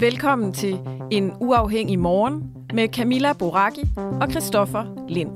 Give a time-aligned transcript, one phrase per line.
[0.00, 0.78] Velkommen til
[1.10, 5.30] En Uafhængig Morgen med Camilla Boraki og Christoffer Lind.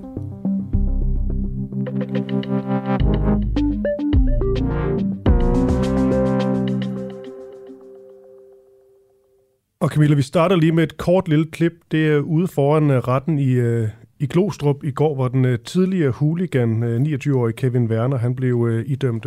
[9.80, 11.72] Og Camilla, vi starter lige med et kort lille klip.
[11.90, 15.58] Det er ude foran øh, retten i, øh, i Glostrup i går, hvor den øh,
[15.58, 19.26] tidligere hooligan, 29-årige Kevin Werner, han blev idømt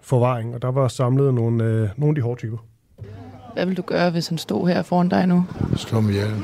[0.00, 2.69] forvaring, og der var samlet nogle, nogle af de hårde typer.
[3.54, 5.44] Hvad vil du gøre, hvis han stod her foran dig nu?
[5.76, 6.34] Slå mig ihjel.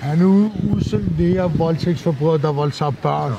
[0.00, 3.32] Han er usel voldtægtsforbryder, der voldtager børn.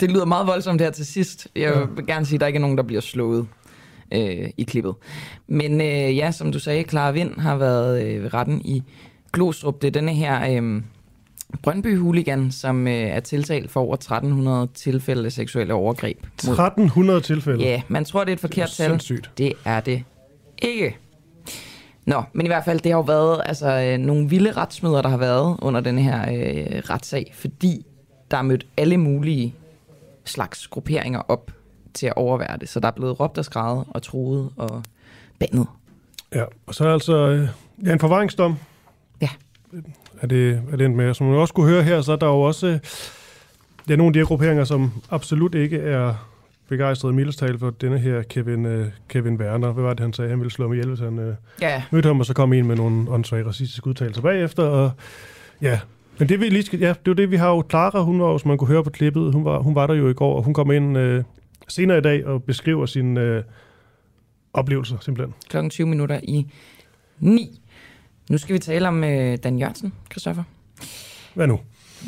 [0.00, 1.48] Det lyder meget voldsomt her til sidst.
[1.56, 3.46] Jeg vil gerne sige, at der ikke er nogen, der bliver slået
[4.12, 4.94] øh, i klippet.
[5.46, 8.82] Men øh, ja, som du sagde, Clara Vind har været øh, ved retten i
[9.32, 9.82] Glostrup.
[9.82, 10.82] Det er denne her øh,
[11.62, 16.26] Brøndby Hooligan, som øh, er tiltalt for over 1300 tilfælde af seksuelle overgreb.
[16.34, 17.64] 1300 tilfælde?
[17.64, 18.90] Ja, man tror, det er et forkert det er tal.
[18.90, 19.30] Sindssygt.
[19.38, 20.04] Det er det
[20.62, 20.96] ikke.
[22.06, 25.08] Nå, men i hvert fald, det har jo været altså, øh, nogle vilde retsmøder, der
[25.08, 27.86] har været under denne her øh, retssag, fordi
[28.30, 29.54] der er mødt alle mulige
[30.24, 31.50] slags grupperinger op
[31.94, 32.68] til at overvære det.
[32.68, 34.82] Så der er blevet råbt og skrevet og troet og
[35.38, 35.66] bandet.
[36.34, 37.48] Ja, og så er altså øh,
[37.84, 38.56] ja, en forvaringsdom.
[39.20, 39.28] Ja.
[40.22, 41.14] Er det, er det med?
[41.14, 42.78] Som man også kunne høre her, så er der jo også øh,
[43.86, 46.28] det er nogle af de her grupperinger, som absolut ikke er
[46.68, 49.72] begejstret mildestal for denne her Kevin, uh, Kevin Werner.
[49.72, 50.30] Hvad var det, han sagde?
[50.30, 51.82] Han ville slå mig ihjel, hvis han uh, ja.
[51.90, 54.62] mødte ham, og så kom en med nogle åndssvage racistiske udtalelser bagefter.
[54.62, 54.90] Og,
[55.62, 55.80] ja,
[56.18, 57.64] men det, vi lige skal, ja, det er jo det, vi har jo.
[57.70, 60.08] Clara, hun var, som man kunne høre på klippet, hun var, hun var der jo
[60.08, 61.24] i går, og hun kom ind uh,
[61.68, 63.42] senere i dag og beskriver sin uh,
[64.52, 65.34] oplevelser, simpelthen.
[65.48, 66.46] Klokken 20 minutter i
[67.18, 67.60] 9.
[68.32, 70.42] Nu skal vi tale om uh, Dan Jørgensen, Christoffer.
[71.34, 71.60] Hvad nu?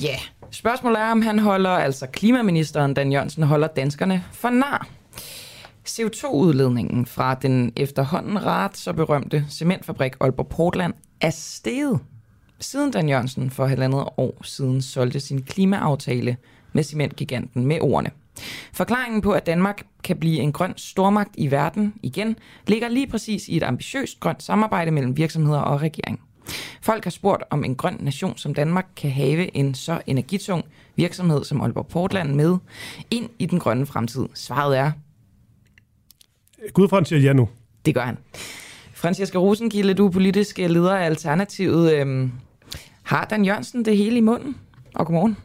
[0.03, 0.21] Ja, yeah.
[0.51, 4.89] spørgsmålet er, om han holder, altså klimaministeren Dan Jørgensen, holder danskerne for nar.
[5.89, 12.01] CO2-udledningen fra den efterhånden ret så berømte cementfabrik Aalborg Portland er steget,
[12.61, 16.37] siden Dan Jørgensen for halvandet år siden solgte sin klimaaftale
[16.73, 18.11] med cementgiganten med ordene.
[18.73, 22.37] Forklaringen på, at Danmark kan blive en grøn stormagt i verden igen,
[22.67, 26.21] ligger lige præcis i et ambitiøst grønt samarbejde mellem virksomheder og regering.
[26.83, 30.65] Folk har spurgt, om en grøn nation som Danmark kan have en så energitung
[30.97, 32.59] virksomhed som Aalborg Portland med
[33.11, 34.29] ind i den grønne fremtid.
[34.35, 34.93] Svaret er...
[36.73, 37.49] Gud fra siger ja nu.
[37.87, 38.19] Det gør han.
[38.95, 41.93] Franciska Rosenkilde, du er politisk leder af Alternativet.
[41.93, 42.33] Øhm,
[43.03, 44.57] har Dan Jørgensen det hele i munden?
[44.95, 45.37] Og godmorgen.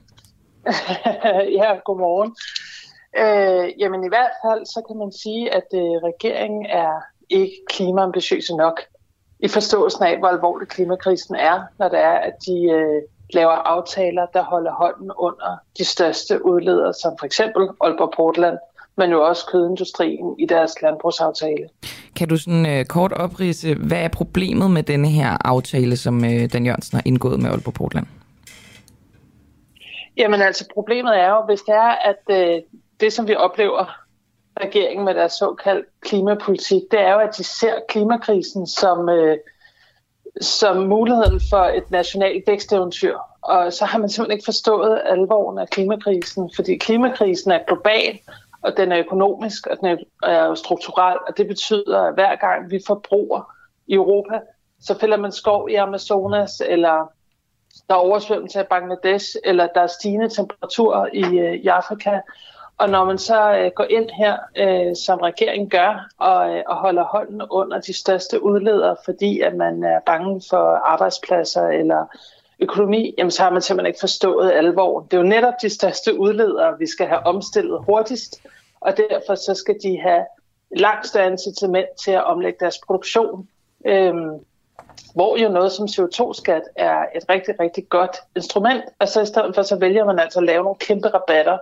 [1.60, 2.36] ja, godmorgen.
[3.18, 6.94] Øh, jamen i hvert fald, så kan man sige, at øh, regeringen er
[7.30, 8.82] ikke klimaambitiøse nok
[9.40, 13.02] i forståelsen af, hvor alvorlig klimakrisen er, når det er, at de øh,
[13.34, 18.58] laver aftaler, der holder hånden under de største udledere, som for eksempel Aalborg Portland,
[18.98, 21.70] men jo også kødindustrien i deres landbrugsaftale.
[22.16, 26.54] Kan du sådan øh, kort oprise, hvad er problemet med denne her aftale, som øh,
[26.54, 28.06] Dan Jørgensen har indgået med Aalborg Portland?
[30.18, 32.62] Jamen altså, problemet er jo, hvis det er, at øh,
[33.00, 34.00] det, som vi oplever
[34.62, 39.38] regeringen med deres såkaldt klimapolitik, det er jo, at de ser klimakrisen som, øh,
[40.42, 43.18] som muligheden for et nationalt væksteventyr.
[43.42, 48.20] Og så har man simpelthen ikke forstået alvoren af klimakrisen, fordi klimakrisen er global,
[48.62, 52.80] og den er økonomisk, og den er strukturel, og det betyder, at hver gang vi
[52.88, 53.56] forbruger
[53.88, 54.40] i Europa,
[54.82, 57.12] så fælder man skov i Amazonas, eller
[57.88, 62.20] der er oversvømmelse af Bangladesh, eller der er stigende temperaturer i, øh, i Afrika,
[62.80, 66.76] og når man så øh, går ind her, øh, som regeringen gør, og, øh, og
[66.76, 72.06] holder hånden under de største udledere, fordi at man er bange for arbejdspladser eller
[72.60, 75.02] økonomi, jamen så har man simpelthen ikke forstået alvor.
[75.02, 78.42] Det er jo netop de største udledere, vi skal have omstillet hurtigst,
[78.80, 80.26] og derfor så skal de have
[80.78, 83.48] langt større incitament til at omlægge deres produktion.
[83.86, 84.32] Øhm,
[85.14, 89.56] hvor jo noget som CO2-skat er et rigtig, rigtig godt instrument, og så i stedet
[89.56, 91.58] for, så vælger man altså at lave nogle kæmpe rabatter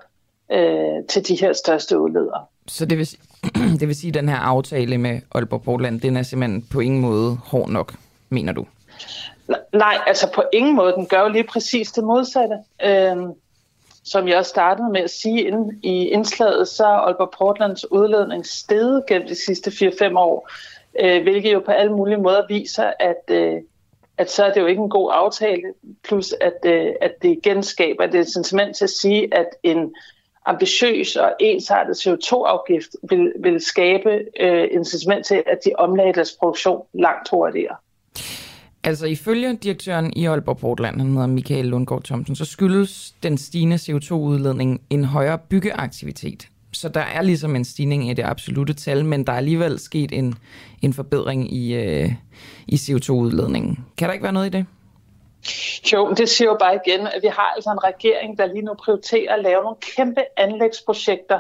[0.52, 2.46] øh, til de her største udledere.
[2.68, 3.08] Så det vil,
[3.80, 7.02] det vil sige, at den her aftale med Aalborg Portland, den er simpelthen på ingen
[7.02, 7.94] måde hård nok,
[8.30, 8.66] mener du?
[9.74, 10.94] Nej, altså på ingen måde.
[10.94, 12.56] Den gør jo lige præcis det modsatte.
[12.84, 13.34] Øhm,
[14.08, 18.46] som jeg også startede med at sige inden, i indslaget, så er Aalborg Portlands udledning
[18.46, 20.50] steget gennem de sidste 4-5 år,
[21.00, 23.56] øh, hvilket jo på alle mulige måder viser, at, øh,
[24.18, 25.74] at så er det jo ikke en god aftale,
[26.04, 29.96] plus at, øh, at det igen skaber et sentiment til at sige, at en
[30.48, 34.10] ambitiøs og ensartet CO2-afgift vil, vil skabe
[34.40, 37.76] øh, incitament til, at de omlagde deres produktion langt hurtigere.
[38.84, 43.76] Altså ifølge direktøren i Aalborg Portland, han hedder Michael Lundgaard Thomsen, så skyldes den stigende
[43.76, 46.48] CO2-udledning en højere byggeaktivitet.
[46.74, 50.12] Så der er ligesom en stigning i det absolute tal, men der er alligevel sket
[50.12, 50.34] en,
[50.82, 52.12] en forbedring i, øh,
[52.68, 53.80] i CO2-udledningen.
[53.98, 54.66] Kan der ikke være noget i det?
[55.94, 58.74] Jo, det siger jo bare igen, at vi har altså en regering, der lige nu
[58.74, 61.40] prioriterer at lave nogle kæmpe anlægsprojekter,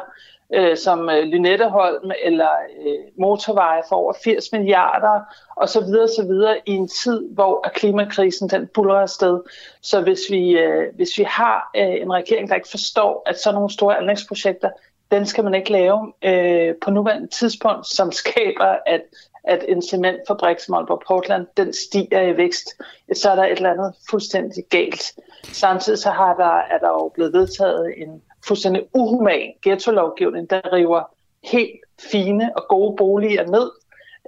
[0.53, 2.49] øh, som øh, Lynetteholm eller
[2.85, 5.21] øh, motorveje for over 80 milliarder
[5.55, 9.39] og så videre, så videre i en tid, hvor klimakrisen den buller afsted.
[9.81, 13.55] Så hvis vi, øh, hvis vi har øh, en regering, der ikke forstår, at sådan
[13.55, 14.69] nogle store anlægsprojekter,
[15.11, 19.01] den skal man ikke lave øh, på nuværende tidspunkt, som skaber, at
[19.47, 22.81] at en cementfabrik som Aalborg Portland, den stiger i vækst,
[23.13, 25.13] så er der et eller andet fuldstændig galt.
[25.43, 31.03] Samtidig så har der, er der jo blevet vedtaget en fuldstændig uhuman ghetto-lovgivning, der river
[31.43, 31.79] helt
[32.11, 33.71] fine og gode boliger ned,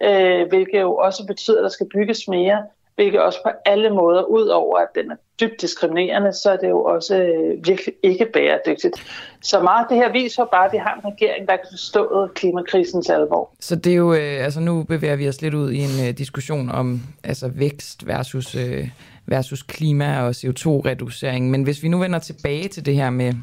[0.02, 2.64] øh, hvilket jo også betyder, at der skal bygges mere,
[3.00, 6.70] hvilket også på alle måder, ud over at den er dybt diskriminerende, så er det
[6.70, 8.96] jo også øh, virkelig ikke bæredygtigt.
[9.42, 13.10] Så meget det her viser bare, at vi har en regering, der kan forstå klimakrisens
[13.10, 13.50] alvor.
[13.60, 16.18] Så det er jo, øh, altså nu bevæger vi os lidt ud i en øh,
[16.18, 18.90] diskussion om altså vækst versus, øh,
[19.26, 23.34] versus klima og CO2-reducering, men hvis vi nu vender tilbage til det her med,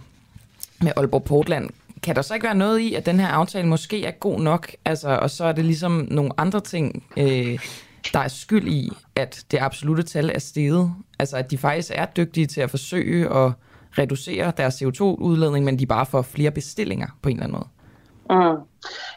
[0.83, 1.71] med Aalborg Portland,
[2.03, 4.71] kan der så ikke være noget i, at den her aftale måske er god nok,
[4.85, 7.59] altså, og så er det ligesom nogle andre ting, øh,
[8.13, 10.95] der er skyld i, at det absolute tal er steget?
[11.19, 13.53] Altså, at de faktisk er dygtige til at forsøge at
[13.99, 17.69] reducere deres CO2-udledning, men de bare får flere bestillinger på en eller anden måde?
[18.31, 18.59] Mm.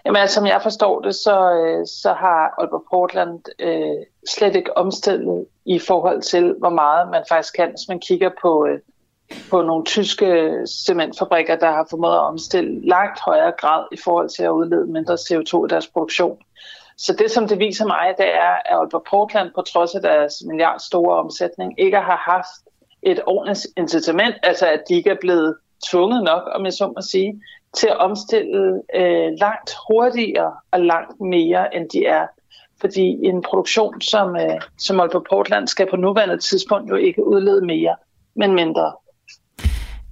[0.05, 4.77] Jamen, altså, som jeg forstår det, så, øh, så har Aalborg Portland øh, slet ikke
[4.77, 8.79] omstillet i forhold til, hvor meget man faktisk kan, hvis man kigger på, øh,
[9.49, 10.53] på nogle tyske
[10.85, 15.13] cementfabrikker, der har formået at omstille langt højere grad i forhold til at udlede mindre
[15.13, 16.37] CO2 i deres produktion.
[16.99, 20.33] Så det, som det viser mig, det er, at Aalborg Portland, på trods af deres
[20.47, 22.69] milliardstore omsætning, ikke har haft
[23.01, 25.55] et ordentligt incitament, altså at de ikke er blevet
[25.91, 27.41] tvunget nok, om jeg så må sige,
[27.73, 32.27] til at omstille øh, langt hurtigere og langt mere, end de er.
[32.81, 37.65] Fordi en produktion som, øh, som Aalborg Portland skal på nuværende tidspunkt jo ikke udlede
[37.65, 37.95] mere,
[38.35, 38.93] men mindre.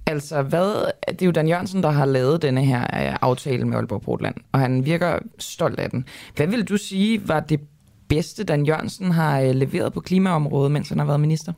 [0.08, 3.76] Altså, hvad, det er jo Dan Jørgensen, der har lavet denne her øh, aftale med
[3.76, 6.08] Aalborg Portland, og han virker stolt af den.
[6.36, 7.60] Hvad vil du sige var det
[8.08, 11.52] bedste, Dan Jørgensen har øh, leveret på klimaområdet, mens han har været minister?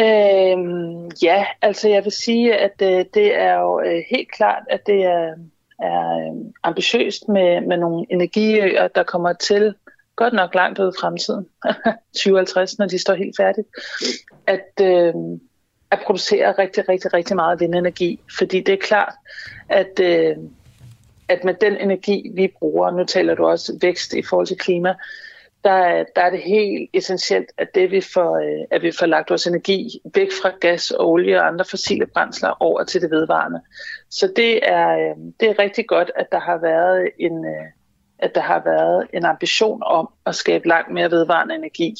[0.00, 4.86] Øhm, ja, altså jeg vil sige, at øh, det er jo øh, helt klart, at
[4.86, 5.34] det er,
[5.78, 9.74] er øh, ambitiøst med, med nogle energiøer, der kommer til
[10.16, 11.48] godt nok langt ud i fremtiden,
[12.16, 13.68] 2050, når de står helt færdigt,
[14.46, 15.14] at, øh,
[15.90, 18.20] at producere rigtig, rigtig, rigtig meget vindenergi.
[18.38, 19.14] Fordi det er klart,
[19.68, 20.36] at, øh,
[21.28, 24.94] at med den energi, vi bruger, nu taler du også vækst i forhold til klima,
[25.64, 29.30] der, der er det helt essentielt, at, det vi får, øh, at vi får lagt
[29.30, 33.60] vores energi væk fra gas, olie og andre fossile brændsler over til det vedvarende.
[34.10, 37.66] Så det er, øh, det er rigtig godt, at der har været en, øh,
[38.22, 41.94] at der har været en ambition om at skabe langt mere vedvarende energi.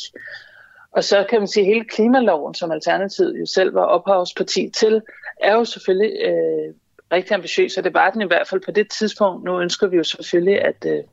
[0.93, 5.03] Og så kan man sige, at hele klimaloven, som Alternativet jo selv var ophavsparti til,
[5.41, 6.75] er jo selvfølgelig øh,
[7.13, 9.45] rigtig ambitiøs, og det var den i hvert fald på det tidspunkt.
[9.45, 11.05] Nu ønsker vi jo selvfølgelig, at, øh,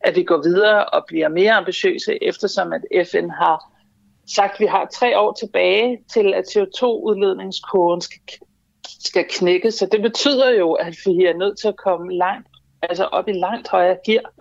[0.00, 3.72] at vi går videre og bliver mere ambitiøse, eftersom at FN har
[4.34, 8.20] sagt, at vi har tre år tilbage til, at CO2-udledningskurven skal,
[8.84, 9.70] skal knække.
[9.70, 12.48] Så det betyder jo, at vi er nødt til at komme langt
[12.82, 14.32] altså op i langt højere gear.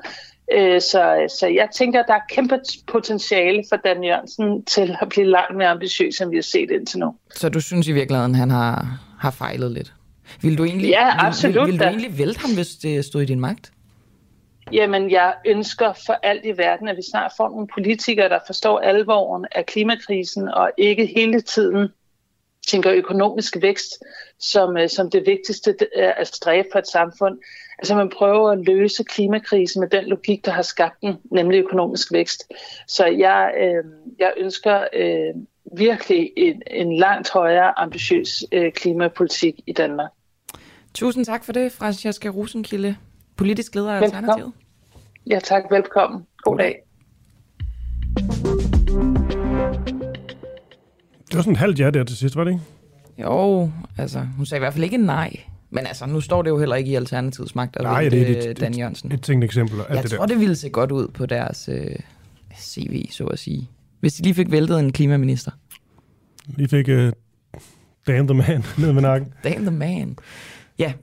[0.53, 5.09] Øh, så, så jeg tænker, at der er kæmpe potentiale for Dan Jørgensen til at
[5.09, 7.15] blive langt mere ambitiøs, end vi har set indtil nu.
[7.35, 9.93] Så du synes i virkeligheden, han har, har fejlet lidt?
[10.41, 11.55] Vil du egentlig, ja, absolut.
[11.55, 13.71] Vil, vil, vil du egentlig vælte ham, hvis det stod i din magt?
[14.71, 18.79] jamen jeg ønsker for alt i verden, at vi snart får nogle politikere, der forstår
[18.79, 21.89] alvoren af klimakrisen, og ikke hele tiden
[22.67, 24.03] tænker økonomisk vækst
[24.39, 27.37] som, øh, som det vigtigste at stræbe for et samfund.
[27.79, 32.11] Altså man prøver at løse klimakrisen med den logik, der har skabt den, nemlig økonomisk
[32.11, 32.53] vækst.
[32.87, 33.83] Så jeg, øh,
[34.19, 35.33] jeg ønsker øh,
[35.77, 40.11] virkelig en, en langt højere ambitiøs øh, klimapolitik i Danmark.
[40.93, 42.95] Tusind tak for det, Francesca Rosenkilde,
[43.37, 44.51] politisk leder af Alternativet.
[45.29, 45.63] Ja, tak.
[45.71, 46.27] Velkommen.
[46.37, 46.81] God dag.
[51.27, 52.63] Det var sådan en halvt ja der til sidst, var det ikke?
[53.17, 55.39] Jo, altså, hun sagde i hvert fald ikke nej.
[55.75, 58.47] Men altså, nu står det jo heller ikke i Alternativets magt, Nej, det er et,
[58.47, 59.11] øh, Dan Jørgensen.
[59.11, 59.79] et, et tænkt eksempel.
[59.89, 60.25] Jeg det tror, der.
[60.25, 61.95] det ville se godt ud på deres øh,
[62.59, 63.69] CV, så at sige.
[63.99, 65.51] Hvis de lige fik væltet en klimaminister.
[66.47, 66.93] Lige fik uh,
[68.07, 69.33] Dan the Man ned med nakken.
[69.43, 70.17] Damn the man.
[70.79, 70.93] Ja,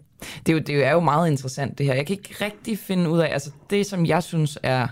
[0.47, 1.95] det er, jo, det er jo meget interessant det her.
[1.95, 4.87] Jeg kan ikke rigtig finde ud af, altså det som jeg synes er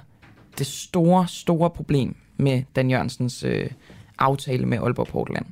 [0.58, 3.70] det store, store problem med Dan Jørgensens øh,
[4.18, 5.46] aftale med Aalborg Portland,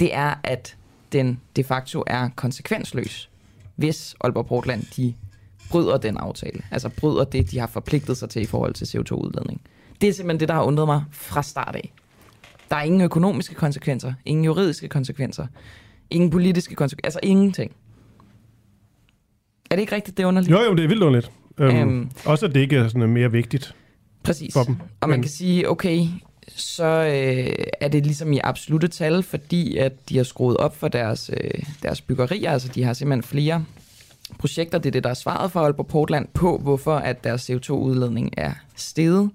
[0.00, 0.76] det er, at
[1.12, 3.30] den de facto er konsekvensløs,
[3.82, 5.14] hvis Aalborg Portland de
[5.70, 6.62] bryder den aftale.
[6.70, 9.60] Altså bryder det, de har forpligtet sig til i forhold til CO2-udledning.
[10.00, 11.92] Det er simpelthen det, der har undret mig fra start af.
[12.70, 15.46] Der er ingen økonomiske konsekvenser, ingen juridiske konsekvenser,
[16.10, 17.72] ingen politiske konsekvenser, altså ingenting.
[19.70, 20.50] Er det ikke rigtigt, det er underligt?
[20.52, 21.32] Jo, jo, det er vildt underligt.
[21.58, 21.88] Øhm.
[21.88, 23.74] um, også at det ikke er sådan mere vigtigt.
[24.22, 24.52] Præcis.
[24.52, 24.76] for dem.
[25.00, 26.06] Og man Men- kan sige, okay,
[26.48, 30.88] så øh, er det ligesom i absolute tal, fordi at de har skruet op for
[30.88, 32.50] deres, øh, deres byggerier.
[32.50, 33.64] Altså de har simpelthen flere
[34.38, 34.78] projekter.
[34.78, 38.52] Det er det, der er svaret for Aalborg Portland på, hvorfor at deres CO2-udledning er
[38.76, 39.30] steget.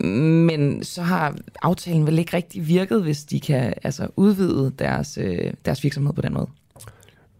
[0.00, 5.52] Men så har aftalen vel ikke rigtig virket, hvis de kan altså, udvide deres, øh,
[5.64, 6.46] deres virksomhed på den måde.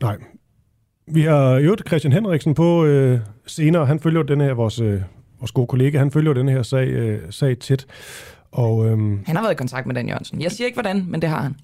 [0.02, 0.16] Nej.
[1.07, 3.87] Vi har øvet Christian Henriksen på øh, senere.
[3.87, 5.02] Han følger den her, vores, øh,
[5.40, 7.87] vores gode kollega, han følger den her sag, øh, sag tæt.
[8.53, 10.43] Og øhm, Han har været i kontakt med Dan Jørgensen.
[10.43, 11.55] Jeg siger ikke, hvordan, men det har han.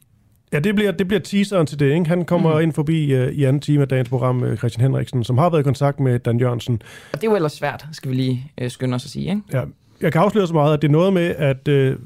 [0.53, 1.93] ja, det bliver, det bliver teaseren til det.
[1.93, 2.05] Ikke?
[2.09, 2.61] Han kommer mm.
[2.61, 5.61] ind forbi øh, i anden time af dagens program, øh, Christian Henriksen, som har været
[5.61, 6.83] i kontakt med Dan Jørgensen.
[7.13, 9.31] Og det er jo ellers svært, skal vi lige øh, skynde os at sige.
[9.31, 9.43] Ikke?
[9.53, 9.63] Ja,
[10.01, 11.97] jeg kan afsløre så meget, at det er noget med, at øh,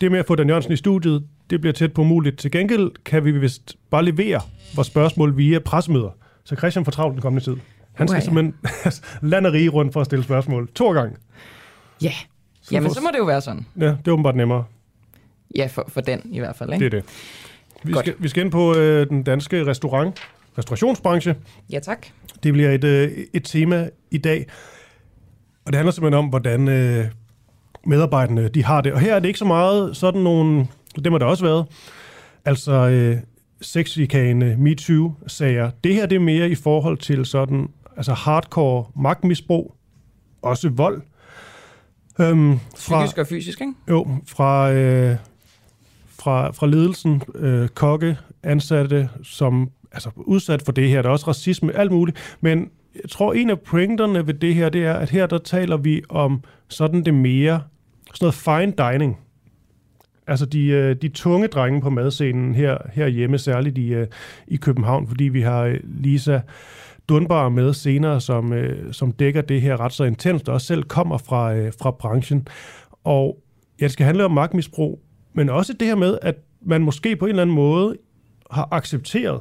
[0.00, 2.38] det med at få Dan Jørgensen i studiet, det bliver tæt på umuligt.
[2.38, 4.40] Til gengæld kan vi vist bare levere
[4.74, 6.10] vores spørgsmål via pressemøder.
[6.44, 7.56] Så Christian får travlt den kommende tid.
[7.92, 8.24] Han skal Uha, ja.
[8.24, 8.54] simpelthen
[9.30, 10.68] lande rige rundt for at stille spørgsmål.
[10.74, 11.16] To gange.
[12.02, 12.12] Ja.
[12.72, 13.66] Jamen, får- så må det jo være sådan.
[13.80, 14.64] Ja, det er åbenbart nemmere.
[15.56, 16.72] Ja, for, for den i hvert fald.
[16.72, 16.84] Ikke?
[16.84, 17.08] Det er det.
[17.84, 18.04] Vi Godt.
[18.06, 20.20] skal, vi skal ind på øh, den danske restaurant,
[20.58, 21.34] restaurationsbranche.
[21.72, 22.06] Ja, tak.
[22.42, 24.46] Det bliver et, øh, et tema i dag.
[25.64, 27.04] Og det handler simpelthen om, hvordan øh,
[27.86, 28.92] medarbejderne de har det.
[28.92, 30.66] Og her er det ikke så meget sådan nogle,
[31.04, 31.66] dem har der også været,
[32.44, 33.16] altså øh,
[33.60, 35.70] sexikane, MeToo-sager.
[35.84, 39.74] Det her det er mere i forhold til sådan, altså hardcore magtmisbrug,
[40.42, 41.02] også vold.
[42.20, 43.72] Øhm, Psykisk og fysisk, ikke?
[43.90, 45.16] jo, fra, øh,
[46.18, 51.02] fra, fra ledelsen, øh, kokke, ansatte, som altså, udsat for det her.
[51.02, 52.36] Der er også racisme, alt muligt.
[52.40, 52.70] Men
[53.02, 56.02] jeg tror, en af pointerne ved det her, det er, at her der taler vi
[56.08, 57.62] om sådan det mere,
[58.14, 59.18] sådan noget fine dining.
[60.26, 64.06] Altså de, øh, de tunge drenge på madscenen her, herhjemme, særligt i, øh,
[64.48, 66.40] i København, fordi vi har øh, Lisa
[67.08, 70.82] Dunbar med senere, som, øh, som dækker det her ret så intenst, og også selv
[70.82, 72.48] kommer fra, øh, fra branchen.
[73.04, 73.38] Og
[73.80, 75.00] ja, det skal handle om magtmisbrug,
[75.32, 77.96] men også det her med, at man måske på en eller anden måde
[78.50, 79.40] har accepteret,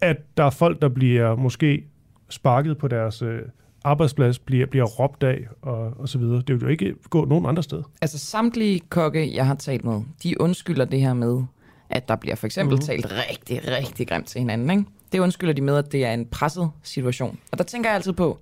[0.00, 1.84] at der er folk, der bliver måske
[2.28, 3.40] sparket på deres øh,
[3.84, 6.42] arbejdsplads, bliver, bliver råbt af og, og så videre.
[6.46, 7.82] Det vil jo ikke gå nogen andre sted.
[8.02, 11.42] Altså samtlige kokke, jeg har talt med, de undskylder det her med,
[11.90, 12.86] at der bliver for eksempel mm-hmm.
[12.86, 14.70] talt rigtig, rigtig grimt til hinanden.
[14.70, 14.84] Ikke?
[15.12, 17.38] Det undskylder de med, at det er en presset situation.
[17.50, 18.38] Og der tænker jeg altid på,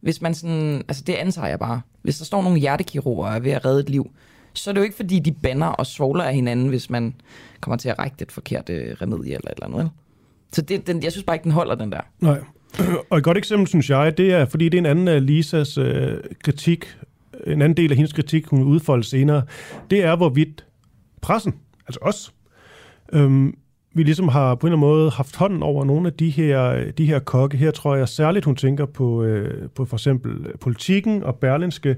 [0.00, 3.40] hvis man sådan, altså det antager jeg bare, hvis der står nogle hjertekirurger og er
[3.40, 4.10] ved at redde et liv,
[4.54, 7.14] så er det jo ikke fordi, de banner og svogler af hinanden, hvis man
[7.60, 9.90] kommer til at række et forkert øh, remedie eller et eller andet.
[10.52, 12.00] Så det, den, jeg synes bare ikke, den holder, den der.
[12.20, 12.40] Nej.
[13.10, 15.78] Og et godt eksempel, synes jeg, det er, fordi det er en anden af Lisas
[15.78, 16.96] øh, kritik,
[17.46, 19.42] en anden del af hendes kritik, hun udfolder senere,
[19.90, 20.64] det er, hvorvidt
[21.20, 21.54] pressen,
[21.86, 22.32] altså os,
[23.12, 23.54] øhm,
[23.94, 26.90] vi ligesom har på en eller anden måde haft hånden over nogle af de her,
[26.98, 27.56] de her kokke.
[27.56, 31.96] Her tror jeg særligt, hun tænker på, øh, på for eksempel politikken og Berlinske,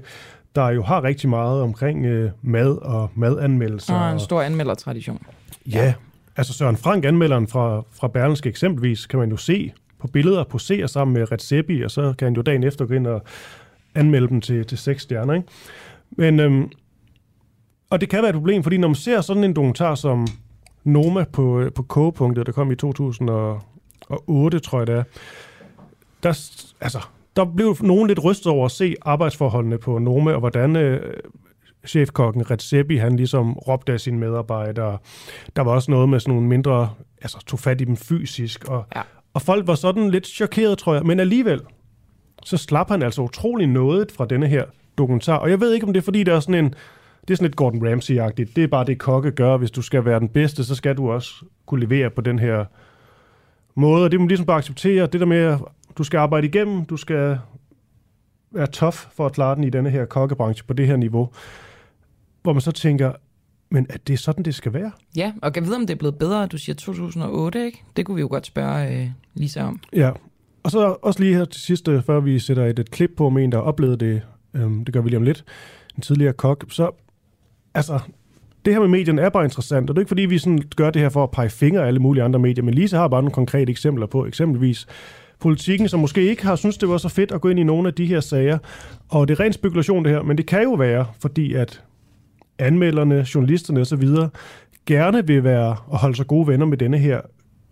[0.55, 3.93] der jo har rigtig meget omkring øh, mad og madanmeldelser.
[3.93, 5.21] Og en stor anmeldertradition.
[5.65, 5.93] Ja,
[6.35, 10.87] altså Søren Frank, anmelderen fra, fra Berlinske eksempelvis, kan man jo se på billeder, poserer
[10.87, 13.23] sammen med Redzepi, og så kan han jo dagen efter gå ind og
[13.95, 15.33] anmelde dem til, til seks stjerner.
[15.33, 15.47] Ikke?
[16.11, 16.71] Men, øhm,
[17.89, 20.27] og det kan være et problem, fordi når man ser sådan en dokumentar som
[20.85, 25.03] Noma på, på K-punktet, der kom i 2008, tror jeg det er,
[26.23, 26.49] der,
[26.81, 26.99] altså,
[27.35, 31.13] der blev nogen lidt rystet over at se arbejdsforholdene på Noma, og hvordan øh,
[31.87, 34.97] chefkokken Redzepi, han ligesom råbte af sine medarbejdere.
[35.55, 36.89] Der var også noget med sådan nogle mindre,
[37.21, 39.01] altså tog fat i dem fysisk, og, ja.
[39.33, 41.03] og folk var sådan lidt chokeret, tror jeg.
[41.03, 41.61] Men alligevel,
[42.43, 44.63] så slap han altså utrolig noget fra denne her
[44.97, 45.37] dokumentar.
[45.37, 46.73] Og jeg ved ikke, om det er fordi, der er sådan en,
[47.27, 48.55] det er sådan lidt Gordon Ramsay-agtigt.
[48.55, 49.57] Det er bare det, kokke gør.
[49.57, 52.65] Hvis du skal være den bedste, så skal du også kunne levere på den her
[53.75, 54.03] måde.
[54.03, 55.07] Og det må man ligesom bare acceptere.
[55.07, 55.59] Det der med, at
[55.97, 57.37] du skal arbejde igennem, du skal
[58.51, 61.29] være tough for at klare den i denne her kokkebranche på det her niveau.
[62.41, 63.11] Hvor man så tænker,
[63.69, 64.91] men er det sådan, det skal være?
[65.15, 66.47] Ja, og kan vide, om det er blevet bedre?
[66.47, 67.83] Du siger 2008, ikke?
[67.95, 69.79] Det kunne vi jo godt spørge øh, Lisa om.
[69.93, 70.11] Ja,
[70.63, 73.25] og så også lige her til sidst, øh, før vi sætter et, et klip på
[73.25, 74.21] om en, der oplevede det,
[74.53, 75.45] øhm, det gør vi lige om lidt,
[75.95, 76.91] en tidligere kok, så
[77.75, 77.99] altså,
[78.65, 80.89] det her med medierne er bare interessant, og det er ikke fordi, vi sådan gør
[80.89, 83.21] det her for at pege fingre af alle mulige andre medier, men Lisa har bare
[83.21, 84.87] nogle konkrete eksempler på, eksempelvis
[85.39, 87.87] politikken, som måske ikke har synes det var så fedt at gå ind i nogle
[87.87, 88.57] af de her sager.
[89.09, 91.83] Og det er ren spekulation det her, men det kan jo være, fordi at
[92.59, 94.07] anmelderne, journalisterne osv.
[94.85, 97.21] gerne vil være og holde sig gode venner med denne her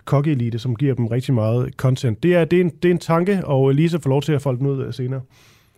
[0.05, 2.23] kokkeelite, som giver dem rigtig meget content.
[2.23, 4.41] Det er, det er, en, det er en tanke, og Lisa får lov til at
[4.41, 5.21] folde den ud øh, senere.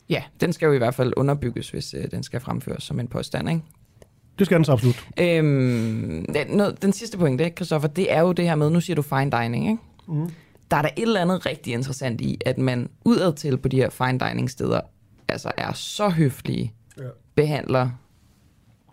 [0.10, 3.08] Ja, den skal jo i hvert fald underbygges, hvis øh, den skal fremføres som en
[3.08, 3.62] påstand, ikke?
[4.40, 5.08] Det skal den så absolut.
[5.20, 9.02] Øhm, noget, den sidste pointe, Christoffer, det er jo det her med, nu siger du
[9.02, 9.82] fine dining, ikke?
[10.08, 10.30] Mm.
[10.72, 13.78] Der er der et eller andet rigtig interessant i, at man udad til på de
[13.78, 14.82] her fine dining steder,
[15.28, 17.04] altså er så høflige, ja.
[17.36, 17.90] behandler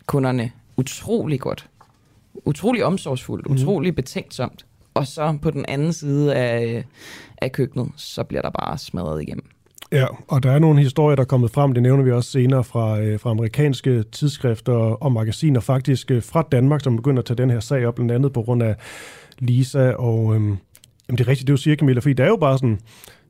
[0.07, 1.69] kunderne utrolig godt.
[2.35, 3.55] Utrolig omsorgsfuldt, mm.
[3.55, 4.67] utrolig betænksomt.
[4.95, 6.85] Og så på den anden side af,
[7.39, 9.45] af køkkenet, så bliver der bare smadret igennem.
[9.93, 12.65] Ja, og der er nogle historier, der er kommet frem, det nævner vi også senere
[12.65, 17.37] fra, øh, fra amerikanske tidsskrifter og magasiner, faktisk øh, fra Danmark, som begynder at tage
[17.37, 18.77] den her sag op, blandt andet på grund af
[19.39, 19.91] Lisa.
[19.91, 20.59] Og øhm, jamen,
[21.09, 22.81] det er rigtigt, det er jo siger, Camilla, fordi der er jo bare sådan,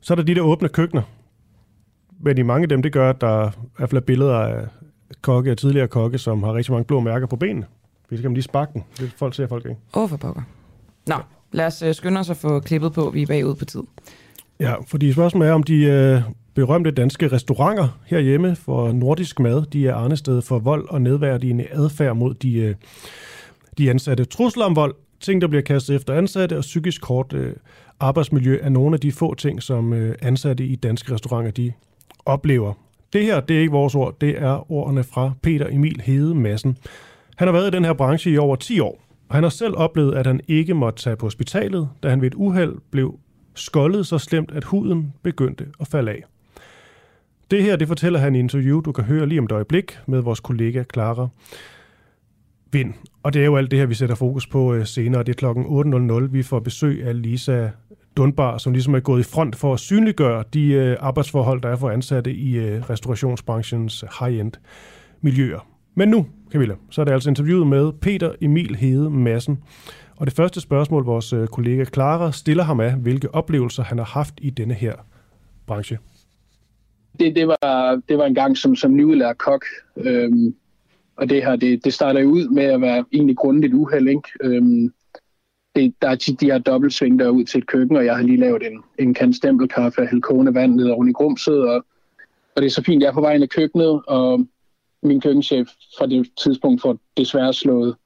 [0.01, 1.03] så er der de der åbne køkkener.
[2.21, 4.67] Men i mange af dem, det gør, at der i hvert fald er billeder af
[5.23, 7.67] kokke og tidligere kokke, som har rigtig mange blå mærker på benene.
[8.11, 8.85] Vi skal lige sparke den.
[8.99, 9.81] Det folk ser folk ikke.
[9.95, 10.43] Åh, oh, for pokker.
[11.07, 11.15] Nå,
[11.53, 13.83] lad os uh, skynde os at få klippet på, vi er bagud på tid.
[14.61, 16.23] Ja, fordi spørgsmålet er, om de øh,
[16.55, 22.17] berømte danske restauranter herhjemme for nordisk mad, de er arnested for vold og nedværdigende adfærd
[22.17, 22.75] mod de, øh,
[23.79, 24.25] de ansatte.
[24.25, 27.53] Trusler om vold, ting, der bliver kastet efter ansatte, og psykisk kort øh,
[28.01, 31.73] arbejdsmiljø er nogle af de få ting, som øh, ansatte i danske restauranter de
[32.27, 32.73] oplever.
[33.13, 36.77] Det her, det er ikke vores ord, det er ordene fra Peter Emil Hede Madsen.
[37.37, 39.75] Han har været i den her branche i over 10 år, og han har selv
[39.77, 43.19] oplevet, at han ikke måtte tage på hospitalet, da han ved et uheld blev
[43.55, 46.25] skoldet så slemt, at huden begyndte at falde af.
[47.53, 50.21] Det her, det fortæller han i interview, du kan høre lige om et øjeblik med
[50.21, 51.29] vores kollega Clara
[52.71, 52.95] Vind.
[53.23, 55.23] Og det er jo alt det her, vi sætter fokus på øh, senere.
[55.23, 55.65] Det er klokken
[56.25, 56.29] 8.00.
[56.31, 57.69] Vi får besøg af Lisa
[58.17, 61.77] Dunbar, som ligesom er gået i front for at synliggøre de øh, arbejdsforhold, der er
[61.77, 64.53] for ansatte i øh, restaurationsbranchens high-end
[65.21, 65.69] miljøer.
[65.95, 69.59] Men nu, Camilla, så er det altså interviewet med Peter Emil Hede Madsen.
[70.17, 74.35] Og det første spørgsmål, vores kollega Clara stiller ham af, hvilke oplevelser han har haft
[74.43, 74.95] i denne her
[75.67, 75.99] branche
[77.21, 79.65] det, det, var, det var en gang som, som nyudlært kok.
[79.97, 80.55] Øhm,
[81.17, 84.29] og det her, det, det starter jo ud med at være egentlig grundigt uheld, ikke?
[84.43, 84.93] Øhm,
[85.77, 88.23] det, der er tit de her dobbeltsving der ud til et køkken, og jeg har
[88.23, 91.85] lige lavet en, en kan stempelkaffe af kogende vand ned rundt i grumset, og,
[92.57, 94.47] og det er så fint, jeg er på vej ind i køkkenet, og
[95.03, 97.97] min køkkenchef fra det tidspunkt får desværre slået,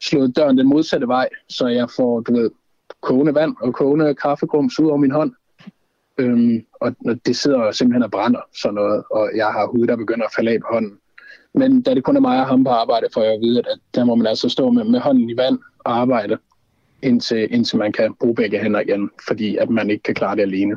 [0.00, 2.50] slået døren den modsatte vej, så jeg får, du ved,
[3.00, 5.32] kogende vand og kogende kaffegrums ud over min hånd.
[6.18, 6.96] Øhm, og
[7.26, 10.50] det sidder simpelthen og brænder sådan noget, og jeg har hud, der begynder at falde
[10.50, 10.98] af på hånden.
[11.54, 13.78] Men da det kun er mig og ham på arbejde, får jeg at vide, at
[13.94, 16.38] der må man altså stå med, med hånden i vand og arbejde,
[17.02, 20.42] indtil, indtil man kan bruge begge hænder igen, fordi at man ikke kan klare det
[20.42, 20.76] alene.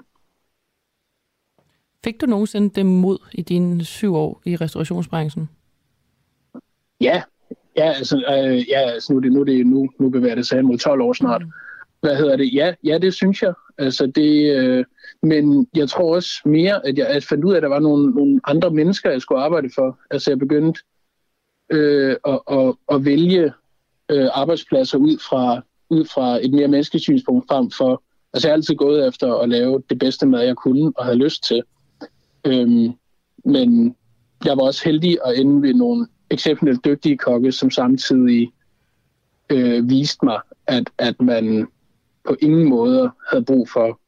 [2.04, 5.50] Fik du nogensinde det mod i dine syv år i restaurationsbranchen?
[7.02, 7.24] Ja,
[7.78, 10.78] ja, altså, øh, ja altså nu, det, nu, det, nu, nu bevæger det sig mod
[10.78, 11.42] 12 år snart.
[11.42, 11.52] Mm.
[12.06, 12.54] Hvad hedder det?
[12.54, 13.54] Ja, ja, det synes jeg.
[13.78, 14.86] Altså det, øh,
[15.24, 18.12] men jeg tror også mere, at jeg, at fandt ud af, at der var nogle,
[18.12, 20.00] nogle andre mennesker, jeg skulle arbejde for.
[20.12, 20.82] Altså jeg begyndte
[21.72, 23.54] øh, at, at, at vælge
[24.12, 28.04] øh, arbejdspladser ud fra, ud fra et mere menneskeligt synspunkt frem for...
[28.34, 31.18] Altså jeg har altid gået efter at lave det bedste mad, jeg kunne og havde
[31.18, 31.64] lyst til.
[32.48, 32.94] Øhm,
[33.46, 33.96] men
[34.46, 38.52] jeg var også heldig at ende ved nogle exceptionelt dygtige kokke, som samtidig
[39.50, 41.68] øh, viste mig, at, at man
[42.28, 44.00] på ingen måde havde brug for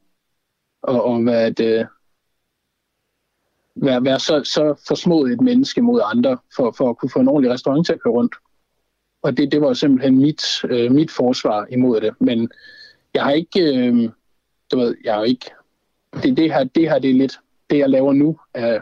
[0.87, 1.85] at, at være, et, øh,
[3.75, 7.27] være, være så, så forsmået et menneske mod andre, for, for at kunne få en
[7.27, 8.35] ordentlig restaurant til at køre rundt.
[9.21, 12.13] Og det, det var simpelthen mit, øh, mit forsvar imod det.
[12.19, 12.49] Men
[13.13, 14.09] jeg har ikke, øh,
[14.71, 15.51] du ved, jeg har ikke,
[16.23, 18.79] det, det, her, det her det er lidt, det, jeg laver nu, er,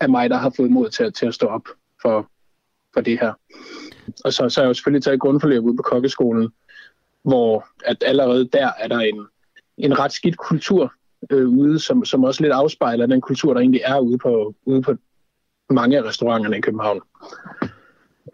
[0.00, 1.68] er mig, der har fået mod til, til at stå op
[2.02, 2.30] for,
[2.94, 3.32] for det her.
[4.24, 6.52] Og så, så har jeg jo selvfølgelig taget grundforløb ud på kokkeskolen,
[7.28, 9.26] hvor at allerede der er der en,
[9.78, 10.92] en ret skidt kultur
[11.30, 14.82] øh, ude, som, som også lidt afspejler den kultur, der egentlig er ude på, ude
[14.82, 14.94] på
[15.70, 17.00] mange af restauranterne i København.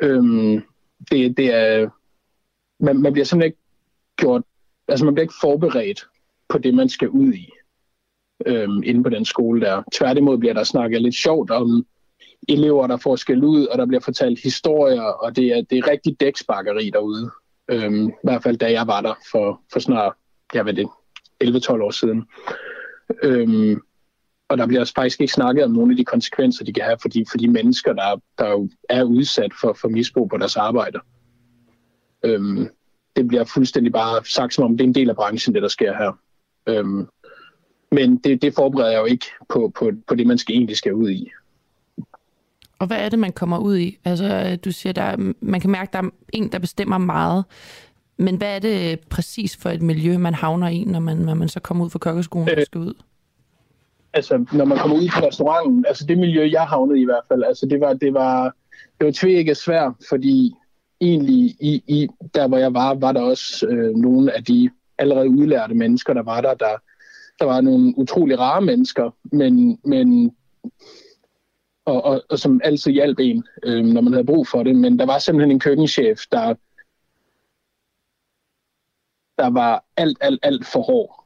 [0.03, 0.63] Øhm,
[1.11, 1.89] det, det er,
[2.81, 3.59] man, man bliver simpelthen ikke
[4.17, 4.43] gjort,
[4.89, 6.07] altså man bliver ikke forberedt
[6.49, 7.51] på det, man skal ud i
[8.47, 9.83] øhm, inde på den skole der.
[9.93, 11.87] Tværtimod bliver der snakket lidt sjovt om
[12.49, 15.91] elever, der får skæld ud, og der bliver fortalt historier, og det er, det er
[15.91, 17.31] rigtig dæksbakkeri derude.
[17.71, 20.13] Øhm, I hvert fald da jeg var der for, for snart,
[20.55, 20.89] jeg ved det,
[21.45, 22.25] 11-12 år siden.
[23.23, 23.81] Øhm,
[24.49, 27.09] og der bliver faktisk ikke snakket om nogle af de konsekvenser, de kan have for
[27.09, 30.99] de, for de mennesker, der, der jo er udsat for, for misbrug på deres arbejde.
[32.25, 32.69] Øhm,
[33.17, 35.69] det bliver fuldstændig bare sagt, som om det er en del af branchen, det der
[35.69, 36.13] sker her.
[36.67, 37.09] Øhm,
[37.93, 40.95] men det, det forbereder jeg jo ikke på, på, på det, man skal egentlig skal
[40.95, 41.31] ud i.
[42.79, 43.99] Og hvad er det, man kommer ud i?
[44.05, 47.45] Altså, du siger, der, man kan mærke, at der er en, der bestemmer meget.
[48.17, 51.49] Men hvad er det præcis for et miljø, man havner i, når man, når man
[51.49, 52.95] så kommer ud fra kokkeskolen og skal ud?
[54.15, 57.25] altså, når man kommer ud på restauranten, altså det miljø, jeg havnede i i hvert
[57.29, 58.55] fald, altså det var, det var,
[58.99, 60.55] det var tvækket svært, fordi
[61.01, 65.29] egentlig i, i, der, hvor jeg var, var der også øh, nogle af de allerede
[65.29, 66.77] udlærte mennesker, der var der, der,
[67.39, 70.35] der var nogle utrolig rare mennesker, men, men
[71.85, 74.99] og, og, og som altid hjalp en, øh, når man havde brug for det, men
[74.99, 76.55] der var simpelthen en køkkenchef, der,
[79.39, 81.25] der var alt, alt, alt for hård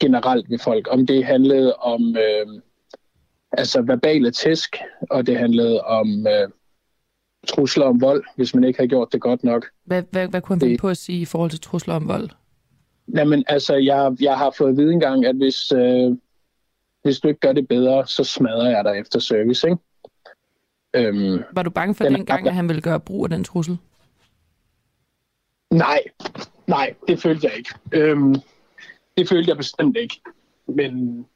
[0.00, 0.88] generelt ved folk.
[0.90, 2.60] Om det handlede om øh,
[3.52, 4.76] altså verbale tæsk,
[5.10, 6.48] og det handlede om øh,
[7.48, 9.66] trusler om vold, hvis man ikke har gjort det godt nok.
[9.84, 12.30] Hvad, hvad, hvad kunne han finde på at sige i forhold til trusler om vold?
[13.16, 16.16] Jamen, altså, jeg, jeg har fået at vide engang, at hvis, øh,
[17.02, 19.78] hvis du ikke gør det bedre, så smadrer jeg dig efter service, ikke?
[20.94, 23.78] Øhm, Var du bange for den gang, at han ville gøre brug af den trussel?
[25.70, 26.00] Nej,
[26.66, 27.74] nej, det følte jeg ikke.
[27.92, 28.34] Øhm,
[29.16, 30.20] det følte jeg bestemt ikke.
[30.66, 31.26] Men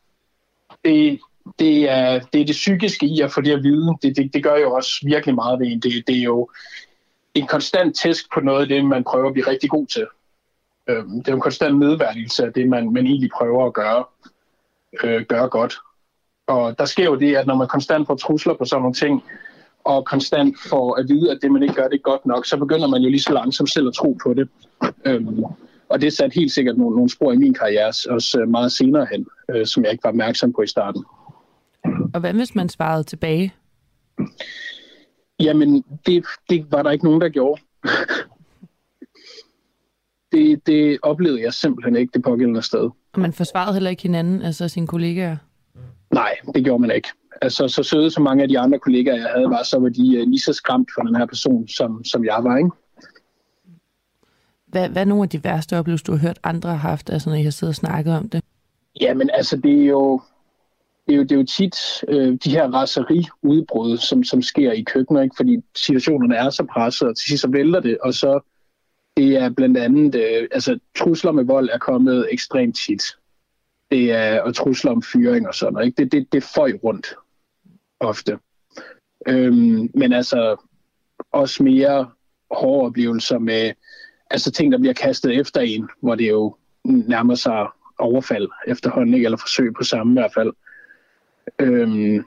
[0.84, 1.20] det,
[1.58, 3.96] det, er, det er det psykiske i at få det at vide.
[4.02, 5.80] Det, det, det gør jo også virkelig meget ved en.
[5.80, 6.50] Det, det er jo
[7.34, 10.06] en konstant test på noget af det, man prøver at blive rigtig god til.
[10.88, 14.04] Øhm, det er jo en konstant nedværdigelse af det, man, man egentlig prøver at gøre,
[15.04, 15.78] øh, gøre godt.
[16.52, 19.22] Og der sker jo det, at når man konstant får trusler på sådan nogle ting,
[19.84, 22.56] og konstant får at vide, at det, man ikke gør, det er godt nok, så
[22.56, 24.48] begynder man jo lige så langsomt selv at tro på det.
[25.04, 25.44] Øhm,
[25.88, 29.06] og det satte helt sikkert nogle, nogle spor i min karriere, også øh, meget senere
[29.12, 31.04] hen, øh, som jeg ikke var opmærksom på i starten.
[32.14, 33.54] Og hvad hvis man svarede tilbage?
[35.40, 37.62] Jamen, det, det var der ikke nogen, der gjorde.
[40.32, 42.90] det, det oplevede jeg simpelthen ikke det pågældende sted.
[43.12, 45.36] Og man forsvarede heller ikke hinanden, altså sine kollegaer?
[46.12, 47.08] Nej, det gjorde man ikke.
[47.42, 50.20] Altså, så søde som mange af de andre kollegaer, jeg havde, var, så var de
[50.20, 52.70] uh, lige så skræmt for den her person, som, som jeg var, ikke?
[54.66, 57.30] Hvad, hvad er nogle af de værste oplevelser, du har hørt andre har haft, altså
[57.30, 58.44] når I har siddet og snakket om det?
[59.00, 60.20] Jamen altså, det er jo,
[61.06, 64.82] det er jo, det er jo tit øh, de her raseriudbrud, som, som sker i
[64.82, 65.36] køkkener, ikke?
[65.36, 68.40] fordi situationerne er så presset, og til sidst så vælter det, og så
[69.16, 73.02] det er blandt andet, øh, altså trusler med vold er kommet ekstremt tit.
[73.92, 76.04] Det er, og trusler om fyring og sådan noget, ikke?
[76.04, 77.14] Det, det, det får rundt
[78.00, 78.38] ofte.
[79.28, 80.56] Øhm, men altså
[81.32, 82.10] også mere
[82.50, 83.72] hårde oplevelser med
[84.30, 89.24] altså ting, der bliver kastet efter en, hvor det jo nærmer sig overfald efterhånden, ikke?
[89.24, 90.52] eller forsøg på samme i hvert fald.
[91.58, 92.24] Øhm,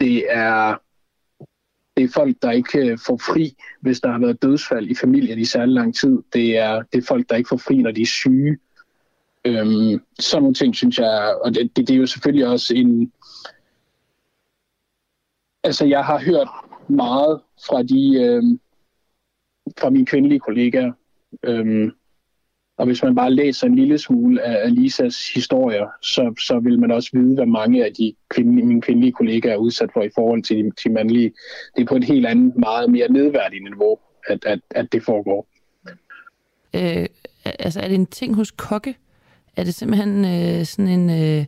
[0.00, 0.76] det er
[1.96, 5.38] det er folk, der ikke øh, får fri, hvis der har været dødsfald i familien
[5.38, 6.22] i særlig lang tid.
[6.32, 8.58] Det er, det er folk, der ikke får fri, når de er syge.
[9.44, 13.12] Øhm, sådan nogle ting, synes jeg, og det, det, det er jo selvfølgelig også en...
[15.64, 16.48] Altså, jeg har hørt
[16.88, 18.60] meget fra de, øhm,
[19.78, 20.92] fra mine kvindelige kollegaer.
[21.42, 21.92] Øhm,
[22.76, 26.90] og hvis man bare læser en lille smule af, Lisas historier, så, så vil man
[26.90, 30.42] også vide, hvad mange af de kvindelige, mine kvindelige kollegaer er udsat for i forhold
[30.42, 31.32] til de, de mandlige.
[31.76, 35.46] Det er på et helt andet, meget mere nedværdigt niveau, at, at, at det foregår.
[36.74, 37.06] Øh,
[37.44, 38.96] altså er det en ting hos kokke?
[39.56, 41.44] Er det simpelthen øh, sådan en øh,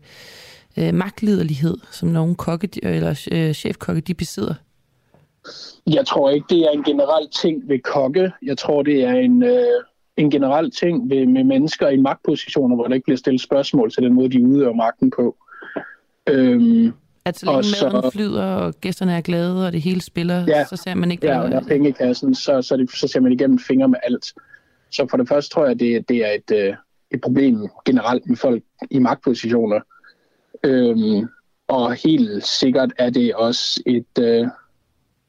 [0.78, 4.54] øh, magtliderlighed, som nogle kokke eller øh, chefkokke de besidder?
[5.86, 8.32] Jeg tror ikke, det er en generel ting ved kokke.
[8.42, 9.82] Jeg tror, det er en, øh,
[10.16, 14.02] en generel ting ved, med mennesker i magtpositioner, hvor der ikke bliver stillet spørgsmål til
[14.02, 15.36] den måde, de udøver magten på.
[16.28, 16.92] Øhm,
[17.24, 20.64] at så længe maden så, flyder, og gæsterne er glade, og det hele spiller, ja,
[20.64, 21.26] så ser man ikke...
[21.26, 23.88] Ja, og der er penge i kassen, så, så, det, så ser man igennem fingre
[23.88, 24.32] med alt.
[24.90, 26.74] Så for det første tror jeg, det, det er et, øh,
[27.10, 29.80] et problem generelt med folk i magtpositioner.
[30.64, 31.28] Øhm,
[31.68, 34.46] og helt sikkert er det også et, øh,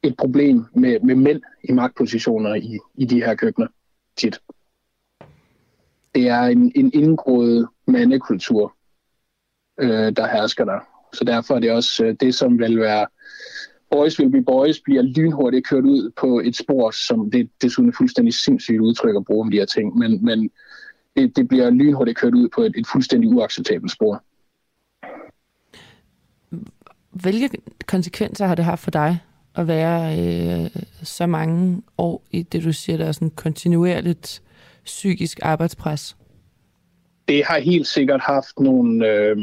[0.04, 3.68] et problem med, med mænd i magtpositioner i, i de her køkkener
[4.18, 4.40] tit.
[6.16, 8.76] Det er en, en indgroet mandekultur,
[9.80, 10.80] øh, der hersker der.
[11.14, 13.08] Så derfor er det også øh, det, som vil være
[13.92, 17.94] Boys Will Be Boys, bliver lynhurtigt kørt ud på et spor, som det desuden er
[17.98, 20.50] fuldstændig sindssygt udtryk at bruge om de her ting, men, men
[21.18, 24.24] det, det bliver lynhurtigt kørt ud på et, et fuldstændig uacceptabelt spor.
[27.12, 27.50] Hvilke
[27.88, 29.20] konsekvenser har det haft for dig
[29.56, 30.70] at være øh,
[31.04, 34.44] så mange år i det, du siger, der er sådan kontinuerligt
[34.86, 36.18] psykisk arbejdspres?
[37.28, 39.38] Det har helt sikkert haft nogle, øh,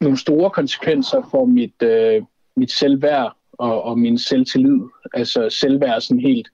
[0.00, 2.22] nogle store konsekvenser for mit, øh,
[2.56, 4.80] mit selvværd og, og min selvtillid.
[5.14, 6.48] Altså selvværd sådan helt,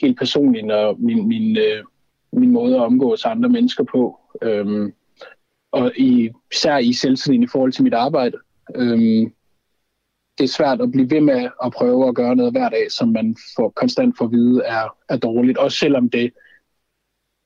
[0.00, 1.84] helt personligt, og min, min, øh,
[2.32, 4.20] min måde at omgås andre mennesker på.
[4.42, 4.92] Øhm,
[5.72, 8.36] og i, især i selvtilliden i forhold til mit arbejde.
[8.74, 9.32] Øhm,
[10.38, 13.08] det er svært at blive ved med at prøve at gøre noget hver dag, som
[13.08, 15.58] man får, konstant får at vide er, er dårligt.
[15.58, 16.32] Også selvom det,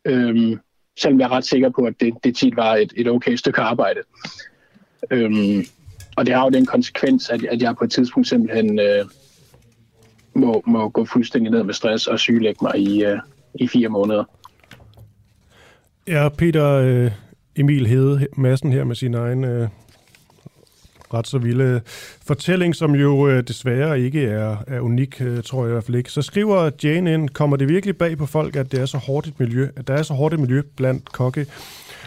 [0.05, 0.59] øhm,
[0.99, 3.61] selvom jeg er ret sikker på, at det, det tit var et, et okay stykke
[3.61, 4.01] arbejde.
[5.11, 5.65] Øhm,
[6.17, 9.05] og det har jo den konsekvens, at, at jeg på et tidspunkt simpelthen øh,
[10.35, 13.19] må, må gå fuldstændig ned med stress og sygelægge mig i, øh,
[13.55, 14.25] i fire måneder.
[16.09, 17.11] Ja, Peter øh,
[17.57, 19.69] Emil Hede Madsen her med sin egen øh,
[21.15, 21.81] ret så vilde
[22.27, 25.97] fortælling, som jo øh, desværre ikke er, er unik, øh, tror jeg i hvert fald
[25.97, 26.11] ikke.
[26.11, 29.27] Så skriver Jane ind, kommer det virkelig bag på folk, at det er så hårdt
[29.27, 31.47] et miljø, at der er så hårdt et miljø blandt kokke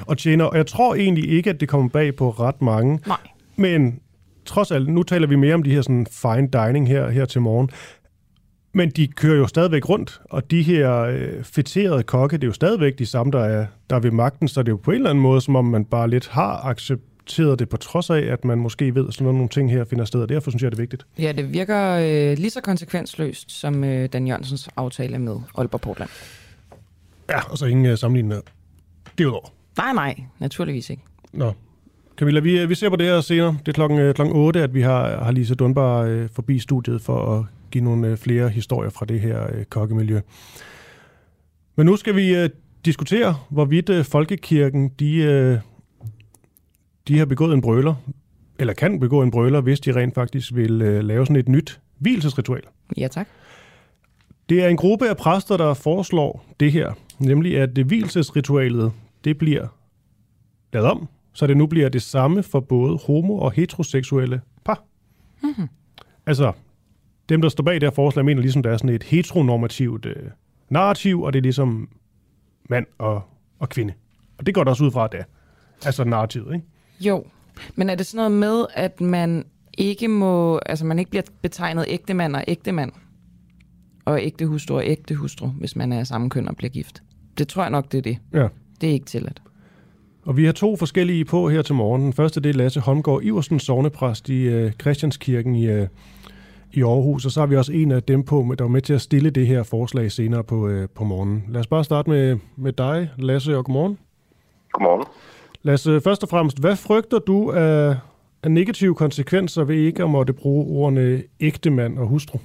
[0.08, 3.00] og tjener, og jeg tror egentlig ikke, at det kommer bag på ret mange.
[3.08, 3.18] Nej.
[3.56, 4.00] Men
[4.46, 7.42] trods alt, nu taler vi mere om de her sådan fine dining her, her til
[7.42, 7.70] morgen.
[8.78, 12.54] Men de kører jo stadigvæk rundt, og de her øh, fætterede kokke, det er jo
[12.54, 14.96] stadigvæk de samme, der er, der er ved magten, så det er jo på en
[14.96, 18.46] eller anden måde, som om man bare lidt har accepteret det, på trods af, at
[18.46, 20.78] man måske ved, at sådan nogle ting her finder sted, og derfor synes jeg, det
[20.78, 21.06] er vigtigt.
[21.20, 26.10] Ja, det virker øh, lige så konsekvensløst som øh, Dan Jørgensens aftale med Aalborg Portland.
[27.30, 28.42] Ja, og så ingen øh, sammenligning
[29.18, 29.48] derudover.
[29.78, 31.04] Nej, nej, naturligvis ikke.
[31.34, 31.54] Nå.
[32.18, 33.58] Camilla, vi, vi ser på det her senere.
[33.60, 37.02] Det er klokken, øh, klokken 8, at vi har, har Lisa Dunbar øh, forbi studiet
[37.02, 40.22] for at give nogle øh, flere historier fra det her øh, kokkemiljø.
[41.76, 42.50] Men nu skal vi øh,
[42.86, 45.62] diskutere, hvorvidt Folkekirken de,
[47.08, 47.96] de har begået en brøler,
[48.60, 50.72] eller kan begå en brøler, hvis de rent faktisk vil
[51.06, 52.64] lave sådan et nyt hvilesesritual.
[52.98, 53.28] Ja, tak.
[54.50, 58.92] Det er en gruppe af præster, der foreslår det her, nemlig at det hvilesesritualet,
[59.24, 59.68] det bliver
[60.74, 64.84] lavet om, så det nu bliver det samme for både homo- og heteroseksuelle par.
[65.44, 65.68] Mm-hmm.
[66.26, 66.52] Altså,
[67.30, 70.16] dem, der står bag det her forslag, mener ligesom, der er sådan et heteronormativt øh,
[70.70, 71.90] narrativ, og det er ligesom
[72.70, 73.22] mand og,
[73.60, 73.94] og kvinde.
[74.38, 75.24] Og det går der også ud fra, at det er.
[75.86, 76.66] Altså narrativet, ikke?
[77.00, 77.26] Jo,
[77.76, 79.46] men er det sådan noget med, at man
[79.78, 82.92] ikke må, altså man ikke bliver betegnet ægte mand og ægte mand,
[84.06, 87.04] og ægte hustru og ægte hustru, hvis man er samme køn og bliver gift?
[87.38, 88.18] Det tror jeg nok, det er det.
[88.34, 88.48] Ja.
[88.82, 89.42] Det er ikke tilladt.
[90.26, 92.02] Og vi har to forskellige på her til morgen.
[92.02, 95.88] Den første det er Lasse Holmgaard Iversen, sovnepræst i øh, Christianskirken i, øh,
[96.78, 97.26] i Aarhus.
[97.26, 99.30] Og så har vi også en af dem på, der var med til at stille
[99.30, 101.44] det her forslag senere på, øh, på morgenen.
[101.50, 104.00] Lad os bare starte med, med dig, Lasse, og godmorgen.
[104.72, 105.06] Godmorgen.
[105.62, 107.96] Lasse, først og fremmest, hvad frygter du af,
[108.44, 112.40] af negative konsekvenser ved ikke at måtte bruge ordene ægte mand og hustru?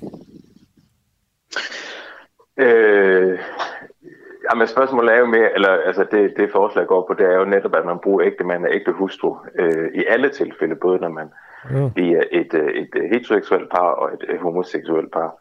[2.56, 3.38] Øh,
[4.50, 7.44] jamen spørgsmålet er jo mere, eller altså det, det forslag går på, det er jo
[7.44, 11.08] netop, at man bruger ægte mand og ægte hustru øh, i alle tilfælde, både når
[11.08, 11.28] man
[11.94, 15.38] bliver et, er et, et heteroseksuelt par og et, øh, homoseksuelt par.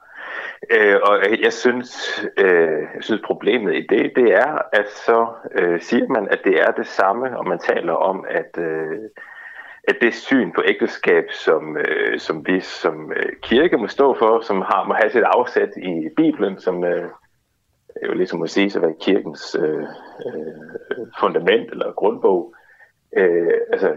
[0.71, 5.81] Øh, og jeg synes, øh, jeg synes problemet i det, det er, at så øh,
[5.81, 8.99] siger man, at det er det samme, og man taler om, at, øh,
[9.83, 14.41] at det syn på ægteskab, som, øh, som vi som øh, kirke må stå for,
[14.41, 17.09] som har, må have sit afsæt i Bibelen, som øh,
[18.07, 19.85] jo ligesom at sige at være kirkens øh,
[20.25, 22.53] øh, fundament eller grundbog.
[23.17, 23.93] Øh, altså,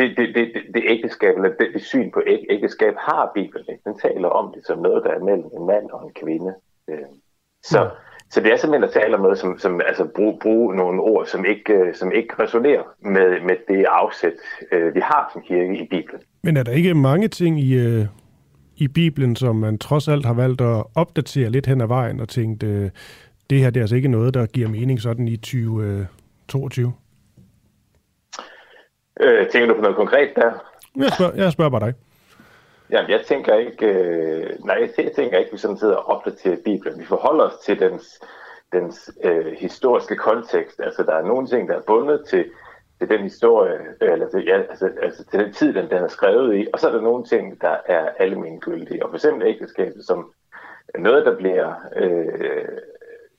[0.00, 3.66] det, det, det, det, det ægteskab, eller det, det syn på æg, ægteskab har Bibelen.
[3.72, 3.82] Ikke?
[3.86, 6.54] Den taler om det som noget, der er mellem en mand og en kvinde.
[6.90, 6.96] Øh,
[7.62, 7.88] så, Ja.
[8.30, 11.26] så det er simpelthen at tale om noget, som, som altså bruge, bruge nogle ord,
[11.26, 14.32] som ikke, øh, som ikke resonerer med, med det afsæt,
[14.72, 16.20] øh, vi har som kirke i Bibelen.
[16.42, 18.06] Men er der ikke mange ting i, øh,
[18.76, 22.28] i Bibelen, som man trods alt har valgt at opdatere lidt hen ad vejen og
[22.28, 22.90] tænkt, øh,
[23.50, 26.92] det her det er altså ikke noget, der giver mening sådan i 2022?
[29.20, 30.52] Øh, tænker du på noget konkret der?
[30.96, 31.94] Jeg spørger, jeg spørger bare dig.
[32.90, 36.56] Jamen, jeg tænker ikke, øh, nej, jeg tænker ikke, at vi sådan sidder og opdaterer
[36.64, 37.00] Bibelen.
[37.00, 38.20] Vi forholder os til dens,
[38.72, 40.80] dens øh, historiske kontekst.
[40.80, 42.44] Altså, der er nogle ting, der er bundet til,
[42.98, 46.56] til den historie, eller til, ja, altså, altså til den tid, den, den er skrevet
[46.56, 49.04] i, og så er der nogle ting, der er almindelige.
[49.04, 50.32] Og for eksempel ægteskabet, som
[50.98, 52.68] noget, der bliver øh,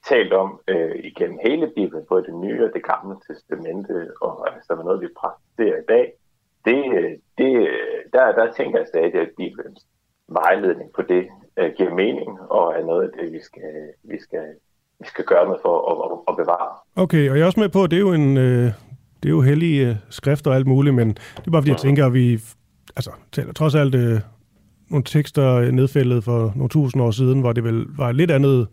[0.09, 4.75] talt om øh, igennem hele Bibelen, både det nye og det gamle testamente, og altså
[4.75, 6.13] noget, vi praktiserer i dag,
[6.65, 6.79] det,
[7.37, 7.51] det,
[8.13, 9.87] der, der tænker jeg stadig, at Bibelens
[10.27, 14.45] vejledning på det øh, giver mening, og er noget af det, vi skal, vi skal,
[14.99, 16.73] vi skal gøre noget for at, at, at bevare.
[16.95, 18.37] Okay, og jeg er også med på, at det er jo en...
[18.37, 18.71] Øh
[19.23, 21.77] det er jo hellige øh, skrifter og alt muligt, men det er bare fordi, jeg
[21.77, 22.39] tænker, at vi
[22.95, 24.19] altså, taler trods alt øh,
[24.89, 28.67] nogle tekster nedfældet for nogle tusind år siden, hvor det vel var et lidt andet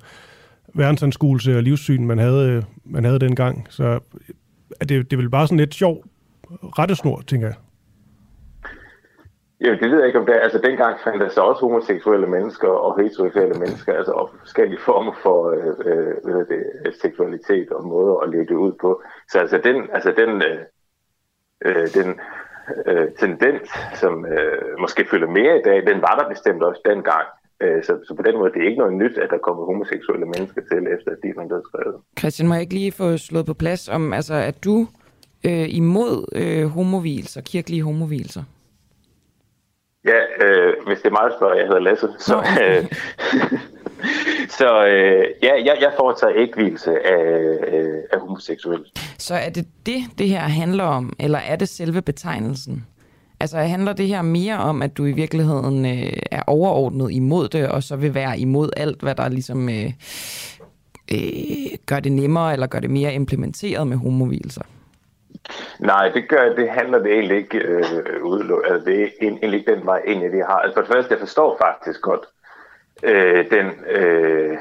[0.75, 3.67] verdensanskuelse og livssyn, man havde, øh, man havde dengang.
[3.71, 4.01] Så
[4.81, 6.05] er det, det er vel bare sådan lidt sjov
[6.79, 7.57] rettesnor, tænker jeg.
[9.61, 10.41] Ja, det ved jeg ikke om det er.
[10.41, 15.13] Altså dengang fandt der så også homoseksuelle mennesker og heteroseksuelle mennesker, altså og forskellige former
[15.23, 19.03] for øh, øh, det, seksualitet og måder at leve det ud på.
[19.29, 20.61] Så altså den, altså den, øh,
[21.65, 22.21] øh, den
[22.87, 27.27] øh, tendens, som øh, måske følger mere i dag, den var der bestemt også dengang.
[27.63, 30.27] Øh, så, så på den måde det er ikke noget nyt, at der kommer homoseksuelle
[30.27, 31.97] mennesker til, efter at de er blevet skrevet.
[32.19, 34.87] Christian, må jeg ikke lige få slået på plads om, altså, at du
[35.47, 38.43] øh, imod øh, homovilser, kirkelige homovilser?
[40.05, 42.09] Ja, øh, hvis det er meget spørger, jeg hedder Lasse.
[42.19, 42.85] Så, øh,
[44.59, 47.25] så øh, ja, jeg, jeg foretager ikke hvilelse af,
[47.73, 48.85] øh, af homoseksuelle.
[49.19, 52.87] Så er det det, det her handler om, eller er det selve betegnelsen?
[53.41, 57.69] Altså handler det her mere om, at du i virkeligheden øh, er overordnet imod det,
[57.69, 59.93] og så vil være imod alt, hvad der ligesom øh,
[61.13, 64.63] øh, gør det nemmere, eller gør det mere implementeret med homovilser?
[65.81, 68.71] Nej, det gør det handler det egentlig ikke øh, udelukket.
[68.71, 70.59] Altså, det er egentlig ikke den vej ind, vi har.
[70.59, 72.27] Altså, for det første, jeg forstår faktisk godt
[73.03, 74.59] øh, den øh,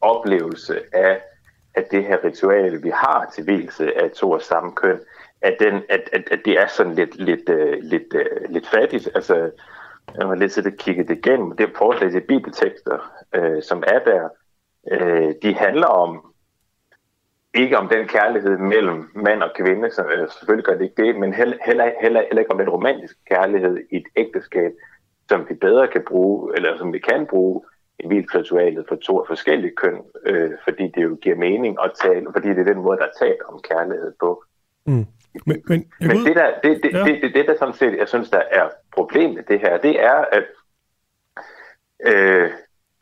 [0.00, 1.20] oplevelse af,
[1.74, 4.98] at det her ritual, vi har til hvilelse af to og samme køn,
[5.42, 9.08] at, den, at, at, at det er sådan lidt, lidt, øh, lidt, øh, lidt fattigt.
[9.14, 9.50] Altså,
[10.18, 11.56] jeg har lidt siddet og kigget det igennem.
[11.56, 14.28] Det er forslag til bibeltekster, øh, som er der,
[14.92, 16.30] øh, de handler om
[17.54, 21.16] ikke om den kærlighed mellem mand og kvinde, så øh, selvfølgelig gør det ikke det,
[21.16, 24.72] men heller, heller, heller, heller ikke om den romantiske kærlighed i et ægteskab,
[25.28, 27.62] som vi bedre kan bruge, eller som vi kan bruge
[27.98, 32.48] i vildsritualet for to forskellige køn, øh, fordi det jo giver mening at tale, fordi
[32.48, 34.44] det er den måde, der er talt om kærlighed på.
[34.86, 35.06] Mm.
[35.46, 37.04] Men, men, men det, der, det, det, ja.
[37.04, 40.24] det, det, det, der sådan set, jeg synes, der er problemet det her, det er,
[40.32, 40.44] at
[42.06, 42.50] øh,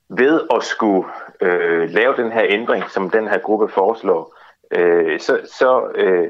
[0.09, 1.09] ved at skulle
[1.41, 4.37] øh, lave den her ændring, som den her gruppe foreslår,
[4.71, 6.29] øh, så, så, øh,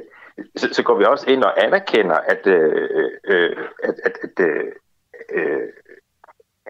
[0.57, 4.65] så, så går vi også ind og anerkender, at, øh, øh, at, at, at, øh,
[5.33, 5.69] øh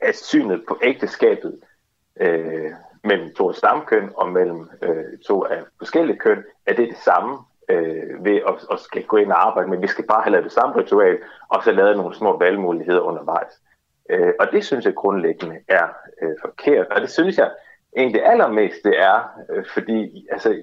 [0.03, 1.61] at synet på ægteskabet
[2.21, 2.71] øh,
[3.05, 7.39] mellem to stamkøn og mellem øh, to af forskellige køn, at det er det samme
[7.69, 10.45] øh, ved at, at skal gå ind og arbejde, men vi skal bare have lavet
[10.45, 13.53] det samme ritual, og så lavet nogle små valgmuligheder undervejs.
[14.11, 15.87] Øh, og det synes jeg grundlæggende er
[16.23, 17.51] øh, forkert, og det synes jeg
[17.97, 19.19] egentlig allermest det er,
[19.53, 20.57] øh, fordi altså,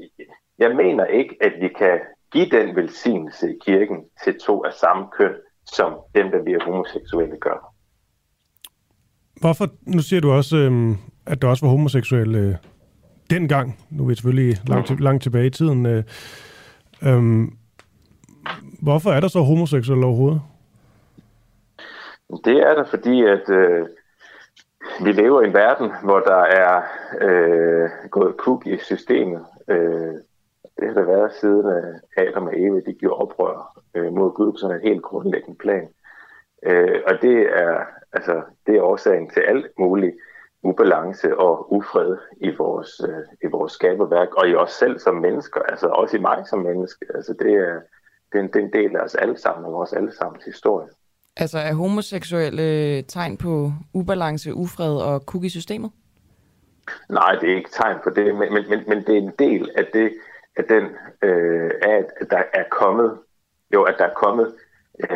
[0.59, 1.99] jeg mener ikke, at vi kan
[2.31, 5.33] give den velsignelse i kirken til to af samme køn,
[5.65, 7.73] som dem, der bliver homoseksuelle gør.
[9.41, 12.55] Hvorfor, nu siger du også, øh, at der også var homoseksuelle øh,
[13.29, 15.85] dengang, nu er vi selvfølgelig langt, langt tilbage i tiden.
[15.85, 16.03] Øh,
[17.03, 17.57] Øhm,
[18.81, 20.41] hvorfor er der så homoseksuelle overhovedet?
[22.45, 23.87] Det er der, fordi at øh,
[25.03, 26.83] vi lever i en verden, hvor der er
[27.21, 29.45] øh, gået kuk i systemet.
[29.67, 30.13] Øh,
[30.79, 34.51] det har der været siden øh, Adam og Eva, de gjorde oprør øh, mod Gud
[34.51, 35.87] på sådan en helt grundlæggende plan.
[36.65, 37.79] Øh, og det er,
[38.13, 40.15] altså, det er årsagen til alt muligt
[40.63, 45.61] ubalance og ufred i vores, øh, i vores skaberværk, og i os selv som mennesker,
[45.61, 47.05] altså også i mig som menneske.
[47.15, 47.79] Altså det er,
[48.31, 50.87] det er, en, det er en del af os alle sammen, og vores allesammens historie.
[51.37, 55.91] Altså er homoseksuelle tegn på ubalance, ufred og kuk i systemet?
[57.09, 59.71] Nej, det er ikke tegn på det, men, men, men, men det er en del
[59.77, 60.13] af det,
[60.55, 60.83] at den
[61.21, 63.17] øh, at der er kommet,
[63.73, 64.64] jo, at der er kommet øh,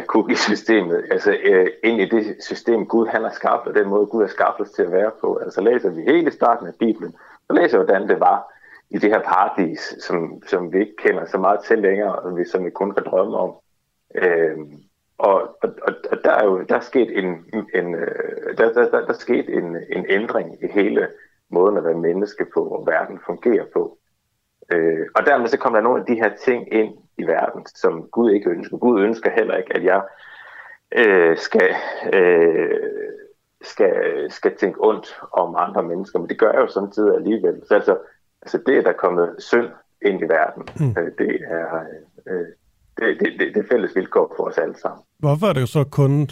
[0.08, 4.22] cookie-systemet, altså øh, ind i det system, Gud han har skabt, og den måde, Gud
[4.22, 5.36] har skabt os til at være på.
[5.36, 7.16] Altså læser vi helt i starten af Bibelen,
[7.48, 8.54] så læser vi, hvordan det var
[8.90, 12.46] i det her paradis, som, som vi ikke kender så meget til længere, og vi,
[12.46, 13.56] som vi kun kan drømme om.
[14.16, 14.58] Øh,
[15.18, 15.70] og, og,
[16.12, 17.26] og, der er jo der er sket en,
[17.76, 21.08] en øh, der, der, der, der sket en, en ændring i hele
[21.50, 23.99] måden at være menneske på, og verden fungerer på.
[24.72, 28.04] Øh, og dermed så kommer der nogle af de her ting ind i verden, som
[28.12, 28.78] Gud ikke ønsker.
[28.78, 30.02] Gud ønsker heller ikke, at jeg
[30.92, 31.76] øh, skal,
[32.14, 32.70] øh,
[33.62, 33.96] skal,
[34.32, 37.62] skal tænke ondt om andre mennesker, men det gør jeg jo samtidig alligevel.
[37.68, 37.98] Så altså,
[38.42, 39.68] altså det, at der er kommet synd
[40.02, 41.02] ind i verden, mm.
[41.02, 41.84] øh, det, er,
[42.28, 42.48] øh,
[42.98, 45.04] det, det, det, det fælles vilkår for os alle sammen.
[45.20, 46.30] Hvorfor er det så kun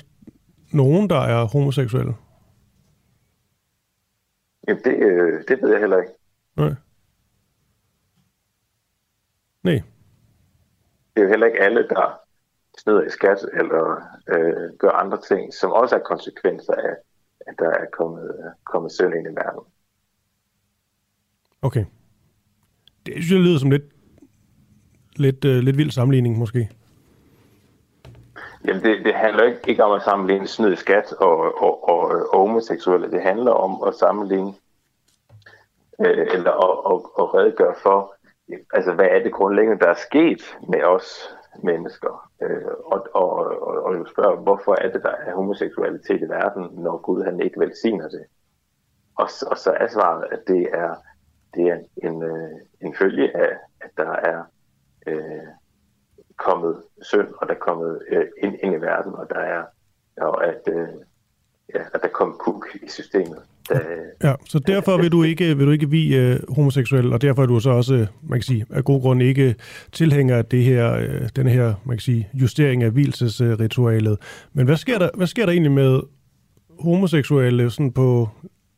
[0.73, 2.13] nogen, der er homoseksuelle?
[4.67, 6.11] Jamen, det, øh, det ved jeg heller ikke.
[6.57, 6.73] Nej.
[9.68, 9.82] Nej.
[11.15, 12.20] Det er jo heller ikke alle, der
[12.78, 16.95] snyder i skat eller øh, gør andre ting, som også er konsekvenser af,
[17.47, 19.63] at der er kommet, kommet søn ind i verden.
[21.61, 21.86] Okay.
[23.05, 23.84] Det synes jeg lyder som lidt,
[25.15, 26.70] lidt, øh, lidt vild sammenligning, måske.
[28.65, 31.99] Jamen, det, det handler ikke, ikke om at sammenligne snyd i skat og, og, og,
[32.34, 33.11] og homoseksuelle.
[33.11, 34.53] Det handler om at sammenligne
[35.99, 38.16] øh, eller at, at, at redegøre for,
[38.73, 42.31] altså hvad er det grundlæggende, der er sket med os mennesker?
[42.41, 43.29] Øh, og, og,
[43.61, 47.39] og, og jo spørge, hvorfor er det, der er homoseksualitet i verden, når Gud han
[47.39, 48.25] ikke velsigner det?
[49.15, 50.95] Og, og så er svaret, at det er,
[51.53, 54.43] det er en, øh, en følge af, at der er
[55.07, 55.47] øh,
[56.37, 59.63] kommet synd, og der er kommet øh, ind, ind i verden, og der er
[60.17, 60.87] og at, øh,
[61.76, 63.38] ja, at der kom kuk i systemet.
[63.70, 63.80] Der,
[64.24, 67.45] Ja, så derfor vil du ikke, vil du ikke vi øh, homoseksuel, og derfor er
[67.45, 69.55] du så også, man kan sige, af god grund ikke
[69.91, 74.18] tilhænger af det her, øh, den her, man kan sige, justering af hvilesesritualet.
[74.53, 75.99] Men hvad sker, der, hvad sker der egentlig med
[76.80, 78.30] homoseksuelle sådan på,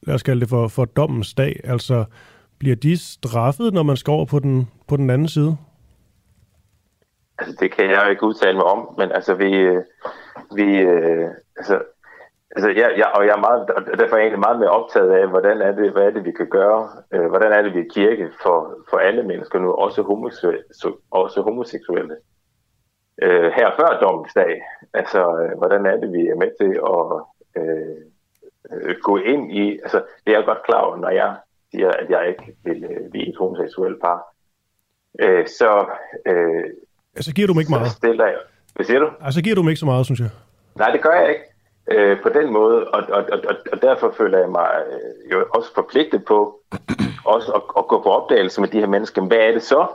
[0.03, 1.59] lad os kalde det for, for dommens dag?
[1.63, 2.05] Altså,
[2.59, 5.57] bliver de straffet, når man skal over på den, på den anden side?
[7.39, 9.83] Altså, det kan jeg jo ikke udtale mig om, men altså, vi, øh,
[10.55, 11.79] vi øh, altså,
[12.55, 15.11] altså jeg, jeg, og jeg er meget, og derfor er jeg egentlig meget mere optaget
[15.11, 17.79] af, hvordan er det, hvad er det, vi kan gøre, øh, hvordan er det, vi
[17.79, 18.57] er kirke for,
[18.89, 20.63] for alle mennesker nu, også homoseksuelle,
[21.11, 22.15] også homoseksuelle.
[23.21, 24.61] Øh, her før dommens dag,
[24.93, 27.05] altså, øh, hvordan er det, vi er med til at
[27.59, 27.97] øh,
[28.71, 31.35] øh, gå ind i, altså, det er jeg godt klar over, når jeg
[31.71, 34.19] siger, at jeg ikke vil øh, blive et homoseksuelt par,
[35.19, 35.85] øh, så
[36.25, 36.63] øh,
[37.15, 37.91] Altså, giver du dem ikke meget?
[37.91, 38.37] stiller jeg,
[38.75, 39.09] hvad siger du?
[39.21, 40.29] Altså, giver du dem ikke så meget, synes jeg.
[40.75, 41.48] Nej, det gør jeg ikke
[41.91, 45.73] øh, på den måde, og, og, og, og derfor føler jeg mig øh, jo også
[45.73, 46.59] forpligtet på
[47.35, 49.21] også at, at gå på opdagelse med de her mennesker.
[49.21, 49.87] Hvad er det så,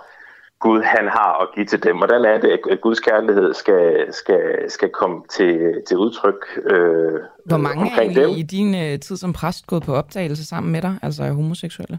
[0.61, 1.97] Gud han har at give til dem?
[1.97, 7.57] Hvordan er det, at Guds kærlighed skal, skal, skal komme til, til udtryk øh, Hvor
[7.57, 8.31] mange er egentlig dem?
[8.31, 11.99] i din øh, tid som præst gået på optagelse sammen med dig, altså er homoseksuelle?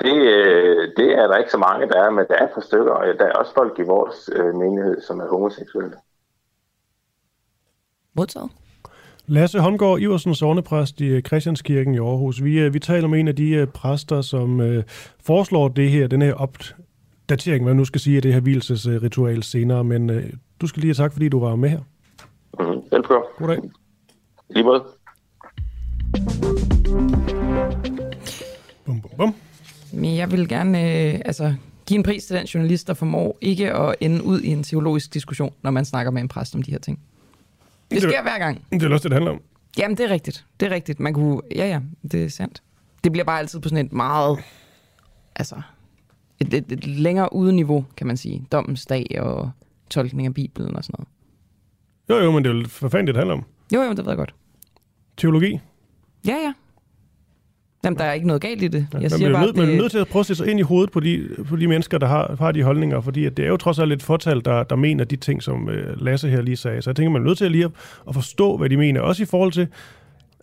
[0.00, 2.60] Det, øh, det er der ikke så mange, der er, men der er et par
[2.60, 5.96] stykker, og der er også folk i vores øh, menighed, som er homoseksuelle.
[8.18, 8.50] Modtaget.
[9.26, 12.44] Lasse Holmgaard Iversen, sovnepræst i øh, Christianskirken i Aarhus.
[12.44, 14.84] Vi, øh, vi taler med en af de øh, præster, som øh,
[15.24, 19.42] foreslår det her, den her opdatering, hvad man nu skal sige, af det her hvilesesritual
[19.42, 19.84] senere.
[19.84, 21.80] Men øh, du skal lige have tak, fordi du var med her.
[22.58, 22.82] Mm-hmm.
[22.92, 23.28] Velkommen.
[23.38, 23.58] Goddag.
[24.50, 24.84] Lige måde.
[28.84, 29.34] Bum, bum, bum.
[29.92, 31.54] Men jeg vil gerne øh, altså,
[31.86, 35.14] give en pris til den journalist, der formår ikke at ende ud i en teologisk
[35.14, 37.00] diskussion, når man snakker med en præst om de her ting.
[37.90, 38.64] Det sker hver gang.
[38.70, 39.40] Det er også det, det handler om.
[39.78, 40.46] Jamen, det er rigtigt.
[40.60, 41.00] Det er rigtigt.
[41.00, 41.40] Man kunne...
[41.54, 41.80] Ja, ja,
[42.12, 42.62] det er sandt.
[43.04, 44.38] Det bliver bare altid på sådan et meget...
[45.36, 45.60] Altså...
[46.40, 48.46] Et, et, et længere ude niveau, kan man sige.
[48.52, 49.50] Dommens dag og
[49.90, 51.08] tolkning af Bibelen og sådan noget.
[52.10, 53.44] Jo, jo, men det er jo for fanden, det, handler om.
[53.74, 54.34] Jo, jo, det ved jeg godt.
[55.16, 55.60] Teologi.
[56.26, 56.52] Ja, ja.
[57.84, 58.86] Jamen, der er ikke noget galt i det.
[58.92, 60.50] Jeg man siger bliver bare, nødt, man er nødt til at prøve at sætte sig
[60.50, 63.36] ind i hovedet på de, på de mennesker, der har, har de holdninger, fordi at
[63.36, 66.28] det er jo trods alt et fortal, der, der mener de ting, som øh, Lasse
[66.28, 66.82] her lige sagde.
[66.82, 67.70] Så jeg tænker, man er nødt til at lige at,
[68.08, 69.00] at forstå, hvad de mener.
[69.00, 69.68] Også i forhold til,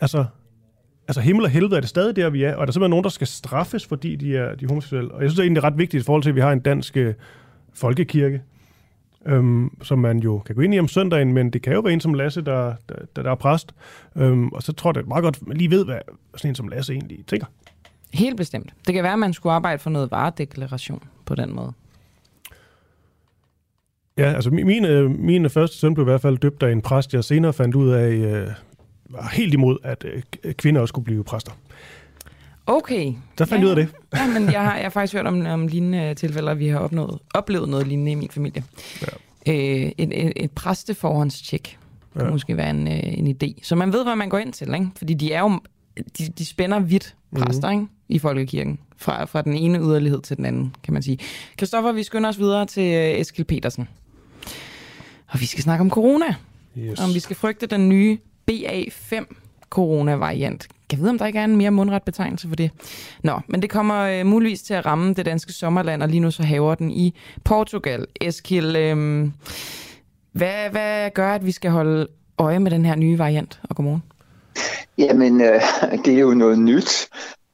[0.02, 0.26] altså,
[1.08, 3.04] altså himmel og helvede er det stadig der, vi er, og er der simpelthen nogen,
[3.04, 5.12] der skal straffes, fordi de er, de er homoseksuelle.
[5.12, 6.60] Og jeg synes det er egentlig ret vigtigt i forhold til, at vi har en
[6.60, 7.14] dansk øh,
[7.74, 8.42] folkekirke,
[9.26, 11.94] øhm, som man jo kan gå ind i om søndagen, men det kan jo være
[11.94, 13.72] en som Lasse, der, der, der, der er præst.
[14.16, 16.00] Øhm, og så tror jeg, det er meget godt, at man lige ved, hvad
[16.36, 17.48] sådan en som Lasse egentlig tænker.
[18.14, 18.74] Helt bestemt.
[18.88, 21.74] Det kan være, at man skulle arbejde for noget varedeklaration på den måde.
[24.18, 26.82] Ja, altså min, min, øh, min første søn blev i hvert fald døbt af en
[26.82, 28.48] præst, jeg senere fandt ud af, øh,
[29.10, 30.06] var helt imod, at
[30.44, 31.52] øh, kvinder også skulle blive præster.
[32.68, 33.14] Okay.
[33.38, 33.96] Der fandt jeg ud af det.
[34.16, 36.80] Ja, men jeg har, jeg har faktisk hørt om, om lignende tilfælde, og vi har
[36.80, 38.64] opnået, oplevet noget lignende i min familie.
[39.02, 39.54] Ja.
[39.54, 41.78] Øh, et, et, et præsteforhåndstjek
[42.14, 42.32] kunne Ja.
[42.32, 43.54] måske være en, øh, en idé.
[43.64, 44.88] Så man ved, hvad man går ind til, ikke?
[44.98, 45.60] Fordi de er jo,
[46.18, 47.80] de, de spænder vidt præster, mm.
[47.82, 47.92] ikke?
[48.10, 48.80] I folkekirken.
[48.98, 51.18] Fra, fra den ene yderlighed til den anden, kan man sige.
[51.58, 53.88] Christoffer, vi skynder os videre til øh, Eskil Petersen.
[55.28, 56.36] Og vi skal snakke om corona.
[56.78, 57.00] Yes.
[57.00, 58.18] Om vi skal frygte den nye
[58.52, 59.24] BA5
[59.70, 60.68] coronavariant.
[60.90, 62.72] Kan jeg vide, om der ikke er en mere mundret betegnelse for det?
[63.24, 66.32] Nå, men det kommer øh, muligvis til at ramme det danske sommerland, og lige nu
[66.32, 68.06] så haver den i Portugal.
[68.22, 69.28] Eskil, øh,
[70.32, 72.08] hvad, hvad gør, at vi skal holde
[72.38, 73.60] øje med den her nye variant?
[73.64, 74.04] Og godmorgen.
[74.98, 75.62] Jamen, øh,
[76.06, 77.08] det er jo noget nyt.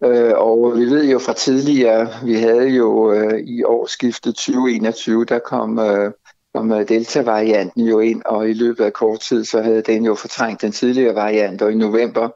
[0.03, 5.39] Øh, og vi ved jo fra tidligere, vi havde jo øh, i årsskiftet 2021, der
[5.39, 6.11] kom, øh,
[6.54, 10.16] kom øh, Delta-varianten jo ind, og i løbet af kort tid, så havde den jo
[10.16, 12.30] fortrængt den tidligere variant, og i november,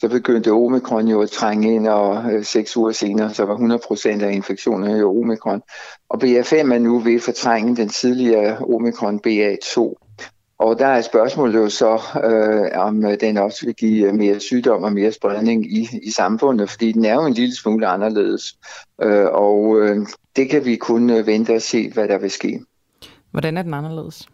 [0.00, 4.24] så begyndte omikron jo at trænge ind, og øh, seks uger senere, så var 100%
[4.24, 5.62] af infektionerne jo omikron.
[6.08, 9.94] Og BA5 er nu ved at fortrænge den tidligere omikron BA2.
[10.58, 14.40] Og der er spørgsmålet jo så, øh, om øh, den også vil give øh, mere
[14.40, 18.58] sygdom og mere spredning i, i samfundet, fordi den er jo en lille smule anderledes.
[19.02, 20.06] Øh, og øh,
[20.36, 22.60] det kan vi kun vente og se, hvad der vil ske.
[23.32, 24.28] Hvordan er den anderledes?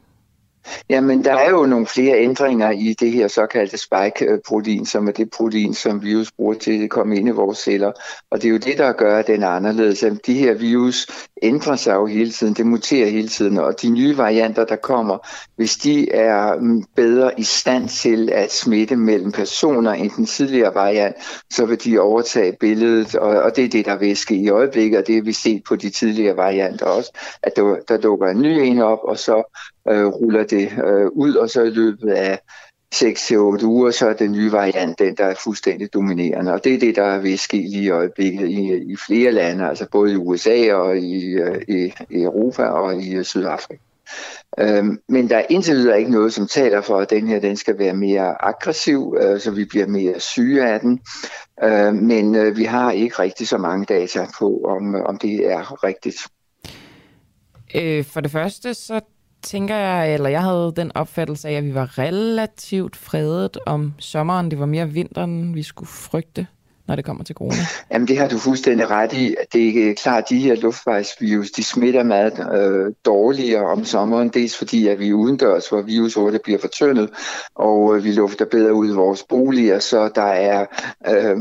[0.91, 5.31] Jamen, der er jo nogle flere ændringer i det her såkaldte spike-protein, som er det
[5.31, 7.93] protein, som virus bruger til at komme ind i vores celler.
[8.31, 10.05] Og det er jo det, der gør, at den er anderledes.
[10.27, 11.07] De her virus
[11.43, 15.19] ændrer sig jo hele tiden, det muterer hele tiden, og de nye varianter, der kommer,
[15.57, 20.75] hvis de er mm, bedre i stand til at smitte mellem personer end den tidligere
[20.75, 21.17] variant,
[21.51, 24.99] så vil de overtage billedet, og, og det er det, der vil ske i øjeblikket,
[24.99, 27.13] og det har vi set på de tidligere varianter også,
[27.43, 29.59] at der, der dukker en ny en op, og så
[29.89, 32.41] øh, ruller det øh, ud, og så i løbet af
[32.95, 36.53] 6-8 uger, så er den nye variant den, der er fuldstændig dominerende.
[36.53, 39.87] Og det er det, der vil ske lige i øjeblikket i, i flere lande, altså
[39.93, 43.83] både i USA og i, øh, i, i Europa og i øh, Sydafrika.
[44.59, 47.57] Øhm, men der er indtil videre ikke noget, som taler for, at den her den
[47.57, 51.01] skal være mere aggressiv, øh, så vi bliver mere syge af den.
[51.63, 55.85] Øh, men øh, vi har ikke rigtig så mange data på, om, om det er
[55.85, 56.17] rigtigt.
[57.75, 59.01] Øh, for det første, så
[59.43, 64.51] tænker jeg, eller jeg havde den opfattelse af, at vi var relativt fredet om sommeren.
[64.51, 66.47] Det var mere vinteren, vi skulle frygte,
[66.89, 67.57] når det kommer til corona.
[67.93, 69.35] Jamen det har du fuldstændig ret i.
[69.53, 74.29] Det er klart, at de her luftvejsvirus, de smitter meget øh, dårligere om sommeren.
[74.29, 77.11] Dels fordi, at vi er udendørs, hvor hurtigt bliver fortyndet,
[77.55, 80.67] og øh, vi lufter bedre ud i vores boliger, så der er
[81.09, 81.37] øh,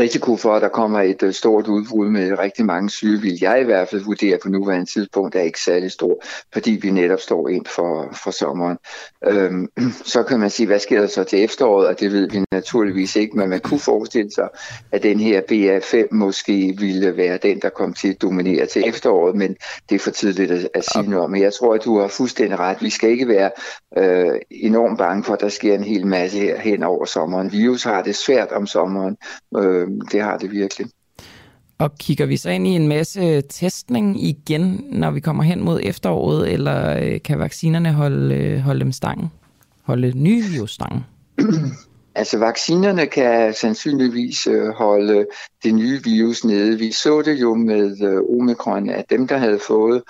[0.00, 3.60] risiko for, at der kommer et øh, stort udbrud med rigtig mange syge, vil jeg
[3.60, 6.22] i hvert fald vurdere på nuværende tidspunkt, er ikke særlig stor,
[6.52, 8.78] fordi vi netop står ind for, for sommeren.
[9.26, 9.68] Øhm,
[10.14, 13.16] så kan man sige, hvad sker der så til efteråret, og det ved vi naturligvis
[13.16, 14.48] ikke, men man kunne forestille sig,
[14.92, 19.36] at den her BA5 måske ville være den, der kom til at dominere til efteråret,
[19.36, 19.56] men
[19.88, 21.30] det er for tidligt at, at sige noget om.
[21.30, 22.82] Men jeg tror, at du har fuldstændig ret.
[22.82, 23.50] Vi skal ikke være
[23.98, 27.52] øh, enormt bange for, at der sker en hel masse her hen over sommeren.
[27.52, 29.16] Virus har det svært om sommeren,
[29.56, 29.69] øh,
[30.12, 30.86] det har det virkelig.
[31.80, 35.80] Og kigger vi så ind i en masse testning igen, når vi kommer hen mod
[35.82, 39.30] efteråret, eller øh, kan vaccinerne holde, øh, holde dem stangen?
[39.82, 41.04] Holde nye virusstangen?
[42.14, 45.26] Altså vaccinerne kan sandsynligvis øh, holde
[45.64, 46.78] det nye virus nede.
[46.78, 47.96] Vi så det jo med
[48.40, 50.02] omikron, at dem, der havde fået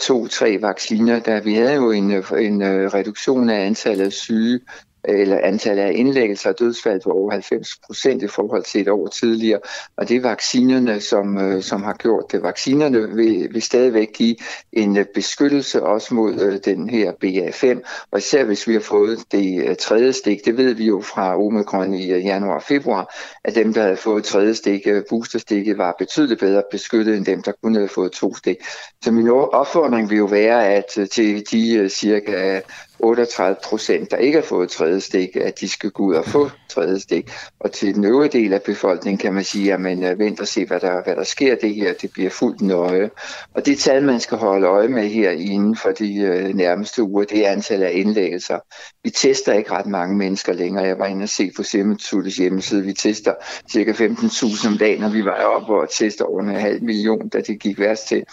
[0.00, 2.62] to-tre vacciner, der vi havde jo en, en
[2.94, 4.60] reduktion af antallet af syge
[5.08, 9.06] eller antallet af indlæggelser og dødsfald på over 90 procent i forhold til et år
[9.06, 9.60] tidligere.
[9.96, 12.42] Og det er vaccinerne, som, øh, som har gjort det.
[12.42, 14.36] Vaccinerne vil, vil stadigvæk give
[14.72, 17.80] en øh, beskyttelse også mod øh, den her BA5,
[18.10, 21.36] og især hvis vi har fået det øh, tredje stik, det ved vi jo fra
[21.36, 25.78] Omikron i øh, januar og februar, at dem, der havde fået tredje stik, øh, boosterstikket,
[25.78, 28.56] var betydeligt bedre beskyttet end dem, der kun havde fået to stik.
[29.04, 32.60] Så min opfordring vil jo være, at til de cirka
[32.98, 36.50] 38 procent, der ikke har fået tredje stik, at de skal gå ud og få
[36.68, 37.30] tredje stik.
[37.60, 40.48] Og til den øvrige del af befolkningen kan man sige, at man øh, venter og
[40.48, 41.92] se, hvad der, hvad der sker det her.
[41.92, 43.10] Det bliver fuldt nøje.
[43.54, 47.24] Og det tal, man skal holde øje med her inden for de øh, nærmeste uger,
[47.24, 48.58] det er antallet af indlæggelser.
[49.04, 50.84] Vi tester ikke ret mange mennesker længere.
[50.84, 51.98] Jeg var inde og se på Serum
[52.38, 52.82] hjemmeside.
[52.82, 53.34] Vi tester
[53.72, 57.40] cirka 15.000 om dagen, og vi var oppe og tester over en halv million, da
[57.40, 58.24] det gik værst til.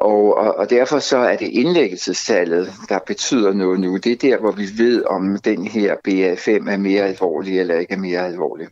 [0.00, 3.96] Og, og, og derfor så er det indlæggelsestallet, der betyder noget nu.
[3.96, 7.94] Det er der, hvor vi ved, om den her BA5 er mere alvorlig eller ikke
[7.94, 8.66] er mere alvorlig.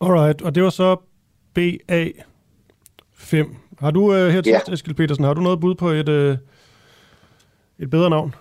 [0.00, 0.96] Alright, og det var så
[1.58, 3.54] BA5.
[3.78, 4.72] Har du uh, her til ja.
[4.72, 6.36] Eskild Petersen, har du noget bud på et, uh,
[7.78, 8.34] et bedre navn?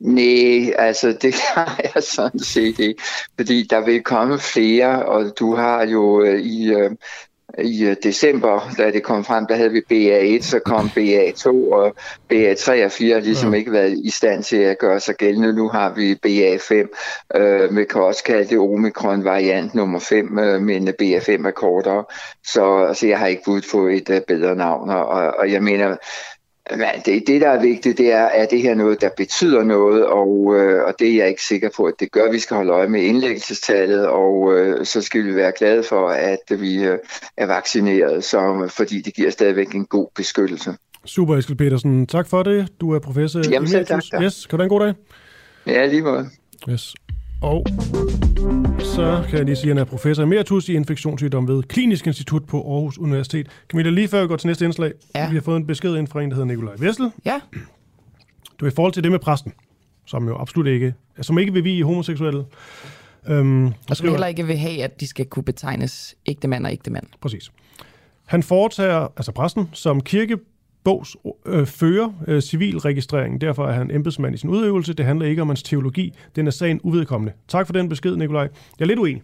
[0.00, 3.02] Nej, altså det har jeg sådan set ikke,
[3.36, 6.90] fordi der vil komme flere, og du har jo uh, i, uh,
[7.58, 11.96] i øh, december, da det kom frem, der havde vi BA1, så kom BA2, og
[12.32, 13.58] BA3 og 4 har ligesom ja.
[13.58, 15.52] ikke været i stand til at gøre sig gældende.
[15.52, 16.74] Nu har vi BA5,
[17.40, 22.04] øh, vi kan også kalde det Omikron-variant nummer 5, øh, men BA5 er kortere.
[22.46, 25.88] Så altså, jeg har ikke budt på et uh, bedre navn, og, og jeg mener,
[25.88, 25.96] men
[27.04, 30.54] det, det, der er vigtigt, det er, at det her noget, der betyder noget, og,
[30.56, 32.30] øh, og det er jeg ikke sikker på, at det gør.
[32.30, 36.60] Vi skal holde øje med indlæggelsestallet, og øh, så skal vi være glade for, at
[36.60, 36.98] vi øh,
[37.36, 40.74] er vaccineret, så, fordi det giver stadigvæk en god beskyttelse.
[41.04, 42.06] Super, Eskild Petersen.
[42.06, 42.68] Tak for det.
[42.80, 44.02] Du er professor Jamen, selv tak.
[44.22, 44.94] Yes, kan du have en god dag?
[45.66, 46.28] Ja, lige måde.
[46.68, 46.94] Yes.
[47.42, 47.66] Og
[48.78, 52.44] så kan jeg lige sige, at han er professor emeritus i infektionssygdom ved Klinisk Institut
[52.44, 53.46] på Aarhus Universitet.
[53.68, 55.28] Camilla, lige før vi går til næste indslag, Ja.
[55.28, 57.10] vi har fået en besked ind fra en, der hedder Nikolaj Vessel.
[57.24, 57.40] Ja.
[58.60, 59.52] Du er i forhold til det med præsten,
[60.06, 62.44] som jo absolut ikke, som ikke vil vi homoseksuelle.
[63.28, 66.72] Øhm, Og som heller ikke vil have, at de skal kunne betegnes ægte mand og
[66.72, 67.06] ægte mand.
[67.20, 67.52] Præcis.
[68.26, 70.00] Han foretager, altså præsten, som
[70.84, 71.16] kirkebogs
[71.46, 73.40] øh, fører øh, civilregistrering.
[73.40, 74.92] Derfor er han embedsmand i sin udøvelse.
[74.92, 76.14] Det handler ikke om hans teologi.
[76.36, 77.32] Den er sagen uvedkommende.
[77.48, 78.48] Tak for den besked, Nikolaj.
[78.78, 79.22] Jeg er lidt uenig.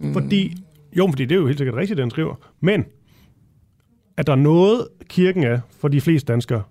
[0.00, 0.12] Mm.
[0.12, 0.54] Fordi,
[0.96, 2.34] jo, fordi det er jo helt sikkert rigtigt, det han skriver.
[2.60, 2.84] Men,
[4.16, 6.62] at der er noget, kirken er for de fleste danskere,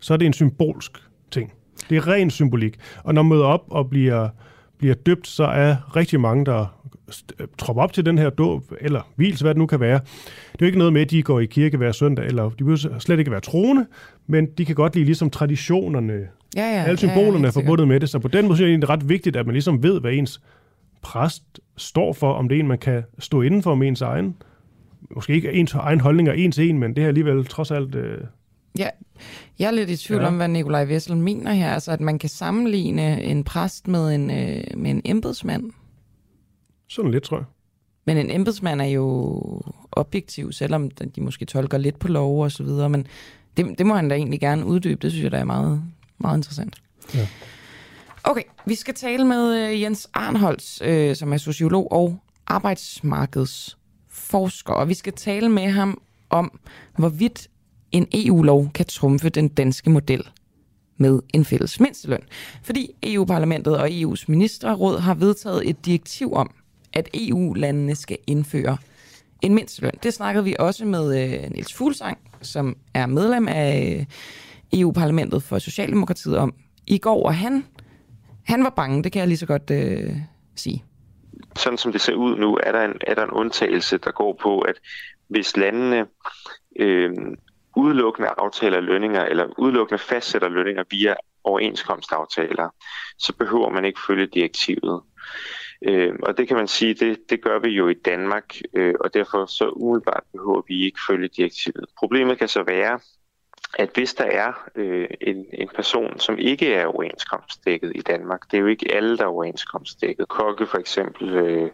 [0.00, 0.92] så er det en symbolsk
[1.30, 1.52] ting.
[1.90, 2.76] Det er ren symbolik.
[3.04, 4.28] Og når man møder op og bliver,
[4.78, 9.00] bliver døbt, så er rigtig mange, der st- tropper op til den her dåb, eller
[9.16, 10.00] vils, hvad det nu kan være.
[10.52, 12.56] Det er jo ikke noget med, at de går i kirke hver søndag, eller de
[12.56, 13.86] behøver slet ikke være troende,
[14.26, 16.12] men de kan godt lide ligesom traditionerne.
[16.56, 16.84] Ja, ja.
[16.84, 17.64] Alle symbolerne ja, er helt sikkert.
[17.64, 19.52] forbundet med det, så på den måde synes jeg, det er ret vigtigt, at man
[19.52, 20.40] ligesom ved, hvad ens
[21.02, 24.36] præst står for, om det er en, man kan stå inden for med ens egen.
[25.14, 27.94] Måske ikke ens egen holdninger en til en, men det er alligevel trods alt...
[27.94, 28.18] Øh,
[28.78, 28.88] Ja,
[29.58, 30.22] jeg er lidt i tvivl Ja.
[30.24, 30.28] ja.
[30.28, 31.70] om, hvad Nikolaj Vessel mener her.
[31.70, 35.70] Altså, at man kan sammenligne en præst med en, øh, med en embedsmand.
[36.94, 37.44] Sådan lidt, tror jeg.
[38.06, 39.40] Men en embedsmand er jo
[39.92, 42.88] objektiv, selvom de måske tolker lidt på lov og så videre.
[42.88, 43.06] Men
[43.56, 45.02] det, det må han da egentlig gerne uddybe.
[45.02, 45.82] Det synes jeg, der er meget,
[46.18, 46.82] meget interessant.
[47.14, 47.28] Ja.
[48.24, 54.72] Okay, vi skal tale med øh, Jens Arnholz, øh, som er sociolog og arbejdsmarkedsforsker.
[54.72, 56.60] Og vi skal tale med ham om,
[56.98, 57.48] hvorvidt
[57.92, 60.28] en EU-lov kan trumfe den danske model
[60.96, 62.22] med en fælles mindsteløn.
[62.62, 66.50] Fordi EU-parlamentet og EU's ministerråd har vedtaget et direktiv om,
[66.94, 68.76] at EU-landene skal indføre
[69.42, 69.92] en mindsteløn.
[70.02, 75.58] Det snakkede vi også med øh, Niels Fuglsang, som er medlem af øh, EU-parlamentet for
[75.58, 76.54] Socialdemokratiet om
[76.86, 77.64] i går, og han,
[78.46, 80.16] han var bange, det kan jeg lige så godt øh,
[80.56, 80.84] sige.
[81.56, 84.38] sådan som det ser ud nu, er der en, er der en undtagelse, der går
[84.42, 84.74] på, at
[85.28, 86.06] hvis landene
[86.80, 87.12] øh,
[87.76, 91.14] udelukkende aftaler lønninger, eller udelukkende fastsætter lønninger via
[91.44, 92.68] overenskomstaftaler,
[93.18, 95.00] så behøver man ikke følge direktivet.
[95.84, 99.14] Øh, og det kan man sige, det, det gør vi jo i Danmark, øh, og
[99.14, 101.84] derfor så umiddelbart behøver vi ikke følge direktivet.
[101.98, 103.00] Problemet kan så være,
[103.78, 108.56] at hvis der er øh, en, en person, som ikke er overenskomstdækket i Danmark, det
[108.56, 110.28] er jo ikke alle, der er overenskomstdækket.
[110.28, 111.70] Kokke for eksempel, øh,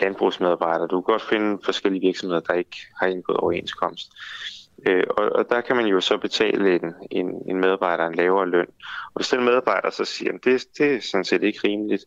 [0.00, 4.12] landbrugsmedarbejdere, du kan godt finde forskellige virksomheder, der ikke har indgået overenskomst.
[4.86, 8.48] Øh, og, og der kan man jo så betale en, en, en medarbejder en lavere
[8.48, 8.66] løn.
[9.06, 12.04] Og hvis den medarbejder så siger, at det, det er sådan set ikke rimeligt,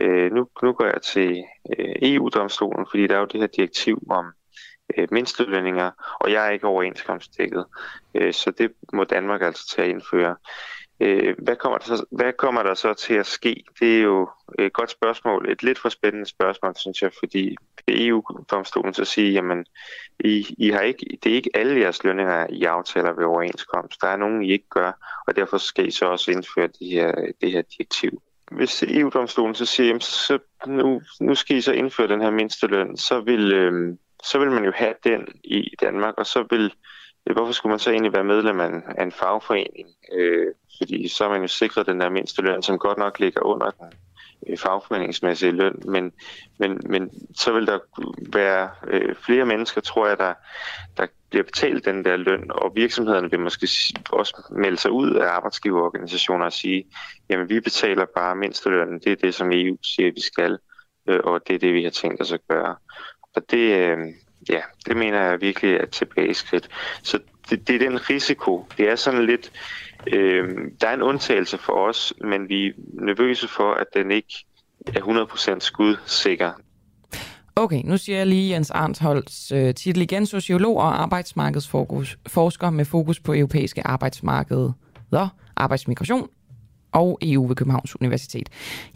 [0.00, 1.44] øh, nu, nu går jeg til
[1.78, 4.32] øh, EU-domstolen, fordi der er jo det her direktiv om
[4.96, 5.90] øh, mindstelønninger,
[6.20, 7.64] og jeg er ikke overenskomstdækket.
[8.14, 10.36] Øh, så det må Danmark altså til at indføre.
[11.02, 13.64] Øh, hvad, kommer der så, hvad kommer der så til at ske?
[13.80, 14.28] Det er jo
[14.58, 17.56] et godt spørgsmål, et lidt for spændende spørgsmål, synes jeg, fordi
[17.88, 19.66] EU-domstolen så siger, jamen,
[20.24, 24.00] I, I har ikke, det er ikke alle jeres lønninger, I aftaler ved overenskomst.
[24.00, 27.32] Der er nogen, I ikke gør, og derfor skal I så også indføre de her,
[27.40, 28.22] det her direktiv.
[28.50, 32.96] Hvis EU-domstolen så siger, jamen, så nu, nu skal I så indføre den her mindsteløn,
[32.96, 36.70] så vil, øh, så vil man jo have den i Danmark, og så vil øh,
[37.24, 39.88] Hvorfor skulle man så egentlig være medlem af en, af en fagforening?
[40.12, 40.46] Øh,
[40.78, 43.92] fordi så er man jo sikret den der mindsteløn, som godt nok ligger under den
[44.46, 46.12] øh, fagforeningsmæssige løn, men,
[46.58, 47.78] men, men så vil der
[48.32, 50.34] være øh, flere mennesker, tror jeg, der,
[50.96, 53.68] der bliver betalt den der løn, og virksomhederne vil måske
[54.10, 56.84] også melde sig ud af arbejdsgiverorganisationer og sige,
[57.28, 60.58] jamen vi betaler bare mindstelønnen, det er det, som EU siger, vi skal,
[61.08, 62.76] øh, og det er det, vi har tænkt os at gøre.
[63.36, 63.98] Og det, øh,
[64.48, 66.68] ja, det mener jeg virkelig er et tilbageskridt.
[67.02, 67.18] Så
[67.50, 68.66] det, det er den risiko.
[68.78, 69.52] Det er sådan lidt,
[70.06, 74.44] øh, der er en undtagelse for os, men vi er nervøse for, at den ikke
[74.86, 75.00] er
[75.56, 76.52] 100% skudsikker.
[77.56, 83.20] Okay, nu siger jeg lige Jens Arnsholds øh, titel igen, sociolog og arbejdsmarkedsforsker med fokus
[83.20, 86.28] på europæiske arbejdsmarkeder, arbejdsmigration
[86.92, 88.48] og EU ved Københavns Universitet.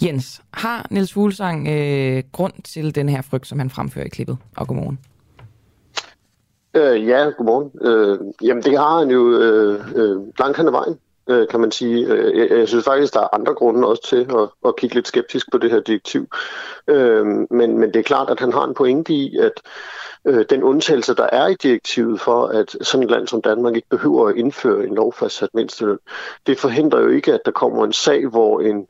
[0.03, 4.37] Jens, har Niels Fuglsang øh, grund til den her frygt, som han fremfører i klippet?
[4.57, 4.99] Og godmorgen.
[6.77, 7.71] Øh, ja, godmorgen.
[7.83, 10.99] Øh, jamen, det har han jo øh, øh, langt hen ad vejen,
[11.29, 12.07] øh, kan man sige.
[12.07, 15.09] Øh, jeg, jeg synes faktisk, der er andre grunde også til at, at kigge lidt
[15.09, 16.27] skeptisk på det her direktiv.
[16.89, 19.53] Øh, men, men det er klart, at han har en pointe i, at
[20.25, 23.89] øh, den undtagelse, der er i direktivet for, at sådan et land som Danmark ikke
[23.89, 25.99] behøver at indføre en lovfastsat mindsteløn,
[26.47, 28.87] det forhindrer jo ikke, at der kommer en sag, hvor en,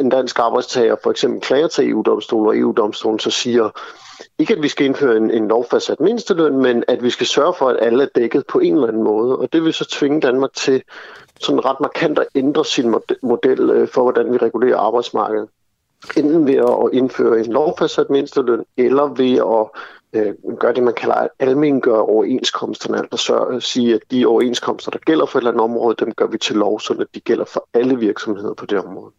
[0.00, 3.70] en dansk arbejdstager for eksempel klager til EU-domstolen, og EU-domstolen så siger,
[4.38, 7.68] ikke at vi skal indføre en, en lovfastsat mindsteløn, men at vi skal sørge for,
[7.68, 9.38] at alle er dækket på en eller anden måde.
[9.38, 10.82] Og det vil så tvinge Danmark til
[11.40, 15.48] sådan ret markant at ændre sin model øh, for, hvordan vi regulerer arbejdsmarkedet.
[16.16, 19.80] enten ved at indføre en lovfastsat mindsteløn, eller ved at
[20.12, 25.26] øh, gøre det, man kalder almengøre overenskomsterne, altså så sige, at de overenskomster, der gælder
[25.26, 27.98] for et eller andet område, dem gør vi til lov, så de gælder for alle
[27.98, 29.12] virksomheder på det område.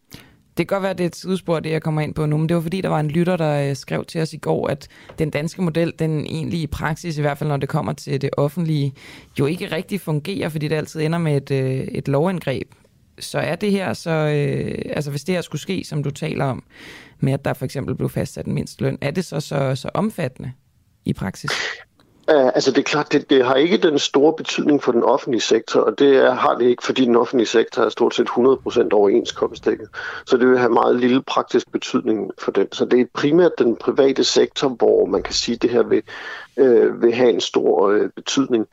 [0.57, 2.37] Det kan godt være, at det er et sidespor, det jeg kommer ind på nu,
[2.37, 4.67] men det var fordi, der var en lytter, der øh, skrev til os i går,
[4.67, 4.87] at
[5.19, 8.29] den danske model, den egentlig i praksis, i hvert fald når det kommer til det
[8.37, 8.93] offentlige,
[9.39, 12.71] jo ikke rigtig fungerer, fordi det altid ender med et, øh, et lovindgreb.
[13.19, 16.45] Så er det her så, øh, altså hvis det her skulle ske, som du taler
[16.45, 16.63] om,
[17.19, 19.89] med at der for eksempel blev fastsat en mindst løn, er det så, så, så
[19.93, 20.51] omfattende
[21.05, 21.51] i praksis?
[22.29, 25.41] Ja, altså det er klart, det, det har ikke den store betydning for den offentlige
[25.41, 28.87] sektor, og det er, har det ikke, fordi den offentlige sektor er stort set 100%
[28.93, 29.87] overenskomstdækket.
[30.25, 32.71] Så det vil have meget lille praktisk betydning for den.
[32.71, 36.03] Så det er primært den private sektor, hvor man kan sige, at det her vil,
[36.57, 38.65] øh, vil have en stor øh, betydning,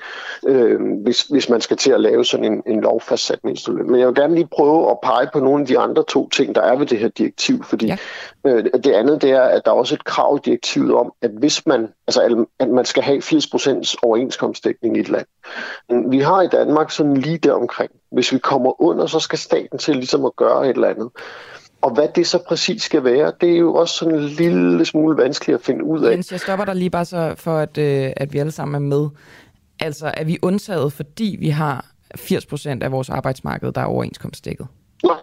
[0.46, 3.90] øh, hvis, hvis man skal til at lave sådan en, en lovfastsat mindsteløn.
[3.90, 6.54] Men jeg vil gerne lige prøve at pege på nogle af de andre to ting,
[6.54, 7.96] der er ved det her direktiv, fordi ja.
[8.44, 11.30] øh, det andet det er, at der er også et krav i direktivet om, at
[11.30, 15.26] hvis man, altså at man skal have 80% overenskomstdækning i et land.
[16.10, 17.90] Vi har i Danmark sådan lige der omkring.
[18.12, 21.10] Hvis vi kommer under, så skal staten til ligesom at gøre et eller andet.
[21.84, 25.16] Og hvad det så præcis skal være, det er jo også sådan en lille smule
[25.16, 26.10] vanskeligt at finde ud af.
[26.10, 28.96] Jens, jeg stopper dig lige bare så for, at, øh, at vi alle sammen er
[28.96, 29.08] med.
[29.80, 31.86] Altså, er vi undtaget, fordi vi har
[32.18, 34.66] 80% af vores arbejdsmarked, der er overenskomstdækket?
[35.04, 35.16] Nej,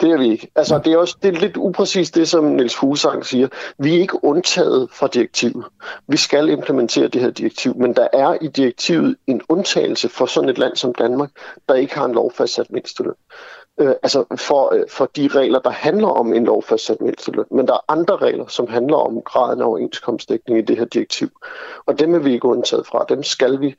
[0.00, 0.50] det er vi ikke.
[0.56, 3.48] Altså, det er også det er lidt upræcist det, som Niels Fuglsang siger.
[3.78, 5.64] Vi er ikke undtaget fra direktivet.
[6.08, 10.50] Vi skal implementere det her direktiv, men der er i direktivet en undtagelse for sådan
[10.50, 11.30] et land som Danmark,
[11.68, 13.14] der ikke har en lovfastsat mindsteløn
[13.80, 17.44] øh, altså for, øh, for de regler, der handler om en lovfastsat mindsteløn.
[17.50, 21.28] Men der er andre regler, som handler om graden af overenskomstdækning i det her direktiv.
[21.86, 23.06] Og dem er vi ikke undtaget fra.
[23.08, 23.76] Dem skal vi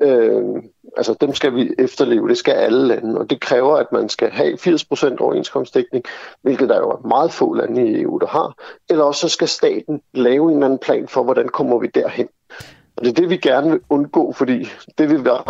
[0.00, 0.62] Øh,
[0.96, 4.30] altså dem skal vi efterleve, det skal alle lande, og det kræver, at man skal
[4.30, 6.04] have 80% overenskomstdækning,
[6.42, 8.54] hvilket der jo er meget få lande i EU, der har,
[8.90, 12.28] eller også så skal staten lave en anden plan for, hvordan kommer vi derhen.
[12.96, 14.68] Og det er det, vi gerne vil undgå, fordi
[14.98, 15.42] det vil være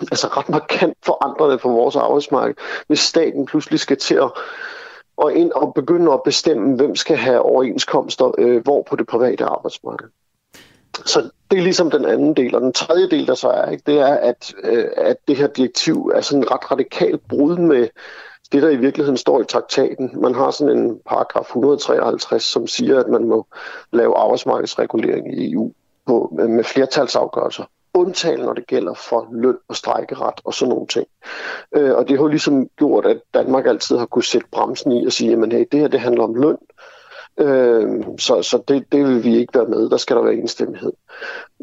[0.00, 2.54] altså ret markant forandrende for vores arbejdsmarked,
[2.86, 4.30] hvis staten pludselig skal til at
[5.20, 9.44] og ind og begynde at bestemme, hvem skal have overenskomster øh, hvor på det private
[9.44, 10.08] arbejdsmarked.
[11.06, 12.54] Så det er ligesom den anden del.
[12.54, 15.46] Og den tredje del, der så er, ikke, det er, at, øh, at det her
[15.46, 17.88] direktiv er sådan en ret radikalt brud med
[18.52, 20.10] det, der i virkeligheden står i traktaten.
[20.14, 23.46] Man har sådan en paragraf 153, som siger, at man må
[23.92, 25.72] lave arbejdsmarkedsregulering i EU
[26.06, 31.06] på, med flertalsafgørelser undtagen, når det gælder for løn og strækkeret og sådan nogle ting.
[31.76, 35.06] Øh, og det har jo ligesom gjort, at Danmark altid har kunne sætte bremsen i
[35.06, 36.56] og sige, at hey, det her det handler om løn,
[37.38, 39.90] øh, så, så det, det vil vi ikke være med.
[39.90, 40.92] Der skal der være enstemmighed.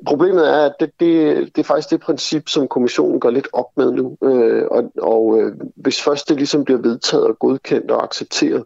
[0.05, 3.77] Problemet er, at det, det, det er faktisk det princip, som kommissionen går lidt op
[3.77, 4.17] med nu.
[4.23, 8.63] Øh, og og øh, hvis først det ligesom bliver vedtaget og godkendt og accepteret,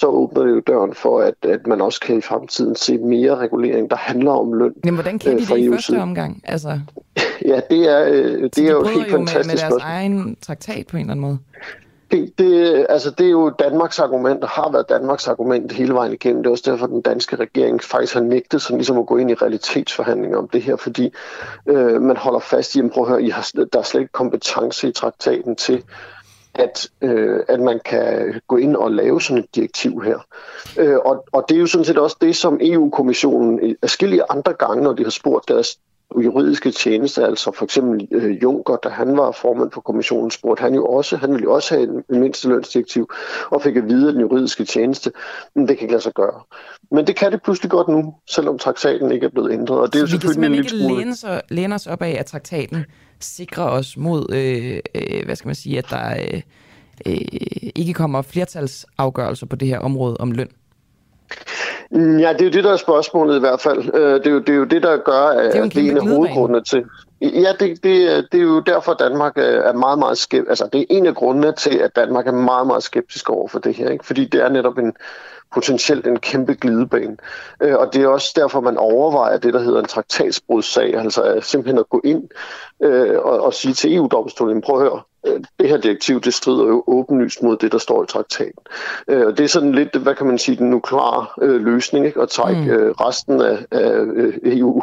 [0.00, 3.36] så åbner det jo døren for, at, at man også kan i fremtiden se mere
[3.36, 4.72] regulering, der handler om løn.
[4.84, 6.42] Men hvordan kan de øh, det i første omgang?
[6.44, 6.80] Altså...
[7.50, 9.46] ja, det er, øh, det de er jo helt jo fantastisk.
[9.46, 11.38] med, med deres egen traktat på en eller anden måde.
[12.10, 16.12] Det, det, altså det er jo Danmarks argument, og har været Danmarks argument hele vejen
[16.12, 16.42] igennem.
[16.42, 19.16] Det er også derfor, at den danske regering faktisk har nægtet sådan ligesom at gå
[19.16, 21.12] ind i realitetsforhandlinger om det her, fordi
[21.66, 24.92] øh, man holder fast i, at høre, I har, der er slet ikke kompetence i
[24.92, 25.82] traktaten til
[26.54, 30.18] at, øh, at man kan gå ind og lave sådan et direktiv her.
[30.78, 34.82] Øh, og, og det er jo sådan set også det, som EU-kommissionen forskellige andre gange,
[34.82, 35.78] når de har spurgt deres
[36.20, 40.74] juridiske tjeneste, altså for eksempel øh, Juncker, da han var formand for kommissionen, spurgte han
[40.74, 43.10] jo også, han ville jo også have en, en mindstelønsdirektiv,
[43.50, 45.12] og fik at vide af den juridiske tjeneste,
[45.54, 46.40] men det kan ikke lade sig gøre.
[46.90, 50.02] Men det kan det pludselig godt nu, selvom traktaten ikke er blevet ændret, og det
[50.02, 52.84] er Så jo selvfølgelig vi kan simpelthen ikke læne, læne os op af, at traktaten
[53.22, 56.42] sikrer os mod, øh, øh, hvad skal man sige, at der øh,
[57.06, 57.16] øh,
[57.74, 60.48] ikke kommer flertalsafgørelser på det her område om løn?
[61.92, 63.94] Ja, det er jo det, der er spørgsmålet i hvert fald.
[63.94, 65.90] Øh, det er jo det, er jo det der gør, at det er, det er
[65.90, 66.84] en af hovedgrundene til.
[67.20, 70.48] Ja, det, det, det er jo derfor, Danmark er meget, meget skeptisk.
[70.48, 73.58] Altså, det er en af grundene til, at Danmark er meget, meget skeptisk over for
[73.58, 73.90] det her.
[73.90, 74.06] Ikke?
[74.06, 74.92] Fordi det er netop en
[75.54, 77.16] potentielt en kæmpe glidebane.
[77.62, 80.94] Øh, og det er også derfor, man overvejer det, der hedder en traktatsbrudssag.
[80.94, 82.22] Altså simpelthen at gå ind
[82.82, 86.66] øh, og, og sige til EU-domstolen, prøv at høre, øh, det her direktiv, det strider
[86.66, 88.62] jo åbenlyst mod det, der står i traktaten.
[89.08, 92.20] Øh, og det er sådan lidt, hvad kan man sige, den nukleare øh, løsning, ikke?
[92.20, 92.92] at trække mm.
[92.92, 94.06] resten af, af
[94.44, 94.82] EU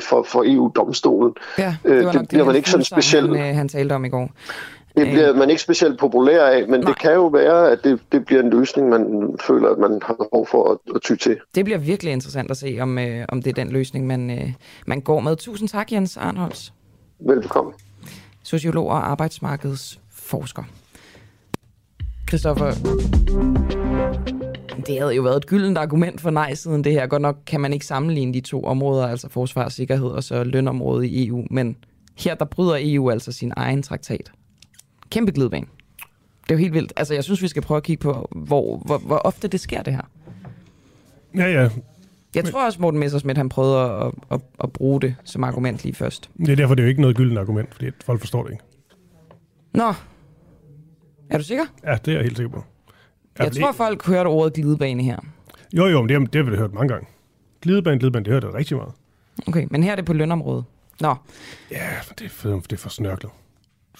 [0.00, 1.34] for, for EU-domstolen.
[1.58, 3.38] Ja, det, var øh, det bliver man ikke sådan specielt...
[3.38, 4.30] Han, han talte om i går.
[4.96, 6.90] Det bliver man ikke specielt populær af, men Nej.
[6.90, 10.14] det kan jo være, at det, det bliver en løsning, man føler, at man har
[10.14, 11.36] behov for at, at ty til.
[11.54, 14.52] Det bliver virkelig interessant at se, om, øh, om det er den løsning, man, øh,
[14.86, 15.36] man går med.
[15.36, 16.70] Tusind tak, Jens Arnholz.
[17.20, 17.74] Velkommen.
[18.42, 20.62] Sociolog og arbejdsmarkedsforsker.
[22.28, 22.70] Christoffer,
[24.86, 27.06] Det havde jo været et gyldent argument for nej-siden det her.
[27.06, 30.44] Godt nok kan man ikke sammenligne de to områder, altså forsvar og sikkerhed og så
[30.44, 31.76] lønområdet i EU, men
[32.18, 34.32] her der bryder EU altså sin egen traktat.
[35.10, 35.66] Kæmpe glidebane.
[36.42, 36.92] Det er jo helt vildt.
[36.96, 39.82] Altså, jeg synes, vi skal prøve at kigge på, hvor, hvor, hvor ofte det sker,
[39.82, 40.02] det her.
[41.36, 41.68] Ja, ja.
[42.34, 45.94] Jeg tror også, Morten Messersmith, han prøvede at, at, at bruge det som argument lige
[45.94, 46.30] først.
[46.38, 48.64] Det er derfor, det er jo ikke noget gyldent argument, fordi folk forstår det ikke.
[49.74, 49.92] Nå.
[51.30, 51.64] Er du sikker?
[51.84, 52.64] Ja, det er jeg helt sikker på.
[53.38, 55.18] Jeg tror, folk hørte ordet glidebane her.
[55.72, 57.06] Jo, jo, men det, har- det har vi hørt mange gange.
[57.62, 58.92] Glidebane, glidebane, det hørte jeg rigtig meget.
[59.48, 60.64] Okay, men her er det på lønområdet.
[61.00, 61.14] Nå,
[61.70, 63.32] Ja, for det er for, det er for snørklet.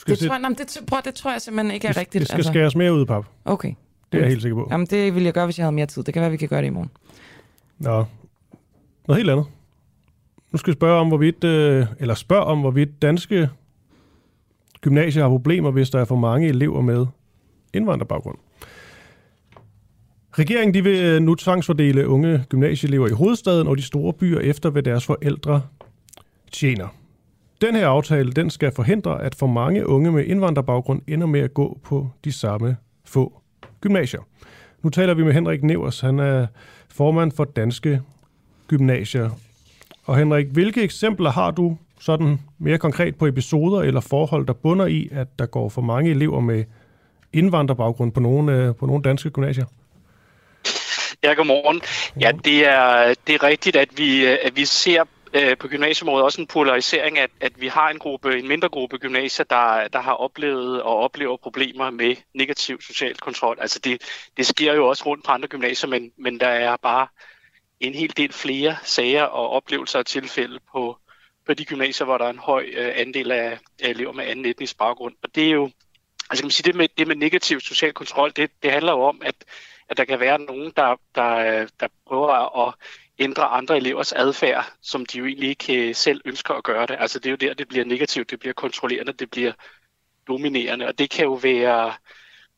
[0.07, 2.23] Du det se- tror, men det, prøv, det tror jeg simpelthen ikke er det, rigtigt.
[2.23, 2.37] altså.
[2.37, 3.25] Det skal skæres mere ud, pap.
[3.45, 3.75] Okay.
[4.13, 4.69] Det er jeg helt sikker på.
[4.71, 6.03] Jamen, det ville jeg gøre, hvis jeg havde mere tid.
[6.03, 6.91] Det kan være, vi kan gøre det i morgen.
[7.79, 8.05] Nå,
[9.09, 9.47] noget helt andet.
[10.53, 13.49] Nu skal jeg spørge om, hvorvidt, øh, eller spørg om, hvorvidt danske
[14.81, 17.07] gymnasier har problemer, hvis der er for mange elever med
[17.73, 18.39] indvandrerbaggrund.
[20.39, 24.71] Regeringen de vil øh, nu tvangsfordele unge gymnasieelever i hovedstaden og de store byer efter,
[24.71, 25.63] hvad deres forældre
[26.53, 26.89] tjener.
[27.61, 31.55] Den her aftale den skal forhindre, at for mange unge med indvandrerbaggrund ender med at
[31.55, 33.41] gå på de samme få
[33.81, 34.21] gymnasier.
[34.83, 36.01] Nu taler vi med Henrik Nevers.
[36.01, 36.47] Han er
[36.89, 38.01] formand for Danske
[38.69, 39.31] Gymnasier.
[40.05, 44.87] Og Henrik, hvilke eksempler har du sådan mere konkret på episoder eller forhold, der bunder
[44.87, 46.65] i, at der går for mange elever med
[47.33, 49.65] indvandrerbaggrund på nogle, øh, på nogle danske gymnasier?
[51.23, 51.81] Ja, godmorgen.
[52.21, 55.05] Ja, det er, det er rigtigt, at vi, øh, at vi ser
[55.37, 58.99] øh, på gymnasieområdet også en polarisering, at, at vi har en gruppe, en mindre gruppe
[58.99, 63.59] gymnasier, der, der har oplevet og oplever problemer med negativ social kontrol.
[63.61, 64.03] Altså det,
[64.37, 67.07] det sker jo også rundt på andre gymnasier, men, men der er bare
[67.80, 70.99] en hel del flere sager og oplevelser og tilfælde på,
[71.47, 74.47] på de gymnasier, hvor der er en høj øh, andel af, af elever med anden
[74.47, 75.14] etnisk baggrund.
[75.22, 75.70] Og det er jo,
[76.30, 79.03] altså kan man sige, det med, det med negativ social kontrol, det, det handler jo
[79.03, 79.34] om, at,
[79.89, 82.74] at der kan være nogen, der, der, der prøver at
[83.19, 86.97] ændre andre elevers adfærd, som de jo egentlig ikke øh, selv ønsker at gøre det.
[87.01, 89.53] Altså det er jo der, det bliver negativt, det bliver kontrollerende, det bliver
[90.29, 91.95] dominerende, og det kan jo være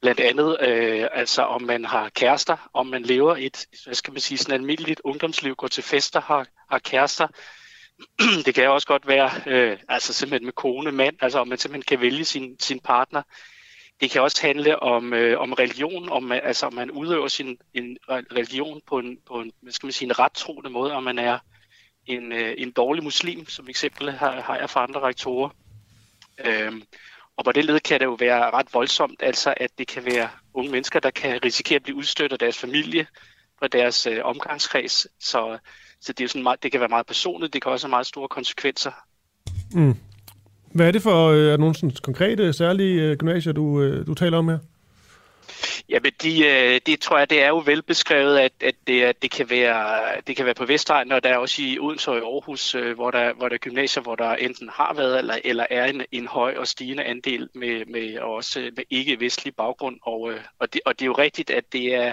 [0.00, 4.20] blandt andet, øh, altså om man har kærester, om man lever et, hvad skal man
[4.20, 7.28] sige, sådan almindeligt ungdomsliv, går til fester, har, har kærester.
[8.46, 11.58] det kan jo også godt være, øh, altså simpelthen med kone, mand, altså om man
[11.58, 13.22] simpelthen kan vælge sin, sin partner.
[14.00, 17.58] Det kan også handle om, øh, om religion, om, man- altså om man udøver sin
[17.74, 21.02] en religion på en, på en, hvad skal man sige, en ret troende måde, om
[21.02, 21.38] man er
[22.06, 25.50] en, øh, en dårlig muslim, som eksempel har, har jeg fra andre rektorer.
[26.44, 26.82] Øhm,
[27.36, 30.28] og på det led kan det jo være ret voldsomt, altså at det kan være
[30.54, 33.06] unge mennesker, der kan risikere at blive udstødt af deres familie,
[33.58, 35.06] fra deres øh, omgangskreds.
[35.20, 35.58] Så,
[36.00, 38.06] så det, er sådan meget, det kan være meget personligt, det kan også have meget
[38.06, 38.92] store konsekvenser.
[39.72, 39.94] Mm.
[40.74, 44.14] Hvad er det for øh, er nogle sådan konkrete, særlige øh, gymnasier, du, øh, du
[44.14, 44.58] taler om her?
[45.88, 49.22] Ja, men de, øh, det tror jeg, det er jo velbeskrevet, at, at det, at
[49.22, 52.16] det, kan være, det kan være på Vestegnen, og der er også i Odense og
[52.16, 55.38] i Aarhus, øh, hvor der, hvor der er gymnasier, hvor der enten har været eller,
[55.44, 59.98] eller er en, en høj og stigende andel med, med og også med ikke-vestlig baggrund.
[60.02, 62.12] Og, øh, og, det, og det er jo rigtigt, at det er,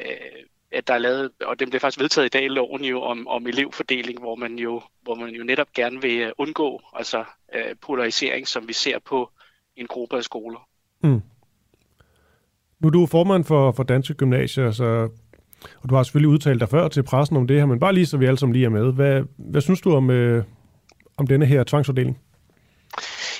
[0.00, 3.28] øh, at der er lavet, og den blev faktisk vedtaget i dag, loven jo om,
[3.28, 7.74] om elevfordeling, hvor man jo, hvor man jo netop gerne vil øh, undgå altså, øh,
[7.86, 9.30] polarisering, som vi ser på
[9.76, 10.68] en gruppe af skoler.
[11.02, 11.22] Mm.
[12.80, 15.08] Nu er du formand for, for Danske Gymnasier, så,
[15.82, 18.06] og du har selvfølgelig udtalt dig før til pressen om det her, men bare lige
[18.06, 18.92] så vi alle sammen lige er med.
[18.92, 20.44] Hvad, hvad synes du om, øh,
[21.16, 22.18] om denne her tvangsfordeling?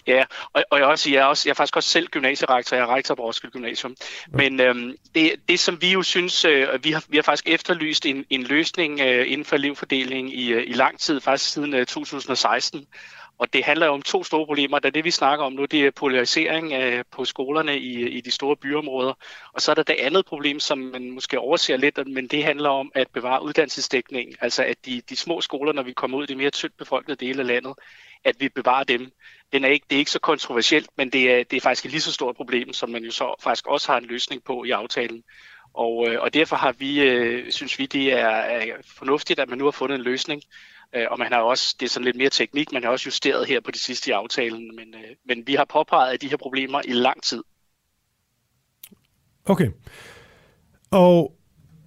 [0.07, 2.83] Ja, og, og jeg, også, jeg, er også, jeg er faktisk også selv gymnasierektor, jeg
[2.83, 3.97] er rektor på Roskilde Gymnasium.
[4.29, 8.07] Men øhm, det, det, som vi jo synes, øh, vi, har, vi har faktisk efterlyst
[8.07, 11.87] en, en løsning øh, inden for elevfordeling i, øh, i lang tid, faktisk siden øh,
[11.87, 12.87] 2016.
[13.41, 14.79] Og det handler jo om to store problemer.
[14.79, 18.31] Der det, vi snakker om nu, det er polarisering øh, på skolerne i, i de
[18.31, 19.15] store byområder.
[19.53, 22.69] Og så er der det andet problem, som man måske overser lidt, men det handler
[22.69, 24.37] om at bevare uddannelsesdækningen.
[24.41, 27.27] Altså at de, de små skoler, når vi kommer ud i de mere tyndt befolkede
[27.27, 27.75] dele af landet,
[28.25, 29.13] at vi bevarer dem.
[29.53, 31.91] Den er ikke, det er ikke så kontroversielt, men det er, det er faktisk et
[31.91, 34.71] lige så stort problem, som man jo så faktisk også har en løsning på i
[34.71, 35.23] aftalen.
[35.75, 39.59] Og, øh, og derfor har vi, øh, synes vi, det er, er fornuftigt, at man
[39.59, 40.43] nu har fundet en løsning.
[40.95, 43.47] Øh, og man har også, det er sådan lidt mere teknik, man har også justeret
[43.47, 44.77] her på det sidste i aftalen.
[44.77, 47.43] Men, øh, men vi har påpeget de her problemer i lang tid.
[49.45, 49.71] Okay.
[50.91, 51.40] Og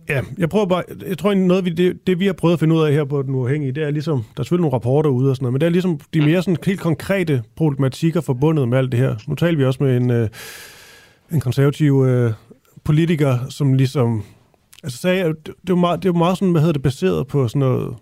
[0.10, 2.76] ja, jeg prøver bare, jeg tror noget, vi, det, det vi har prøvet at finde
[2.76, 5.30] ud af her på Den Uafhængige, det er ligesom, der er selvfølgelig nogle rapporter ude
[5.30, 8.78] og sådan noget, men det er ligesom de mere sådan helt konkrete problematikker forbundet med
[8.78, 9.16] alt det her.
[9.28, 10.30] Nu taler vi også med en, øh,
[11.32, 12.34] en konservativ øh,
[12.84, 14.24] politiker, som ligesom,
[14.84, 17.48] altså sagde, det, det var meget, det var meget sådan, hvad hedder det, baseret på
[17.48, 17.96] sådan noget,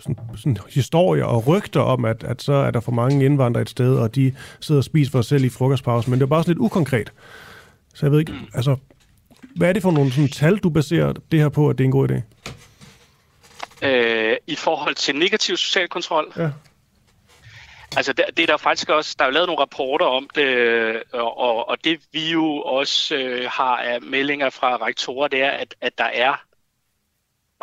[0.00, 3.70] sådan, sådan historier og rygter om, at, at så er der for mange indvandrere et
[3.70, 6.42] sted, og de sidder og spiser for sig selv i frokostpausen, men det var bare
[6.42, 7.12] sådan lidt ukonkret.
[7.94, 8.76] Så jeg ved ikke, altså,
[9.56, 11.86] Hvad er det for nogle sådan, tal, du baserer det her på, at det er
[11.86, 12.22] en god idé?
[13.86, 16.32] Øh, I forhold til negativ social kontrol?
[16.36, 16.50] Ja.
[17.96, 21.02] Altså, det, det er der faktisk også, der er jo lavet nogle rapporter om det,
[21.12, 25.74] og, og det vi jo også øh, har af meldinger fra rektorer, det er, at,
[25.80, 26.44] at der er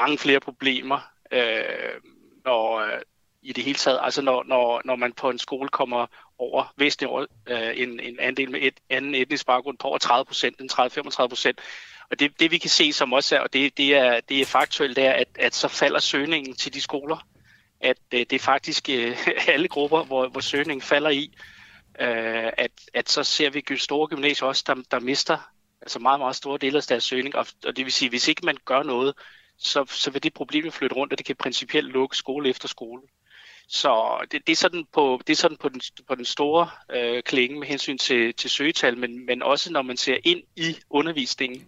[0.01, 0.99] mange flere problemer,
[1.31, 2.01] øh,
[2.45, 3.01] når, øh,
[3.41, 6.05] i det hele taget, altså når, når, når man på en skole kommer
[6.39, 10.25] over væsentligt over, øh, en, en andel med et anden etnisk baggrund på over 30
[10.25, 11.59] procent, en 30-35 procent.
[12.11, 14.45] Og det, det vi kan se som også er, og det, det, er, det er
[14.45, 17.27] faktuelt, det er, at, at så falder søgningen til de skoler.
[17.81, 19.17] At øh, det er faktisk øh,
[19.53, 21.33] alle grupper, hvor, hvor søgningen falder i.
[21.99, 25.37] Øh, at, at så ser vi store gymnasier også, der, der mister
[25.81, 27.35] altså meget, meget store dele af deres søgning.
[27.35, 29.13] Og, og det vil sige, hvis ikke man gør noget,
[29.57, 33.01] så, så vil det problem flytte rundt, og det kan principielt lukke skole efter skole.
[33.69, 37.23] Så det, det er sådan på, det er sådan på, den, på den store øh,
[37.23, 41.67] klinge med hensyn til, til søgetal, men, men også når man ser ind i undervisningen,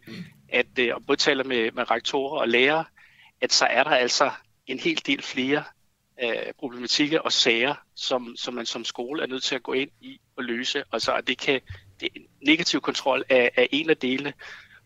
[0.50, 2.86] at, øh, og både taler med, med rektorer og lærere,
[3.42, 4.32] at så er der altså
[4.68, 5.64] en hel del flere
[6.24, 9.90] øh, problematikker og sager, som, som man som skole er nødt til at gå ind
[10.02, 10.84] i og løse.
[10.92, 11.62] Altså, at det kan,
[12.00, 12.10] det,
[12.42, 14.34] negativ kontrol er, er en af delene.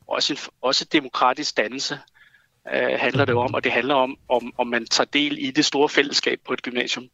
[0.07, 1.99] Også, en, også demokratisk dannelse
[2.73, 5.65] øh, handler det om, og det handler om, om, om man tager del i det
[5.65, 7.05] store fællesskab på et gymnasium.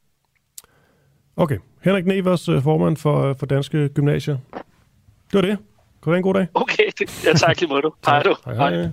[1.36, 1.58] Okay.
[1.84, 4.38] Henrik Nevers, øh, formand for, øh, for Danske Gymnasier.
[5.32, 5.58] Det var det.
[6.04, 6.48] Kan du have en god dag?
[6.54, 6.84] Okay,
[7.26, 7.94] ja, tak lige måde du.
[8.06, 8.36] Hej du.
[8.46, 8.76] Hej, hej.
[8.76, 8.90] hej.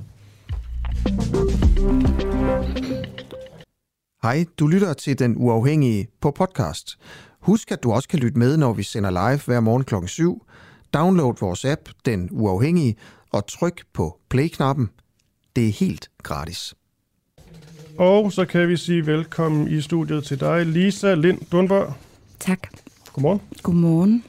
[4.22, 6.98] Hej, du lytter til Den Uafhængige på podcast.
[7.40, 9.94] Husk, at du også kan lytte med, når vi sender live hver morgen kl.
[10.06, 10.46] 7.
[10.94, 12.96] Download vores app, Den Uafhængige,
[13.32, 14.90] og tryk på play-knappen.
[15.56, 16.74] Det er helt gratis.
[17.98, 21.94] Og så kan vi sige velkommen i studiet til dig, Lisa Lind Dundberg.
[22.40, 22.58] Tak.
[23.12, 23.40] Godmorgen.
[23.62, 24.24] Godmorgen.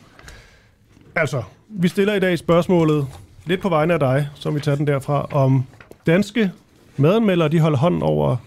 [1.16, 3.08] Altså, vi stiller i dag spørgsmålet
[3.46, 5.64] lidt på vegne af dig, som vi tager den derfra, om
[6.06, 6.52] danske
[6.98, 8.38] madanmeldere, de holder hånden over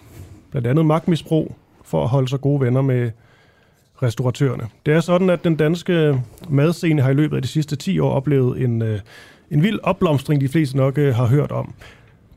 [0.50, 3.10] blandt andet magtmisbrug for at holde sig gode venner med
[4.02, 4.68] restauratørerne.
[4.86, 8.10] Det er sådan, at den danske madscene har i løbet af de sidste 10 år
[8.12, 9.00] oplevet en, øh,
[9.50, 11.74] en vild opblomstring, de fleste nok øh, har hørt om.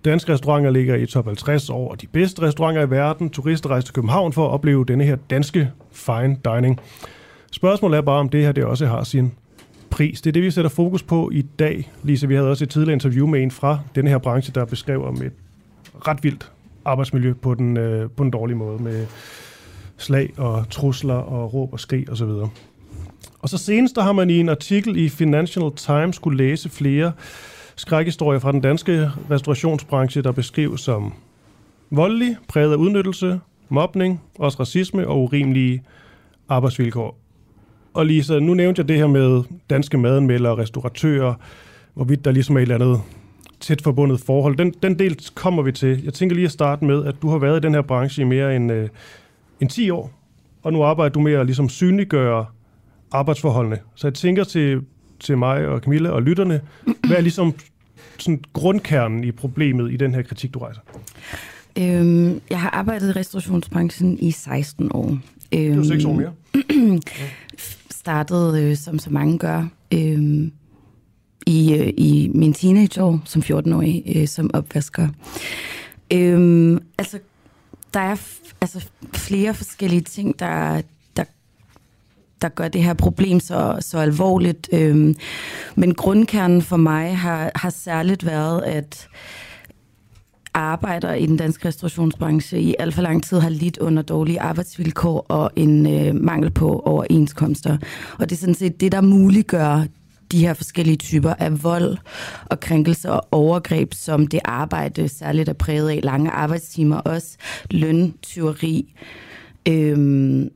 [0.06, 3.30] Danske restauranter ligger i top 50 over de bedste restauranter i verden.
[3.30, 6.80] Turister rejser til København for at opleve denne her danske fine dining.
[7.52, 9.32] Spørgsmålet er bare, om det her det også har sin
[9.90, 10.22] pris.
[10.22, 11.92] Det er det, vi sætter fokus på i dag.
[12.04, 15.06] Lise, vi havde også et tidligere interview med en fra denne her branche, der beskrev
[15.06, 15.34] om et
[16.08, 16.52] ret vildt
[16.86, 19.06] arbejdsmiljø på den, øh, på den dårlige måde med
[19.98, 22.24] slag og trusler og råb og skrig osv.
[22.24, 22.50] Og,
[23.40, 27.12] og så senest der har man i en artikel i Financial Times skulle læse flere
[27.76, 31.14] skrækhistorie fra den danske restaurationsbranche, der beskrives som
[31.92, 35.84] voldelig, præget af udnyttelse, mobning, også racisme og urimelige
[36.50, 37.20] arbejdsvilkår.
[37.94, 41.34] Og Lisa, nu nævnte jeg det her med danske madanmeldere og restauratører,
[41.94, 43.02] hvorvidt der ligesom er et eller andet
[43.60, 44.58] tæt forbundet forhold.
[44.58, 46.04] Den, den del kommer vi til.
[46.04, 48.26] Jeg tænker lige at starte med, at du har været i den her branche i
[48.26, 48.90] mere end, øh,
[49.60, 50.12] end 10 år,
[50.64, 52.46] og nu arbejder du med at ligesom synliggøre
[53.12, 53.80] arbejdsforholdene.
[53.96, 54.82] Så jeg tænker til,
[55.24, 56.62] til mig og Camilla og lytterne,
[57.08, 57.54] hvad er ligesom
[58.20, 60.82] sådan grundkernen i problemet i den her kritik, du rejser?
[61.78, 65.06] Øhm, jeg har arbejdet i restaurationsbranchen i 16 år.
[65.06, 65.22] Øhm,
[65.52, 66.32] det er seks år mere.
[67.92, 70.48] startede, øh, som så mange gør, øh,
[71.48, 75.08] i, øh, i min teenageår som 14-årig øh, som opvasker.
[76.14, 77.20] Øh, altså,
[77.94, 78.16] der er
[78.62, 80.82] altså flere forskellige ting, der,
[82.44, 84.70] der, gør det her problem så, så alvorligt.
[84.74, 85.16] Øhm,
[85.76, 89.08] men grundkernen for mig har, har særligt været, at
[90.54, 95.26] arbejder i den danske restaurationsbranche i alt for lang tid har lidt under dårlige arbejdsvilkår
[95.30, 97.78] og en øh, mangel på overenskomster.
[98.20, 99.84] Og det er sådan set det, der muliggør
[100.32, 101.98] de her forskellige typer af vold
[102.46, 107.38] og krænkelse og overgreb, som det arbejde særligt er præget af lange arbejdstimer, også
[107.72, 108.94] løntyveri
[109.68, 110.50] øhm,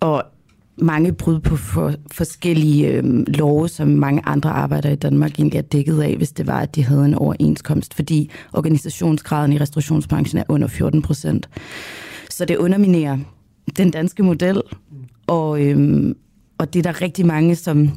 [0.00, 0.24] og
[0.80, 5.62] mange brud på for, forskellige øh, love, som mange andre arbejdere i Danmark egentlig er
[5.62, 10.44] dækket af, hvis det var, at de havde en overenskomst, fordi organisationsgraden i restaurationsbranchen er
[10.48, 11.48] under 14 procent.
[12.30, 13.18] Så det underminerer
[13.76, 14.62] den danske model,
[15.26, 16.16] og, øhm,
[16.58, 17.90] og det er der rigtig mange, som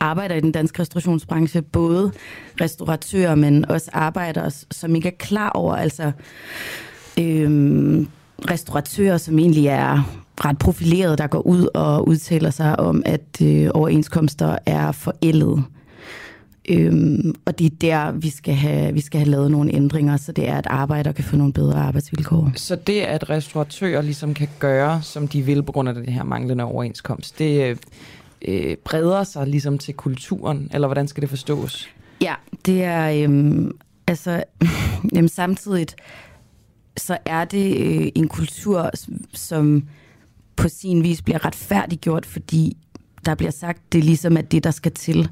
[0.00, 2.12] arbejder i den danske restaurationsbranche, både
[2.60, 6.12] restauratører, men også arbejdere, som ikke er klar over, altså
[7.20, 8.08] øhm,
[8.50, 13.70] restauratører, som egentlig er ret profileret, der går ud og udtaler sig om, at øh,
[13.74, 15.64] overenskomster er forældet.
[16.68, 20.32] Øhm, og det er der, vi skal, have, vi skal have lavet nogle ændringer, så
[20.32, 22.52] det er, at arbejdere kan få nogle bedre arbejdsvilkår.
[22.56, 26.24] Så det, at restauratører ligesom kan gøre, som de vil på grund af det her
[26.24, 27.78] manglende overenskomst, det
[28.48, 31.88] øh, breder sig ligesom til kulturen, eller hvordan skal det forstås?
[32.22, 32.34] Ja,
[32.66, 33.24] det er...
[33.24, 33.72] Øhm,
[34.06, 34.44] altså,
[35.14, 35.86] jamen, samtidig
[36.96, 38.90] så er det øh, en kultur,
[39.32, 39.84] som
[40.56, 42.76] på sin vis bliver retfærdiggjort, fordi
[43.24, 45.28] der bliver sagt, det er ligesom at det, der skal til.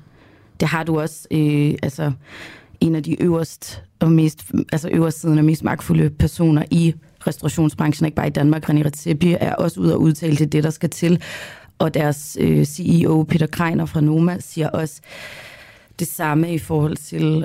[0.61, 2.13] Det har du også, øh, altså
[2.81, 6.95] en af de øverst og mest, altså øverstsiden og mest magtfulde personer i
[7.27, 10.71] restaurationsbranchen, ikke bare i Danmark, René Redzepi, er også ude og udtale til det, der
[10.71, 11.23] skal til.
[11.79, 15.01] Og deres øh, CEO, Peter Kreiner fra Noma, siger også
[15.99, 17.45] det samme i forhold til,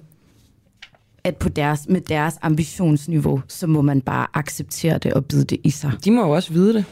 [1.24, 5.60] at på deres, med deres ambitionsniveau, så må man bare acceptere det og bide det
[5.64, 5.92] i sig.
[6.06, 6.86] De må jo også vide det,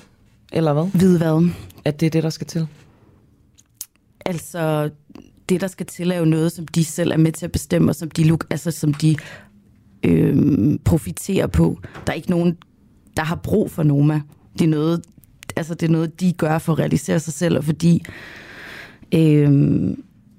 [0.51, 0.99] eller hvad?
[0.99, 1.49] Vide hvad?
[1.85, 2.67] At det er det, der skal til.
[4.25, 4.89] Altså,
[5.49, 7.91] det, der skal til, er jo noget, som de selv er med til at bestemme,
[7.91, 9.15] og som de, altså, som de
[10.03, 11.79] øh, profiterer på.
[12.07, 12.57] Der er ikke nogen,
[13.17, 14.21] der har brug for Noma.
[14.53, 15.01] Det er noget,
[15.55, 18.05] altså, det er noget de gør for at realisere sig selv, og fordi,
[19.13, 19.89] øh,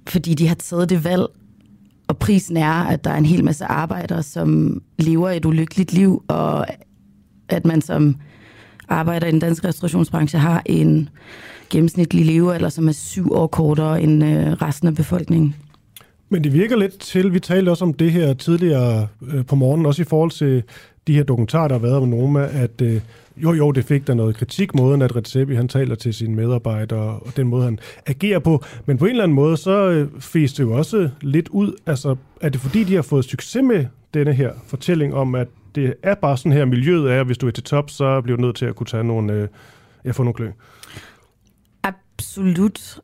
[0.08, 1.26] fordi de har taget det valg,
[2.08, 6.24] og prisen er, at der er en hel masse arbejdere, som lever et ulykkeligt liv,
[6.28, 6.66] og
[7.48, 8.16] at man som
[8.88, 11.08] arbejder i den danske restaurationsbranche har en
[11.70, 15.54] gennemsnitlig levealder, som er syv år kortere end øh, resten af befolkningen.
[16.28, 19.86] Men det virker lidt til, vi talte også om det her tidligere øh, på morgenen,
[19.86, 20.62] også i forhold til
[21.06, 23.00] de her dokumentarer, der har været om Noma, at øh,
[23.36, 27.18] jo, jo, det fik der noget kritik, måden at Redzepi, han taler til sine medarbejdere,
[27.18, 28.64] og den måde, han agerer på.
[28.86, 31.72] Men på en eller anden måde, så øh, fes det jo også lidt ud.
[31.86, 33.84] Altså, er det fordi, de har fået succes med
[34.16, 37.50] denne her fortælling om, at det er bare sådan her, miljøet er, hvis du er
[37.50, 39.48] til top, så bliver du nødt til at kunne tage nogle, øh,
[40.04, 40.50] ja, få nogle klø.
[41.82, 43.00] Absolut.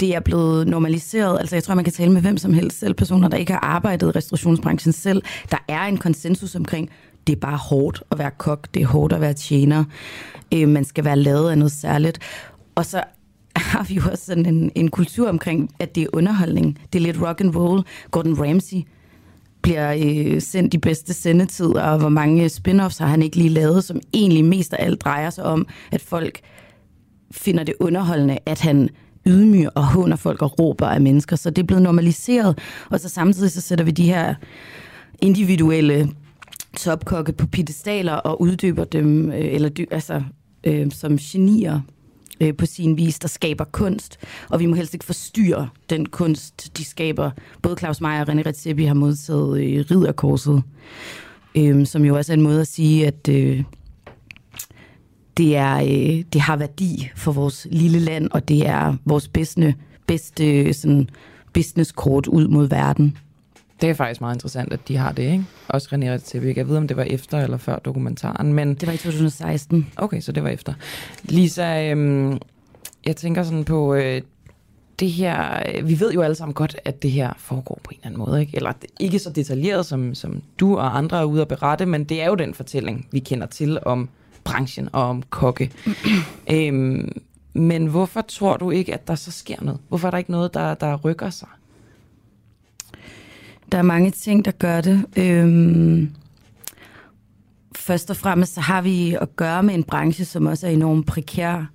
[0.00, 1.40] Det er blevet normaliseret.
[1.40, 3.60] Altså, jeg tror, man kan tale med hvem som helst, selv personer, der ikke har
[3.60, 5.22] arbejdet i restaurationsbranchen selv.
[5.50, 6.90] Der er en konsensus omkring,
[7.26, 9.84] det er bare hårdt at være kok, det er hårdt at være tjener.
[10.54, 12.18] Øh, man skal være lavet af noget særligt.
[12.74, 13.02] Og så
[13.56, 16.78] har vi jo også sådan en, en kultur omkring, at det er underholdning.
[16.92, 17.82] Det er lidt rock and roll.
[18.10, 18.78] Gordon Ramsay
[19.62, 23.48] bliver øh, sendt de bedste sendetider, og hvor mange øh, spin-offs har han ikke lige
[23.48, 26.40] lavet, som egentlig mest af alt drejer sig om, at folk
[27.30, 28.88] finder det underholdende, at han
[29.26, 31.36] ydmyger og håner folk og råber af mennesker.
[31.36, 32.58] Så det er blevet normaliseret,
[32.90, 34.34] og så samtidig så sætter vi de her
[35.20, 36.10] individuelle
[36.76, 40.22] topkokke på pedestaler og uddyber dem, øh, eller dy, altså,
[40.64, 41.80] øh, som genier
[42.42, 44.18] øh, på sin vis, der skaber kunst.
[44.48, 47.30] Og vi må helst ikke forstyrre den kunst, de skaber.
[47.62, 50.62] Både Claus Meier og René Redzepi har modtaget øh, ridderkorset,
[51.54, 53.62] øh, som jo også er en måde at sige, at øh,
[55.36, 59.74] det, er, øh, det har værdi for vores lille land, og det er vores bedste,
[60.06, 61.08] bedste sådan,
[61.52, 63.16] businesskort ud mod verden.
[63.82, 65.44] Det er faktisk meget interessant, at de har det, ikke?
[65.68, 66.52] Også René Redzepi.
[66.56, 68.74] Jeg ved, om det var efter eller før dokumentaren, men...
[68.74, 69.92] Det var i 2016.
[69.96, 70.74] Okay, så det var efter.
[71.22, 72.38] Lisa, øhm,
[73.06, 74.22] jeg tænker sådan på øh,
[75.00, 75.62] det her...
[75.74, 78.18] Øh, vi ved jo alle sammen godt, at det her foregår på en eller anden
[78.18, 78.56] måde, ikke?
[78.56, 82.22] Eller ikke så detaljeret, som, som du og andre er ude at berette, men det
[82.22, 84.08] er jo den fortælling, vi kender til om
[84.44, 85.70] branchen og om kokke.
[86.52, 87.22] øhm,
[87.52, 89.80] men hvorfor tror du ikke, at der så sker noget?
[89.88, 91.48] Hvorfor er der ikke noget, der, der rykker sig?
[93.72, 95.04] Der er mange ting, der gør det.
[95.16, 96.10] Øhm,
[97.76, 101.06] først og fremmest så har vi at gøre med en branche, som også er enormt
[101.06, 101.70] prekær.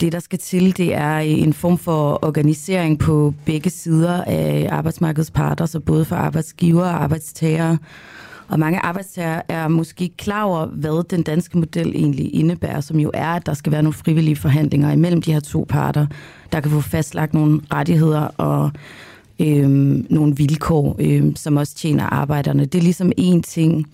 [0.00, 5.30] Det, der skal til, det er en form for organisering på begge sider af arbejdsmarkedets
[5.30, 7.78] parter, så både for arbejdsgiver og arbejdstagere.
[8.48, 13.00] Og mange arbejdstager er måske ikke klar over, hvad den danske model egentlig indebærer, som
[13.00, 16.06] jo er, at der skal være nogle frivillige forhandlinger imellem de her to parter,
[16.52, 18.70] der kan få fastlagt nogle rettigheder og
[19.40, 19.68] øh,
[20.10, 22.64] nogle vilkår, øh, som også tjener arbejderne.
[22.64, 23.86] Det er ligesom en ting.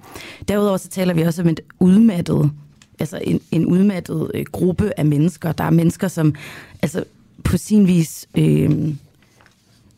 [0.49, 2.51] Derudover så taler vi også om et udmattet,
[2.99, 5.53] altså en, en udmattet øh, gruppe af mennesker.
[5.53, 6.35] Der er mennesker, som
[6.83, 7.05] altså
[7.45, 8.89] på sin vis øh,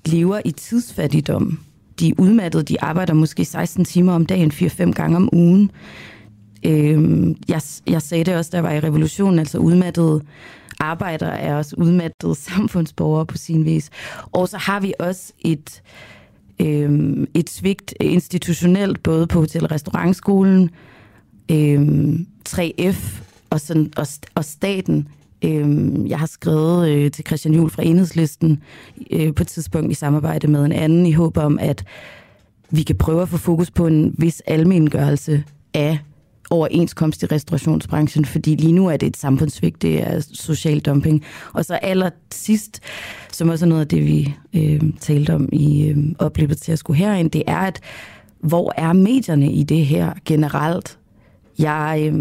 [0.06, 1.58] lever i tidsfattigdom.
[2.00, 5.70] De er udmattede, de arbejder måske 16 timer om dagen, 4-5 gange om ugen.
[6.66, 10.22] Øh, jeg, jeg sagde det også, der var i revolutionen, altså udmattede
[10.80, 13.90] arbejdere er også udmattede samfundsborgere på sin vis.
[14.32, 15.82] Og så har vi også et,
[16.60, 20.70] øh, et svigt institutionelt, både på Hotel- og Restaurantskolen,
[21.50, 22.14] øh,
[22.48, 25.08] 3F og, sådan, og, og staten.
[25.44, 28.62] Øh, jeg har skrevet øh, til Christian Juhl fra Enhedslisten
[29.10, 31.84] øh, på et tidspunkt i samarbejde med en anden, i håb om, at
[32.70, 35.44] vi kan prøve at få fokus på en vis almengørelse
[35.74, 35.98] af
[36.50, 41.24] overenskomst i restaurationsbranchen, fordi lige nu er det et samfundsvigt, det er social dumping.
[41.52, 42.80] Og så aller sidst,
[43.32, 46.78] som også er noget af det, vi øh, talte om i øh, opløbet til at
[46.78, 47.80] skulle herind, det er, at
[48.40, 50.98] hvor er medierne i det her generelt?
[51.58, 52.02] Jeg...
[52.06, 52.14] Øh,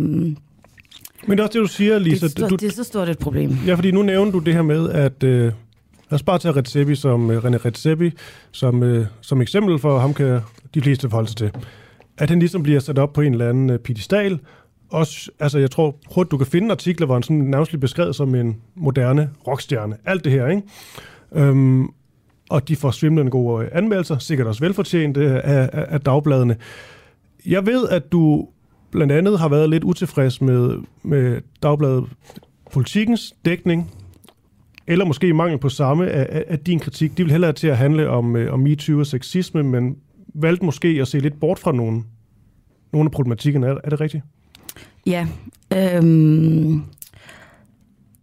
[1.28, 2.28] men det er også det, du siger, Lisa.
[2.28, 3.58] Det er, du, det er så stort et problem.
[3.66, 5.52] Ja, fordi nu nævner du det her med, at øh,
[6.10, 8.12] Lad os bare tage Redzepi som, uh, René Redzepi
[8.52, 10.40] som, uh, som eksempel, for ham kan
[10.74, 11.52] de fleste forholde sig til.
[12.20, 14.40] At han ligesom bliver sat op på en eller anden øh, pedestal,
[14.90, 18.16] også, altså jeg tror hurtigt, du kan finde artikler, hvor han sådan nærmest bliver beskrevet
[18.16, 19.98] som en moderne rockstjerne.
[20.06, 20.62] Alt det her, ikke?
[21.36, 21.88] Øhm,
[22.50, 26.56] og de får svimlende gode øh, anmeldelser, sikkert også velfortjente øh, af, af, af dagbladene.
[27.46, 28.48] Jeg ved, at du
[28.92, 32.06] blandt andet har været lidt utilfreds med, med dagbladet
[32.74, 33.92] Politikens dækning,
[34.88, 37.18] eller måske mangel på samme af, af din kritik.
[37.18, 39.98] De vil hellere til at handle om, øh, om MeToo og sexisme, men
[40.34, 42.04] valgte måske at se lidt bort fra nogle,
[42.94, 43.68] nogle af problematikkerne.
[43.68, 44.24] Er, er det rigtigt?
[45.06, 45.28] Ja.
[45.76, 46.84] Øhm,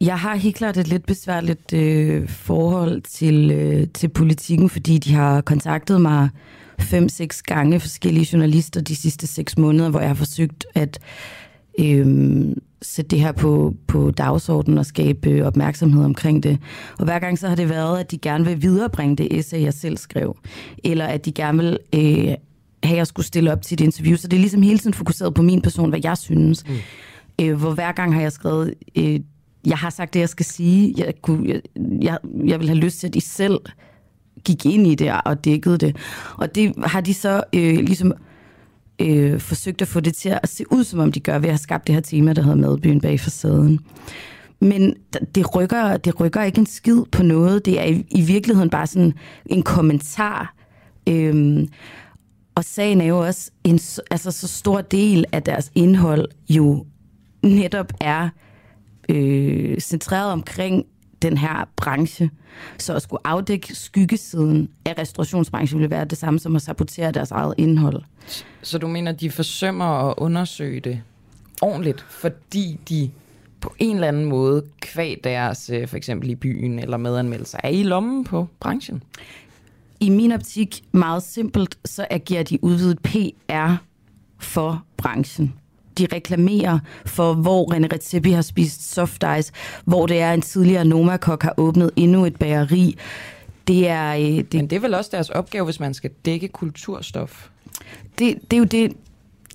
[0.00, 5.14] jeg har helt klart et lidt besværligt øh, forhold til, øh, til politikken, fordi de
[5.14, 6.28] har kontaktet mig
[6.78, 10.98] fem-seks gange forskellige journalister de sidste seks måneder, hvor jeg har forsøgt at
[11.80, 16.58] øh, sætte det her på, på dagsordenen og skabe opmærksomhed omkring det.
[16.98, 19.74] Og hver gang så har det været, at de gerne vil viderebringe det essay, jeg
[19.74, 20.36] selv skrev,
[20.84, 22.38] eller at de gerne vil øh, have,
[22.84, 24.16] at jeg skulle stille op til et interview.
[24.16, 26.64] Så det er ligesom hele tiden fokuseret på min person, hvad jeg synes.
[26.68, 26.74] Mm.
[27.40, 29.20] Øh, hvor hver gang har jeg skrevet, øh,
[29.66, 30.94] jeg har sagt det, jeg skal sige.
[30.98, 31.60] Jeg, kunne, jeg,
[32.02, 33.58] jeg, jeg vil have lyst til, at de selv
[34.44, 35.96] gik ind i det og dækkede det.
[36.36, 38.12] Og det har de så øh, ligesom
[38.98, 41.52] øh, forsøgt at få det til at se ud, som om de gør, ved at
[41.52, 43.80] have skabt det her tema, der hedder Madbyen bag facaden.
[44.60, 44.94] Men
[45.34, 47.64] det rykker, det rykker ikke en skid på noget.
[47.66, 49.12] Det er i, i virkeligheden bare sådan
[49.46, 50.54] en kommentar.
[51.08, 51.68] Øhm,
[52.54, 53.78] og sagen er jo også, en
[54.10, 56.86] altså, så stor del af deres indhold jo
[57.42, 58.28] netop er
[59.08, 60.84] øh, centreret omkring
[61.22, 62.30] den her branche.
[62.78, 67.30] Så at skulle afdække skyggesiden af restaurationsbranchen ville være det samme som at sabotere deres
[67.30, 68.02] eget indhold.
[68.62, 71.02] Så du mener, de forsømmer at undersøge det
[71.62, 73.10] ordentligt, fordi de
[73.60, 77.68] på en eller anden måde, kvæg deres, øh, for eksempel i byen eller medanmeldelser, er
[77.68, 79.02] i lommen på branchen?
[80.00, 83.74] I min optik, meget simpelt, så agerer de udvidet PR
[84.38, 85.54] for branchen
[85.98, 89.52] de reklamerer for, hvor René Redzepi har spist soft ice,
[89.84, 92.96] hvor det er en tidligere Nomakok har åbnet endnu et bageri.
[93.68, 96.48] Det er, øh, det, Men det er vel også deres opgave, hvis man skal dække
[96.48, 97.48] kulturstof?
[98.18, 98.92] Det, det er jo det,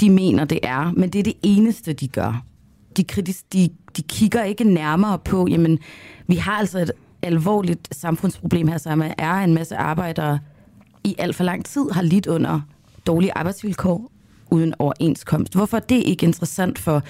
[0.02, 2.44] de mener, det er, men det er det eneste, de gør.
[2.98, 5.80] De, kritis, de, de kigger ikke nærmere på, jamen,
[6.28, 6.92] vi har altså et
[7.22, 10.40] alvorligt samfundsproblem her, som er en masse arbejdere
[11.04, 12.62] i alt for lang tid har lidt under
[13.08, 14.12] dårlige arbejdsvilkår,
[14.52, 15.56] uden overenskomst.
[15.56, 17.04] Hvorfor er det ikke interessant for,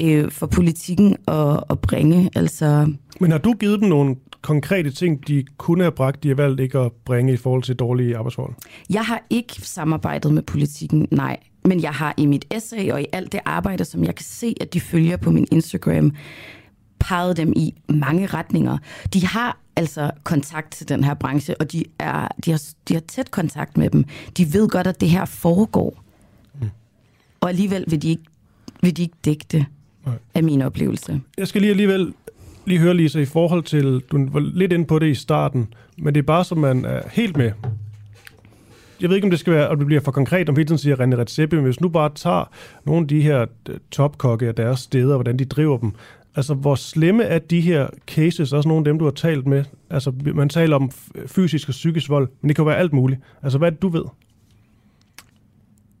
[0.00, 2.30] øh, for politikken at, at bringe?
[2.34, 2.92] Altså...
[3.20, 6.60] Men har du givet dem nogle konkrete ting, de kunne have bragt, de har valgt
[6.60, 8.54] ikke at bringe i forhold til dårlige arbejdsforhold?
[8.90, 11.36] Jeg har ikke samarbejdet med politikken, nej.
[11.64, 14.54] Men jeg har i mit essay og i alt det arbejde, som jeg kan se,
[14.60, 16.12] at de følger på min Instagram,
[16.98, 18.78] peget dem i mange retninger.
[19.12, 23.00] De har altså kontakt til den her branche, og de, er, de, har, de har
[23.00, 24.04] tæt kontakt med dem.
[24.36, 26.05] De ved godt, at det her foregår.
[27.46, 28.22] Og alligevel vil de ikke,
[28.82, 29.64] vil de ikke dække det
[30.06, 30.14] Nej.
[30.34, 31.20] af min oplevelse.
[31.38, 32.14] Jeg skal lige alligevel
[32.64, 36.14] lige høre, Lisa, i forhold til, du var lidt inde på det i starten, men
[36.14, 37.52] det er bare, så man er helt med.
[39.00, 40.78] Jeg ved ikke, om det skal være, og det bliver for konkret, om vi tiden
[40.78, 42.50] siger René Redzepi, men hvis nu bare tager
[42.86, 45.92] nogle af de her øh, topkokke af deres steder, hvordan de driver dem,
[46.36, 49.64] altså hvor slemme er de her cases, også nogle af dem, du har talt med?
[49.90, 50.90] Altså man taler om
[51.26, 53.20] fysisk og psykisk vold, men det kan jo være alt muligt.
[53.42, 54.04] Altså hvad er det, du ved?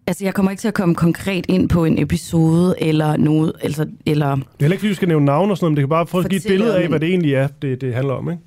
[0.06, 3.86] Altså, jeg kommer ikke til at komme konkret ind på en episode eller noget, altså,
[4.06, 4.34] eller...
[4.34, 5.88] Det er heller ikke, fordi du skal nævne navn og sådan noget, men det kan
[5.88, 8.30] bare få at give et billede af, hvad det egentlig er, det, det handler om,
[8.30, 8.42] ikke?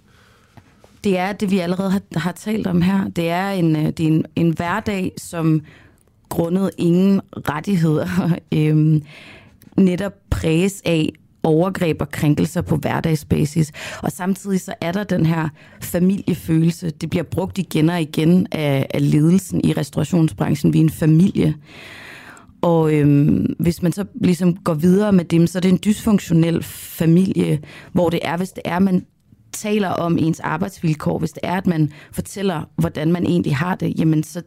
[1.03, 3.07] Det er det, vi allerede har, har talt om her.
[3.07, 5.61] Det er en, øh, det er en, en hverdag, som
[6.29, 8.07] grundet ingen rettigheder
[8.55, 9.03] øhm,
[9.77, 11.13] netop præges af
[11.43, 13.71] overgreb og krænkelser på hverdagsbasis.
[14.03, 15.49] Og samtidig så er der den her
[15.81, 16.89] familiefølelse.
[16.89, 20.73] Det bliver brugt igen og igen af, af ledelsen i restaurationsbranchen.
[20.73, 21.55] Vi er en familie.
[22.61, 26.63] Og øhm, hvis man så ligesom går videre med dem, så er det en dysfunktionel
[26.63, 27.59] familie,
[27.93, 29.05] hvor det er, hvis det er, man
[29.51, 33.99] taler om ens arbejdsvilkår, hvis det er, at man fortæller, hvordan man egentlig har det,
[33.99, 34.41] jamen så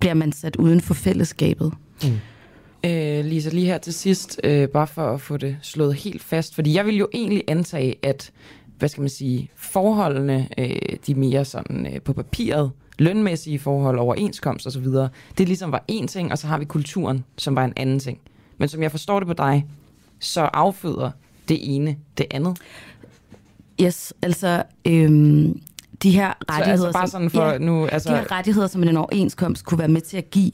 [0.00, 1.72] bliver man sat uden for fællesskabet.
[2.04, 2.10] Mm.
[2.84, 6.54] Øh, Lisa, lige her til sidst, øh, bare for at få det slået helt fast,
[6.54, 8.32] fordi jeg vil jo egentlig antage, at
[8.78, 10.76] hvad skal man sige, forholdene, øh,
[11.06, 14.86] de mere sådan øh, på papiret, lønmæssige forhold, overenskomst osv.,
[15.38, 18.18] det ligesom var en ting, og så har vi kulturen, som var en anden ting.
[18.58, 19.66] Men som jeg forstår det på dig,
[20.20, 21.10] så afføder
[21.48, 22.58] det ene det andet.
[23.82, 25.60] Yes, altså øhm,
[26.02, 28.10] de her rettigheder, så altså bare sådan for ja, nu, altså...
[28.10, 30.52] de her rettigheder, som en overenskomst kunne være med til at give,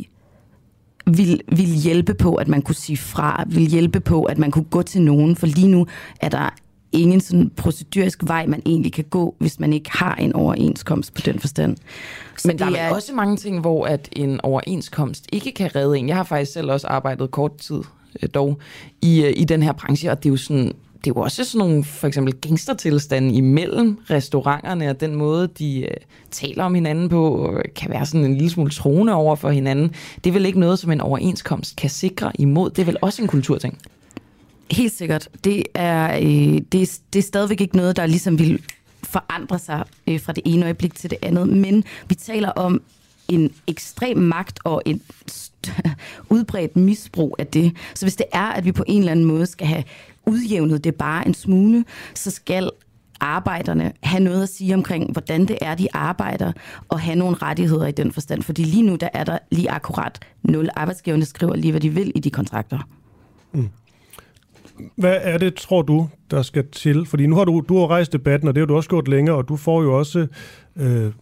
[1.07, 4.65] vil, vil hjælpe på, at man kunne sige fra, vil hjælpe på, at man kunne
[4.65, 5.87] gå til nogen, for lige nu
[6.21, 6.51] er der
[6.93, 11.21] ingen sådan procedurisk vej, man egentlig kan gå, hvis man ikke har en overenskomst på
[11.25, 11.77] den forstand.
[12.39, 15.99] Så Men der er, er også mange ting, hvor at en overenskomst ikke kan redde
[15.99, 16.09] en.
[16.09, 17.81] Jeg har faktisk selv også arbejdet kort tid
[18.23, 18.59] øh, dog
[19.03, 20.73] i, øh, i den her branche, og det er jo sådan,
[21.05, 25.81] det er jo også sådan nogle for eksempel gangstertilstande imellem restauranterne, og den måde, de
[25.81, 25.97] øh,
[26.31, 29.95] taler om hinanden på, øh, kan være sådan en lille smule troende over for hinanden.
[30.25, 32.71] Det er vel ikke noget, som en overenskomst kan sikre imod.
[32.71, 33.79] Det er vel også en kulturting?
[34.71, 35.29] Helt sikkert.
[35.45, 38.63] Det er, øh, det, er, det er stadigvæk ikke noget, der ligesom vil
[39.03, 41.49] forandre sig øh, fra det ene øjeblik til det andet.
[41.49, 42.83] Men vi taler om
[43.29, 45.01] en ekstrem magt og en
[46.31, 47.77] udbredt misbrug af det.
[47.95, 49.85] Så hvis det er, at vi på en eller anden måde skal have
[50.27, 51.85] udjævnet det bare en smule,
[52.15, 52.71] så skal
[53.21, 56.53] arbejderne have noget at sige omkring, hvordan det er, de arbejder,
[56.89, 58.43] og have nogle rettigheder i den forstand.
[58.43, 60.69] Fordi lige nu, der er der lige akkurat nul.
[60.77, 62.79] Arbejdsgiverne skriver lige, hvad de vil i de kontrakter.
[63.53, 63.69] Mm.
[64.97, 67.07] Hvad er det, tror du, der skal til?
[67.07, 69.37] Fordi nu har du, du har rejst debatten, og det har du også gjort længere,
[69.37, 70.27] og du får jo også
[70.77, 71.13] øh,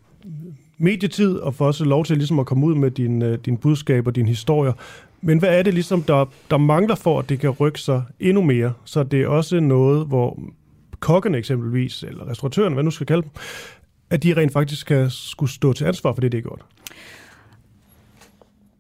[0.79, 4.07] medietid, og får også lov til ligesom at komme ud med din, øh, din budskab
[4.07, 4.73] og dine historier.
[5.21, 8.43] Men hvad er det ligesom, der, der mangler for, at det kan rykke sig endnu
[8.43, 8.73] mere?
[8.85, 10.39] Så det er også noget, hvor
[11.01, 13.31] kokkene eksempelvis, eller restauratørerne, hvad nu skal kalde dem,
[14.11, 16.65] at de rent faktisk skal skulle stå til ansvar for det, det er gjort.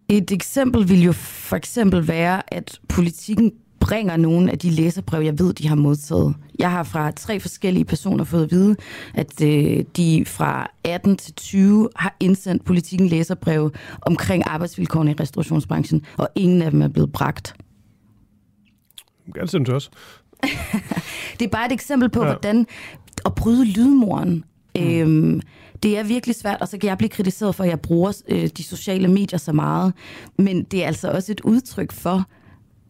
[0.08, 3.52] Et eksempel vil jo for eksempel være, at politikken
[3.82, 6.34] bringer nogle af de læserbrev, jeg ved, de har modtaget.
[6.58, 8.76] Jeg har fra tre forskellige personer fået at vide,
[9.14, 13.72] at øh, de fra 18 til 20 har indsendt politikken læserbrev
[14.02, 17.54] omkring arbejdsvilkårene i restaurationsbranchen, og ingen af dem er blevet bragt.
[19.34, 19.90] Ganske også.
[21.38, 22.26] det er bare et eksempel på, ja.
[22.26, 22.66] hvordan
[23.26, 24.44] at bryde lydmuren.
[24.76, 24.82] Mm.
[24.82, 25.40] Øhm,
[25.82, 28.48] det er virkelig svært, og så kan jeg blive kritiseret for, at jeg bruger øh,
[28.56, 29.92] de sociale medier så meget.
[30.38, 32.26] Men det er altså også et udtryk for,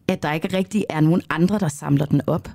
[0.07, 2.49] at der ikke rigtig er nogen andre, der samler den op.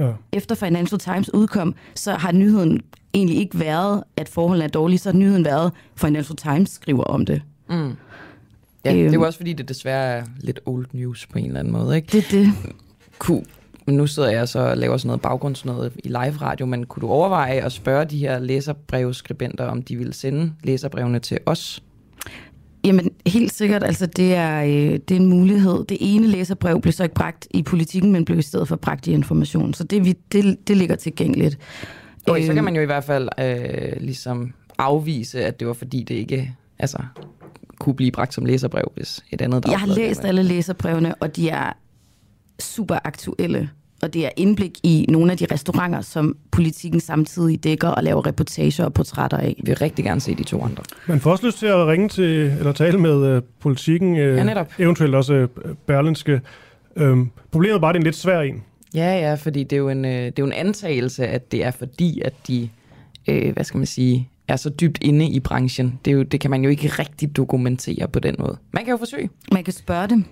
[0.00, 0.12] Ja.
[0.32, 2.80] Efter Financial Times udkom, så har nyheden
[3.14, 7.04] egentlig ikke været, at forholdene er dårlige, så har nyheden været, at Financial Times skriver
[7.04, 7.42] om det.
[7.68, 7.74] Mm.
[7.74, 7.96] Ja, øhm.
[8.84, 9.22] det er jo øhm.
[9.22, 12.08] også fordi, det desværre er lidt old news på en eller anden måde, ikke?
[12.12, 12.52] Det er det.
[13.18, 13.44] Cool.
[13.86, 17.00] Men nu sidder jeg så og laver sådan noget baggrundsnøde i live radio, men kunne
[17.00, 21.82] du overveje at spørge de her læserbrevskribenter, om de ville sende læserbrevene til os?
[22.84, 23.84] Jamen, helt sikkert.
[23.84, 25.84] Altså, det er, øh, det er en mulighed.
[25.84, 29.06] Det ene læserbrev blev så ikke bragt i politikken, men blev i stedet for bragt
[29.06, 29.74] i information.
[29.74, 31.58] Så det, det, det ligger tilgængeligt.
[32.26, 36.02] Okay, så kan man jo i hvert fald øh, ligesom afvise, at det var fordi,
[36.02, 36.98] det ikke altså,
[37.78, 39.64] kunne blive bragt som læserbrev, hvis et andet...
[39.68, 41.72] Jeg har læst alle læserbrevene, og de er
[42.60, 43.70] super aktuelle
[44.02, 48.26] og det er indblik i nogle af de restauranter, som politikken samtidig dækker og laver
[48.26, 49.54] reportager og portrætter af.
[49.62, 50.82] Vi vil rigtig gerne se de to andre.
[51.06, 52.24] Man får også lyst til at ringe til,
[52.58, 54.72] eller tale med uh, politikken, uh, ja, netop.
[54.78, 56.40] eventuelt også uh, Berlinske.
[56.96, 58.62] Um, problemet er bare, at det er en lidt svær en.
[58.94, 61.64] Ja, ja, fordi det er jo en, uh, det er jo en antagelse, at det
[61.64, 62.68] er fordi, at de,
[63.28, 65.98] uh, hvad skal man sige, er så dybt inde i branchen.
[66.04, 68.56] Det, er jo, det kan man jo ikke rigtig dokumentere på den måde.
[68.72, 69.30] Man kan jo forsøge.
[69.52, 70.24] Man kan spørge dem,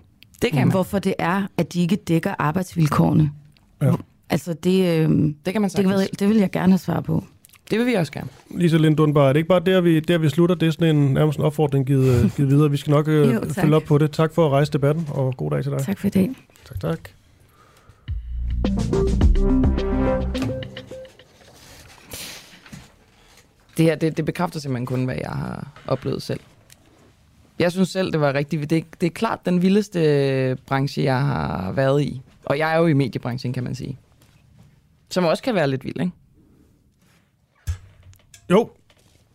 [0.43, 0.71] det kan man.
[0.71, 3.31] hvorfor det er, at de ikke dækker arbejdsvilkårene.
[3.83, 3.93] Ja.
[4.31, 5.11] Altså, det, øh,
[5.45, 7.25] det kan man det, vil, det vil jeg gerne have svar på.
[7.71, 8.29] Det vil vi også gerne.
[8.51, 10.55] Lisa Lindundbar, er det ikke bare der, vi, der, vi slutter?
[10.55, 12.71] Det er sådan en nærmest en opfordring givet, øh, givet videre.
[12.71, 14.11] Vi skal nok øh, jo, følge op på det.
[14.11, 15.81] Tak for at rejse debatten, og god dag til dig.
[15.81, 16.35] Tak for det.
[16.65, 16.99] Tak, tak.
[23.77, 26.41] Det her, det, det bekræfter simpelthen kun, hvad jeg har oplevet selv.
[27.59, 28.71] Jeg synes selv, det var rigtigt.
[28.71, 32.21] Det, det er klart den vildeste branche, jeg har været i.
[32.45, 33.99] Og jeg er jo i mediebranchen, kan man sige.
[35.11, 36.13] Som også kan være lidt vild, ikke?
[38.51, 38.71] Jo,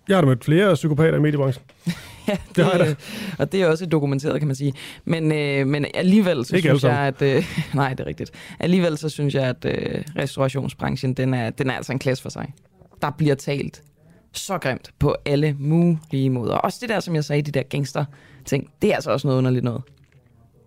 [0.07, 1.65] jeg har da mødt flere psykopater i mediebranchen.
[2.27, 2.95] ja, det, det har jeg da.
[3.40, 4.73] Og det er også dokumenteret, kan man sige.
[5.06, 7.22] Men, øh, men alligevel så Ikke synes jeg, at...
[7.22, 8.31] Øh, nej, det er rigtigt.
[8.60, 12.30] Alligevel så synes jeg, at øh, restaurationsbranchen, den er, den er altså en klasse for
[12.30, 12.53] sig.
[13.02, 13.84] Der bliver talt
[14.34, 16.56] så grimt på alle mulige måder.
[16.56, 18.06] Også det der, som jeg sagde, de der gangster
[18.45, 19.81] ting, det er altså også noget underligt noget.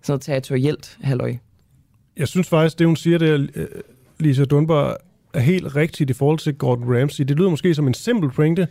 [0.02, 1.36] Sådan noget territorielt halløj.
[2.16, 3.66] Jeg synes faktisk, det hun siger der, øh,
[4.18, 4.96] Lisa Dunbar,
[5.34, 7.24] er helt rigtigt i forhold til Gordon Ramsay.
[7.24, 8.68] Det lyder måske som en simpel pointe,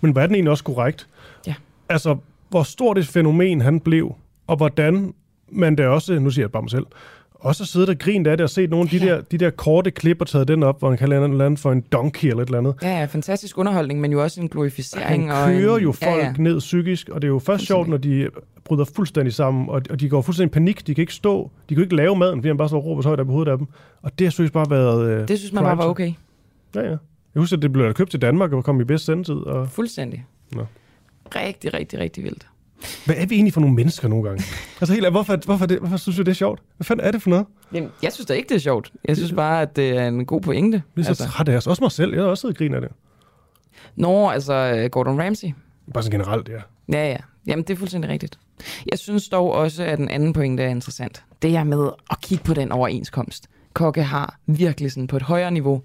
[0.00, 1.08] men var den egentlig også korrekt?
[1.46, 1.54] Ja.
[1.88, 2.16] Altså,
[2.48, 4.14] hvor stort et fænomen han blev,
[4.46, 5.14] og hvordan
[5.48, 6.86] man da også, nu siger jeg bare mig selv,
[7.40, 9.14] også har siddet og grint af det og set nogle af de, ja.
[9.14, 11.80] der, de der korte klip og taget den op, hvor han kan lande for en
[11.80, 12.74] donkey eller et eller andet.
[12.82, 15.32] Ja, ja, fantastisk underholdning, men jo også en glorificering.
[15.32, 16.32] Han kører og en, jo folk ja, ja.
[16.38, 18.28] ned psykisk, og det er jo først sjovt, når de
[18.64, 20.86] bryder fuldstændig sammen, og, og de går fuldstændig i panik.
[20.86, 23.02] De kan ikke stå, de kan ikke lave maden, fordi han bare står og råber
[23.02, 23.66] så højt på hovedet af dem.
[24.02, 25.10] Og det har synes bare været...
[25.10, 26.12] Øh, det synes man bare var okay.
[26.74, 26.96] Ja, ja.
[27.34, 29.34] Jeg husker, at det blev købt til Danmark og kom i bedst sendetid.
[29.34, 29.68] Og...
[29.68, 30.24] Fuldstændig.
[30.52, 30.66] Nå.
[31.34, 32.46] Rigtig, rigtig, rigtig vildt.
[33.06, 34.44] Hvad er vi egentlig for nogle mennesker nogle gange?
[34.80, 36.62] Altså helt hvorfor, hvorfor, det, hvorfor synes du, det er sjovt?
[36.76, 37.46] Hvad fanden er det for noget?
[37.72, 38.92] Jamen, jeg synes da ikke, det er sjovt.
[39.04, 40.82] Jeg synes bare, at det er en god pointe.
[40.96, 41.24] Det er så altså.
[41.24, 41.66] træt af os.
[41.66, 42.14] Også mig selv.
[42.14, 42.90] Jeg har også siddet og griner af det.
[43.96, 45.48] Nå, altså øh, Gordon Ramsay.
[45.94, 46.60] Bare sådan generelt, ja.
[46.92, 47.16] Ja, ja.
[47.46, 48.38] Jamen, det er fuldstændig rigtigt.
[48.90, 51.24] Jeg synes dog også, at den anden pointe er interessant.
[51.42, 53.48] Det er med at kigge på den overenskomst.
[53.72, 55.82] Kokke har virkelig sådan på et højere niveau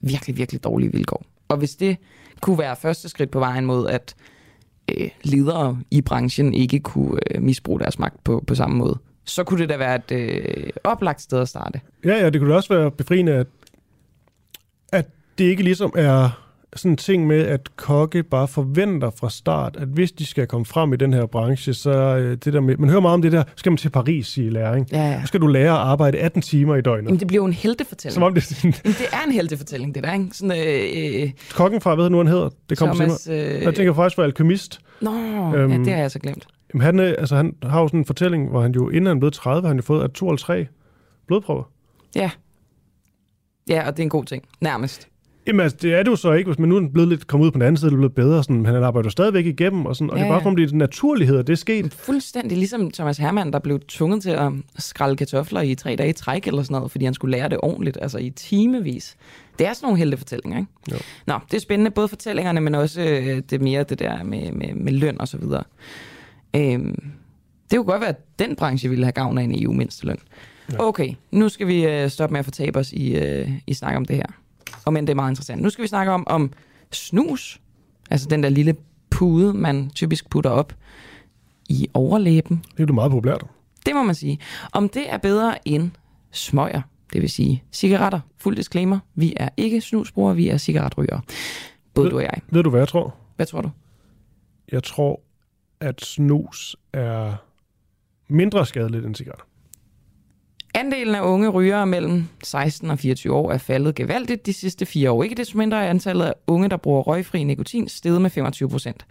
[0.00, 1.24] virkelig, virkelig dårlige vilkår.
[1.48, 1.96] Og hvis det
[2.40, 4.14] kunne være første skridt på vejen mod, at
[4.96, 9.44] øh, ledere i branchen ikke kunne øh, misbruge deres magt på, på samme måde, så
[9.44, 11.80] kunne det da være et øh, oplagt sted at starte.
[12.04, 13.46] Ja, ja, det kunne da også være befriende, at,
[14.92, 15.06] at
[15.38, 19.88] det ikke ligesom er sådan en ting med, at kokke bare forventer fra start, at
[19.88, 22.88] hvis de skal komme frem i den her branche, så øh, det der med, man
[22.90, 24.86] hører meget om det der, skal man til Paris i læring.
[24.92, 25.20] Ja, ja.
[25.20, 27.04] Så skal du lære at arbejde 18 timer i døgnet.
[27.06, 28.14] Jamen, det bliver jo en heltefortælling.
[28.14, 28.74] Som om det er sådan...
[28.84, 30.28] Jamen, det er en heltefortælling, det der, ikke?
[30.32, 32.48] Sådan, øh, øh, Kokken fra, hvad nu, han hedder?
[32.70, 34.80] Det kommer Thomas, øh, Jeg tænker faktisk på alkemist.
[35.00, 35.10] Nå,
[35.56, 36.46] øhm, ja, det har jeg så glemt.
[36.74, 39.18] Jamen, han, øh, altså, han har jo sådan en fortælling, hvor han jo, inden han
[39.20, 40.66] blev 30, har han jo fået at 2 eller 3
[41.26, 41.70] blodprøver.
[42.14, 42.30] Ja.
[43.68, 44.44] Ja, og det er en god ting.
[44.60, 45.08] Nærmest.
[45.48, 47.46] Jamen, altså, det er det jo så ikke, hvis man nu er blevet lidt kommet
[47.46, 49.46] ud på den anden side, det er blevet bedre, sådan, men han arbejder jo stadigvæk
[49.46, 50.42] igennem, og, sådan, og Ja, det er bare ja.
[50.42, 51.94] som om det er naturlighed, at det er sket.
[51.94, 56.12] Fuldstændig ligesom Thomas Hermann, der blev tvunget til at skrælle kartofler i tre dage i
[56.12, 59.16] træk eller sådan noget, fordi han skulle lære det ordentligt, altså i timevis.
[59.58, 60.70] Det er sådan nogle heltefortællinger, ikke?
[60.92, 60.96] Jo.
[61.26, 64.74] Nå, det er spændende, både fortællingerne, men også øh, det mere det der med, med,
[64.74, 65.64] med løn og så videre.
[66.56, 67.10] Øhm,
[67.70, 70.18] det kunne godt være, at den branche ville have gavn af en EU-mindsteløn.
[70.78, 74.04] Okay, nu skal vi øh, stoppe med at fortabe os i, øh, i snak om
[74.04, 74.26] det her.
[74.84, 75.62] Og men det er meget interessant.
[75.62, 76.52] Nu skal vi snakke om, om
[76.92, 77.60] snus.
[78.10, 78.76] Altså den der lille
[79.10, 80.72] pude, man typisk putter op
[81.68, 82.64] i overlæben.
[82.76, 83.44] Det er jo meget populært.
[83.86, 84.38] Det må man sige.
[84.72, 85.90] Om det er bedre end
[86.32, 86.82] smøger,
[87.12, 88.20] det vil sige cigaretter.
[88.36, 88.98] Fuld disclaimer.
[89.14, 91.20] Vi er ikke snusbrugere, vi er cigaretrygere.
[91.94, 92.40] Både Ved- du og jeg.
[92.50, 93.14] Ved du, hvad jeg tror?
[93.36, 93.70] Hvad tror du?
[94.72, 95.20] Jeg tror,
[95.80, 97.34] at snus er
[98.28, 99.44] mindre skadeligt end cigaretter.
[100.74, 105.10] Andelen af unge rygere mellem 16 og 24 år er faldet gevaldigt de sidste fire
[105.10, 105.22] år.
[105.22, 109.06] Ikke desto mindre er antallet af unge, der bruger røgfri nikotin, steget med 25 procent.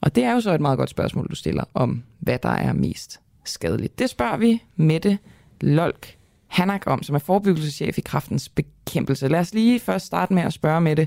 [0.00, 2.72] Og det er jo så et meget godt spørgsmål, du stiller om, hvad der er
[2.72, 3.98] mest skadeligt.
[3.98, 5.18] Det spørger vi Mette
[5.60, 6.16] Lolk
[6.46, 9.28] Hanak om, som er forebyggelseschef i kraftens bekæmpelse.
[9.28, 11.06] Lad os lige først starte med at spørge Mette,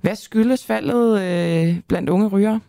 [0.00, 2.60] hvad skyldes faldet øh, blandt unge rygere?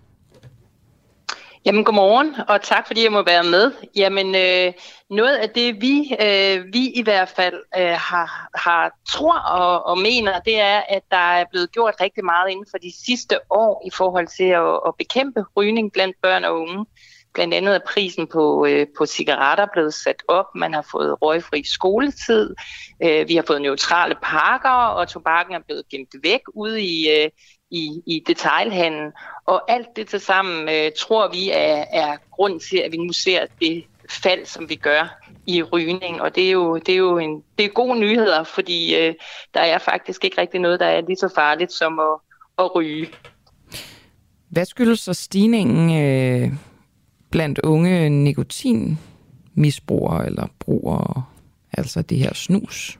[1.65, 3.71] Jamen, godmorgen, og tak fordi jeg må være med.
[3.95, 4.73] Jamen, øh,
[5.09, 9.97] noget af det, vi, øh, vi i hvert fald øh, har, har tror og, og
[9.97, 13.83] mener, det er, at der er blevet gjort rigtig meget inden for de sidste år
[13.85, 16.85] i forhold til at, at bekæmpe rygning blandt børn og unge.
[17.33, 20.45] Blandt andet er prisen på, øh, på cigaretter blevet sat op.
[20.55, 22.55] Man har fået røgfri skoletid.
[23.03, 27.29] Øh, vi har fået neutrale pakker, og tobakken er blevet gemt væk ude i, øh,
[27.71, 29.11] i, i detailhandlen.
[29.45, 33.13] Og alt det til sammen øh, tror vi er, er grund til, at vi nu
[33.13, 36.21] ser det fald, som vi gør i rygning.
[36.21, 39.13] Og det er jo, det er jo en, det er gode nyheder, fordi øh,
[39.53, 42.19] der er faktisk ikke rigtig noget, der er lige så farligt som at,
[42.59, 43.07] at ryge.
[44.49, 46.51] Hvad skyldes så stigningen øh,
[47.31, 51.23] blandt unge nikotinmisbrugere eller brugere,
[51.73, 52.99] altså det her snus?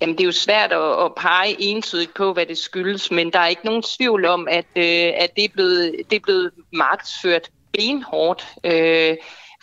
[0.00, 3.38] Jamen, det er jo svært at, at pege entydigt på, hvad det skyldes, men der
[3.38, 7.50] er ikke nogen tvivl om, at, øh, at det, er blevet, det er blevet markedsført
[7.72, 9.16] benhårdt øh,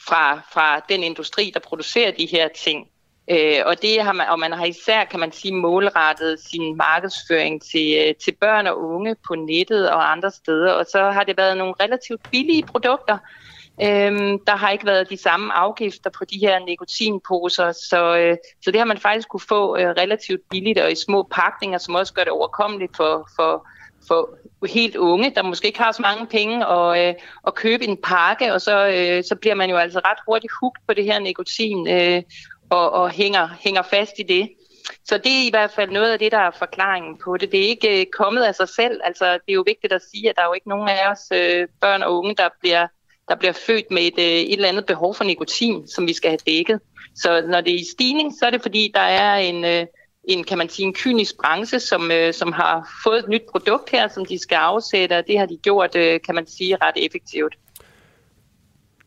[0.08, 2.88] fra, fra den industri, der producerer de her ting.
[3.30, 7.62] Øh, og, det har man, og man har især, kan man sige, målrettet sin markedsføring
[7.62, 10.72] til, øh, til børn og unge på nettet og andre steder.
[10.72, 13.18] Og så har det været nogle relativt billige produkter,
[13.82, 18.72] Øhm, der har ikke været de samme afgifter på de her nikotinposer, så, øh, så
[18.72, 22.14] det har man faktisk kunne få øh, relativt billigt og i små pakninger, som også
[22.14, 23.68] gør det overkommeligt for, for,
[24.08, 24.30] for
[24.68, 27.14] helt unge, der måske ikke har så mange penge og, øh,
[27.48, 30.80] at købe en pakke, og så, øh, så bliver man jo altså ret hurtigt hugt
[30.88, 32.24] på det her nikotin øh,
[32.70, 34.50] og, og hænger, hænger fast i det.
[35.06, 37.52] Så det er i hvert fald noget af det, der er forklaringen på det.
[37.52, 39.02] Det er ikke øh, kommet af sig selv.
[39.04, 41.20] Altså, det er jo vigtigt at sige, at der er jo ikke nogen af os
[41.34, 42.88] øh, børn og unge, der bliver
[43.30, 46.30] der bliver født med et, øh, et eller andet behov for nikotin, som vi skal
[46.30, 46.80] have dækket.
[47.16, 49.86] Så når det er i stigning, så er det fordi, der er en, øh,
[50.24, 53.90] en kan man sige, en kynisk branche, som, øh, som har fået et nyt produkt
[53.90, 57.56] her, som de skal afsætte, og det har de gjort, kan man sige, ret effektivt.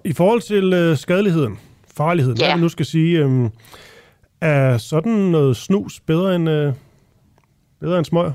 [0.05, 1.59] I forhold til skadeligheden,
[1.97, 2.47] farligheden, ja.
[2.47, 3.51] hvad vi nu skal sige, øh,
[4.40, 6.72] er sådan noget snus bedre end, øh,
[7.80, 8.32] bedre end smøger?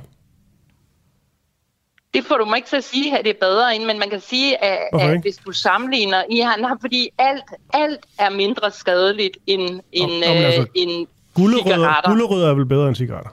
[2.13, 4.09] Det får du mig ikke til at sige, at det er bedre end, men man
[4.09, 7.43] kan sige, at, at hvis du sammenligner i han fordi alt,
[7.73, 9.61] alt er mindre skadeligt end,
[9.91, 12.09] end, Nå, men altså, øh, end Gullerødder, cigaretter.
[12.09, 13.29] gullerødder er vel bedre end cigaretter?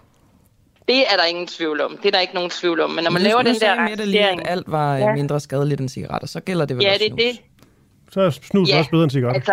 [0.88, 1.96] Det er der ingen tvivl om.
[1.96, 2.90] Det er der ikke nogen tvivl om.
[2.90, 4.40] Men når man Nu- laver den der lige, rangering...
[4.40, 5.14] at alt var ja.
[5.14, 7.38] Mindre skadeligt end cigaretter, så gælder det vel Ja, også det er snus.
[8.06, 8.12] det.
[8.12, 9.52] Så er snus Ja, også bedre end cigaretter.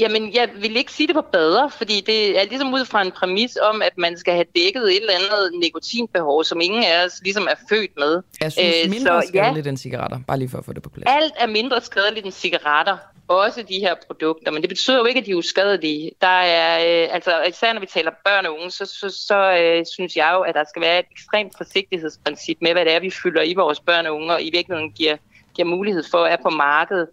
[0.00, 3.12] jamen, jeg vil ikke sige, det var bedre, fordi det er ligesom ud fra en
[3.12, 7.20] præmis om, at man skal have dækket et eller andet nikotinbehov, som ingen af os
[7.24, 8.22] ligesom er født med.
[8.40, 10.18] Jeg synes, Øh, mindre så skadeligt end cigaretter.
[10.26, 11.08] Bare lige for at få det på plads.
[11.22, 12.96] Alt er mindre skadeligt end cigaretter.
[13.28, 16.10] Også de her produkter, men det betyder jo ikke, at de er uskadelige.
[16.20, 16.26] Der
[16.58, 20.16] er, øh, altså, især når vi taler børn og unge, så, så, så øh, synes
[20.16, 23.42] jeg jo, at der skal være et ekstremt forsigtighedsprincip med, hvad det er, vi fylder
[23.42, 25.16] i vores børn og unge, og i virkeligheden giver,
[25.54, 27.08] giver mulighed for at er på markedet.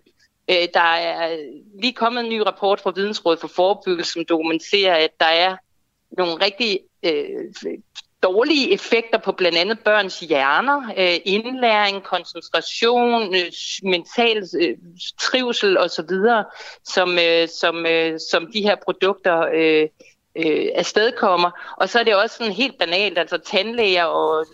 [0.50, 1.38] Øh, der er
[1.82, 5.56] lige kommet en ny rapport fra Vidensrådet for Forebyggelse, som dokumenterer, at der er
[6.12, 7.70] nogle rigtig øh,
[8.24, 13.52] dårlige effekter på blandt andet børns hjerner, øh, indlæring, koncentration, øh,
[13.84, 14.78] mental øh,
[15.20, 16.10] trivsel osv.,
[16.84, 19.88] som, øh, som, øh, som de her produkter øh,
[20.36, 21.76] øh, afstedkommer.
[21.78, 24.46] Og så er det også sådan helt banalt, altså tandlæger og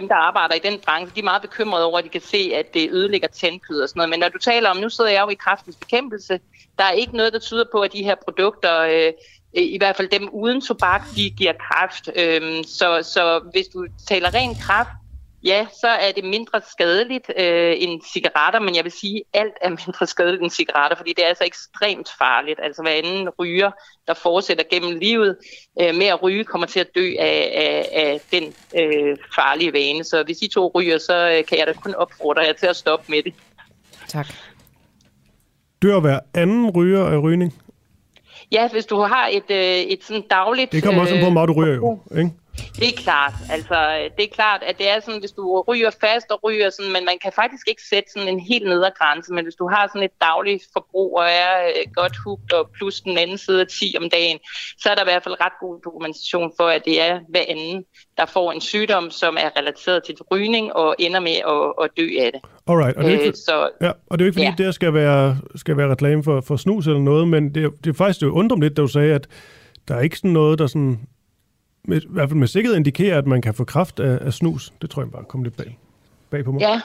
[0.00, 2.52] dem, der arbejder i den branche, de er meget bekymrede over, at de kan se,
[2.54, 4.10] at det ødelægger tandkød og sådan noget.
[4.10, 6.40] Men når du taler om, nu sidder jeg jo i kraftens bekæmpelse,
[6.78, 9.12] der er ikke noget, der tyder på, at de her produkter, øh,
[9.52, 12.10] i hvert fald dem uden tobak, de giver kraft.
[12.16, 14.90] Øh, så, så hvis du taler ren kraft,
[15.46, 19.52] ja, så er det mindre skadeligt øh, end cigaretter, men jeg vil sige, at alt
[19.62, 22.60] er mindre skadeligt end cigaretter, fordi det er altså ekstremt farligt.
[22.62, 23.70] Altså hver anden ryger,
[24.06, 25.36] der fortsætter gennem livet
[25.80, 28.44] øh, med at ryge, kommer til at dø af, af, af den
[28.80, 30.04] øh, farlige vane.
[30.04, 32.76] Så hvis I to ryger, så øh, kan jeg da kun opfordre jer til at
[32.76, 33.34] stoppe med det.
[34.08, 34.26] Tak.
[35.82, 37.54] Dør hver anden ryger af rygning.
[38.52, 40.72] Ja, hvis du har et, øh, et sådan dagligt...
[40.72, 41.98] Det kommer også an på, hvor meget du ryger jo.
[42.18, 42.30] Ikke?
[42.80, 43.32] Det er klart.
[43.50, 43.78] Altså,
[44.16, 47.04] det er klart, at det er sådan, hvis du ryger fast og ryger sådan, men
[47.04, 50.02] man kan faktisk ikke sætte sådan en helt nedre grænse, men hvis du har sådan
[50.02, 53.96] et dagligt forbrug og er øh, godt hugt og plus den anden side af 10
[54.00, 54.38] om dagen,
[54.78, 57.84] så er der i hvert fald ret god dokumentation for, at det er hver anden,
[58.18, 62.08] der får en sygdom, som er relateret til rygning og ender med at, at dø
[62.24, 62.40] af det.
[62.68, 64.64] Alright, og det er, ikke, Øh, så, ja, og det er jo ikke, fordi ja.
[64.64, 67.90] det skal være, skal være reklame for, for snus eller noget, men det, er- det
[67.90, 69.26] er faktisk, det undrer mig lidt, da du sagde, at
[69.88, 71.00] der er ikke sådan noget, der sådan,
[71.86, 74.72] med, i hvert fald med sikkerhed indikerer, at man kan få kraft af, af snus.
[74.82, 75.78] Det tror jeg bare kom lidt bag,
[76.30, 76.60] bag på mig.
[76.60, 76.80] Ja,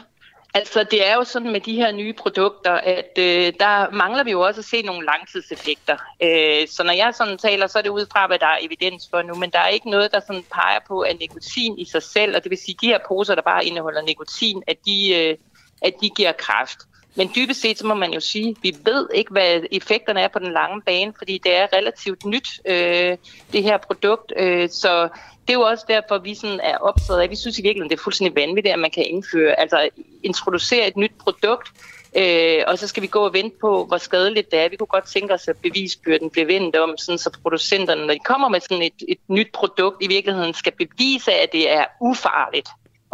[0.54, 4.32] altså det er jo sådan med de her nye produkter, at øh, der mangler vi
[4.32, 5.98] jo også at se nogle langtidseffekter.
[6.24, 9.08] Øh, så når jeg sådan taler, så er det ud fra, hvad der er evidens
[9.12, 12.04] for nu, men der er ikke noget, der sådan peger på, at nikotin i sig
[12.04, 15.38] selv, og det vil sige, de her poser, der bare indeholder nikotin, at de, øh,
[15.82, 16.80] at de giver kraft.
[17.16, 20.28] Men dybest set, så må man jo sige, at vi ved ikke, hvad effekterne er
[20.28, 23.18] på den lange bane, fordi det er relativt nyt, øh,
[23.54, 24.34] det her produkt.
[24.38, 25.10] Øh, så
[25.48, 28.00] det er jo også derfor, vi sådan er optaget af, vi synes i virkeligheden, det
[28.00, 29.90] er fuldstændig vanvittigt, at man kan indføre, altså
[30.24, 31.72] introducere et nyt produkt,
[32.18, 34.70] øh, og så skal vi gå og vente på, hvor skadeligt det er.
[34.70, 38.20] Vi kunne godt tænke os, at bevisbyrden bliver vendt om, sådan så producenterne, når de
[38.20, 42.70] kommer med sådan et, et nyt produkt, i virkeligheden skal bevise, at det er ufarligt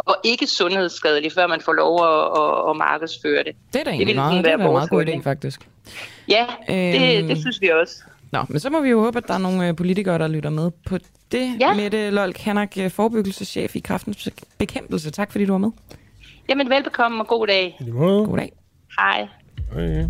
[0.08, 3.52] og ikke sundhedsskadeligt, før man får lov at, at, at markedsføre det.
[3.72, 5.68] Det er da egentlig meget, sådan det er meget god idé, faktisk.
[6.28, 7.28] Ja, det, Øhm.
[7.28, 7.94] det synes vi også.
[8.32, 10.50] Nå, men så må vi jo håbe, at der er nogle øh, politikere, der lytter
[10.50, 10.98] med på
[11.32, 11.52] det.
[11.60, 11.74] Ja.
[11.74, 14.28] Mette Lolk Hanak, øh, forebyggelseschef i Kraftens
[14.58, 15.10] Bekæmpelse.
[15.10, 15.70] Tak fordi du var med.
[16.48, 17.80] Jamen velbekomme og god dag.
[17.96, 18.52] God dag.
[18.98, 19.26] Hej.
[19.72, 20.04] Okay.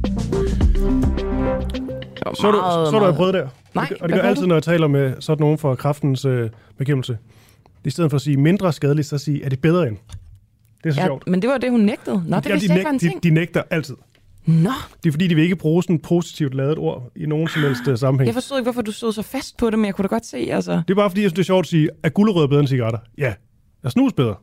[2.35, 3.49] Så har du, så har du har prøvet der.
[3.75, 6.25] Nej, og det, og det gør altid, når jeg taler med sådan nogen fra kraftens
[6.25, 7.19] øh, bekæmpelse.
[7.85, 9.97] I stedet for at sige mindre skadeligt, så sige, er det bedre end?
[10.85, 11.27] Det er så Ja, sjovt.
[11.29, 12.23] men det var det, hun nægtede.
[12.27, 13.23] Nå, det Ja, vidste de, jeg ikke var en ting.
[13.23, 13.97] de, de nægter altid.
[14.47, 14.71] Nå,
[15.03, 17.63] Det er fordi, de vil ikke bruge sådan et positivt lavet ord i nogen som
[17.63, 18.27] helst øh, sammenhæng.
[18.27, 20.27] jeg forstod ikke, hvorfor du stod så fast på det, men jeg kunne da godt
[20.27, 20.73] se, altså...
[20.73, 22.69] Det er bare fordi, jeg synes, det er sjovt at sige, er gulerødder bedre end
[22.69, 22.99] cigaretter?
[23.19, 23.35] Ja.
[23.85, 24.35] Er snus bedre?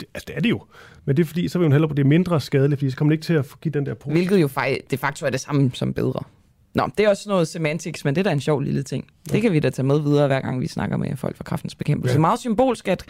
[0.00, 0.62] Det, altså, det er det jo.
[1.04, 3.12] Men det er fordi, så vil hun hellere på det mindre skadeligt, fordi så kommer
[3.12, 4.12] ikke til at få give den der positive.
[4.12, 6.22] Hvilket jo fej- de facto er det samme som bedre.
[6.74, 9.04] Nå, det er også noget semantics, men det er da en sjov lille ting.
[9.32, 11.74] Det kan vi da tage med videre, hver gang vi snakker med folk fra kraftens
[11.74, 12.12] bekæmpelse.
[12.12, 12.16] Ja.
[12.16, 12.20] Ja.
[12.20, 13.04] Meget symbolsk, at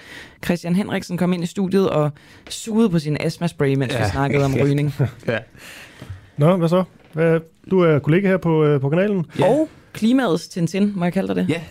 [0.45, 2.11] Christian Henriksen kom ind i studiet og
[2.49, 4.05] sugede på sin astma-spray, mens ja.
[4.05, 4.95] vi snakkede om rygning.
[5.29, 5.39] ja.
[6.37, 6.85] Nå, hvad så?
[7.71, 9.27] Du er kollega her på, øh, på kanalen.
[9.39, 9.47] Ja.
[9.49, 11.49] Og klimaets Tintin, må jeg kalde dig det?
[11.49, 11.63] Ja.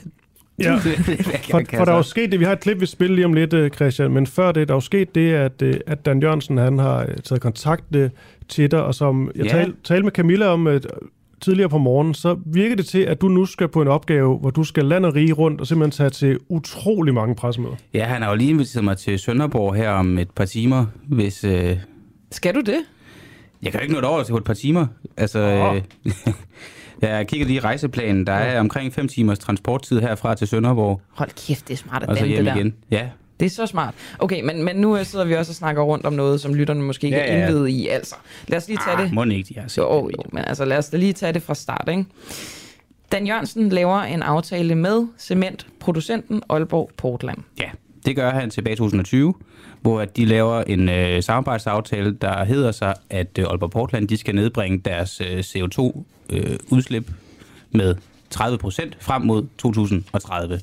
[0.64, 0.76] Ja,
[1.52, 3.34] for, for der er jo sket det, vi har et klip, vi spiller lige om
[3.34, 6.22] lidt, øh, Christian, men før det, der er jo sket det, at, øh, at Dan
[6.22, 7.84] Jørgensen, han har taget kontakt
[8.50, 9.52] til dig, og som jeg Ja.
[9.52, 10.68] talte tal med Camilla om
[11.42, 14.50] tidligere på morgenen, så virker det til, at du nu skal på en opgave, hvor
[14.50, 17.76] du skal land og rige rundt og simpelthen tage til utrolig mange pressemøder.
[17.94, 21.44] Ja, han har jo lige inviteret mig til Sønderborg her om et par timer, hvis...
[21.44, 21.78] Øh...
[22.32, 22.80] Skal du det?
[23.64, 24.88] Jeg kan jo ikke nå det over til på et par timer.
[25.18, 26.14] Altså, øh...
[27.10, 28.28] jeg kigger lige i rejseplanen.
[28.28, 32.10] Der er omkring 5 timers transporttid herfra til Sønderborg, Hold kæft, det er smart at
[32.10, 32.56] og så danne det hjem der.
[32.56, 32.76] igen.
[32.92, 33.10] Ja,
[33.40, 33.94] Det er så smart.
[34.20, 36.82] Okay, men, men nu øh, sidder vi også og snakker rundt om noget, som lytterne
[36.82, 37.46] måske ikke Ja, er ja.
[37.48, 37.88] indvidet i.
[37.88, 38.16] Altså,
[38.48, 39.14] lad os lige tage ah, det.
[39.14, 41.44] må ikke, de har set Jo, jo, men altså lad os da lige tage det
[41.44, 42.06] fra start, ikke?
[43.12, 47.38] Dan Jørgensen laver en aftale med cementproducenten Aalborg Portland.
[47.60, 47.70] Ja,
[48.06, 49.34] Det gør han tilbage i 2020,
[49.82, 54.18] hvor at de laver en øh, samarbejdsaftale, der hedder sig, at øh, Aalborg Portland de
[54.18, 57.16] skal nedbringe deres øh, CO2-udslip øh,
[57.72, 57.96] med
[58.30, 60.60] 30 procent frem mod 2030.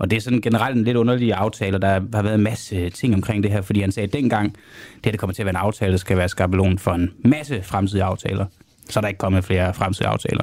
[0.00, 2.90] Og det er sådan generelt en lidt underlig aftale, og der har været en masse
[2.90, 5.52] ting omkring det her, fordi han sagde, dengang, det her det kommer til at være
[5.52, 8.46] en aftale, der skal være skabelon for en masse fremtidige aftaler.
[8.90, 10.42] Så er der ikke kommet flere fremtidige aftaler.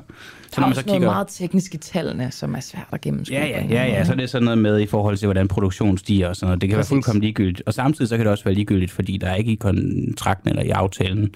[0.54, 1.00] Så når man så kigger...
[1.00, 3.38] meget teknisk i tallene, som er svært at gennemskue.
[3.38, 5.98] Ja, ja, ja, ja, så er det sådan noget med i forhold til, hvordan produktion
[5.98, 6.62] stiger og sådan noget.
[6.62, 6.92] Det kan Præcis.
[6.92, 7.64] være fuldkommen ligegyldigt.
[7.66, 10.64] Og samtidig så kan det også være ligegyldigt, fordi der er ikke i kontrakten eller
[10.64, 11.36] i aftalen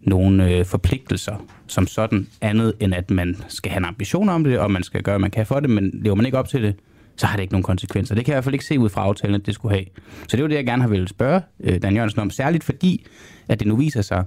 [0.00, 4.58] nogle øh, forpligtelser som sådan, andet end at man skal have en ambition om det,
[4.58, 6.62] og man skal gøre, hvad man kan for det, men lever man ikke op til
[6.62, 6.74] det,
[7.16, 8.14] så har det ikke nogen konsekvenser.
[8.14, 9.84] Det kan jeg i hvert fald ikke se ud fra aftalen, at det skulle have.
[10.28, 13.06] Så det var det, jeg gerne har ville spørge øh, Dan Jørgensen om, særligt fordi,
[13.48, 14.24] at det nu viser sig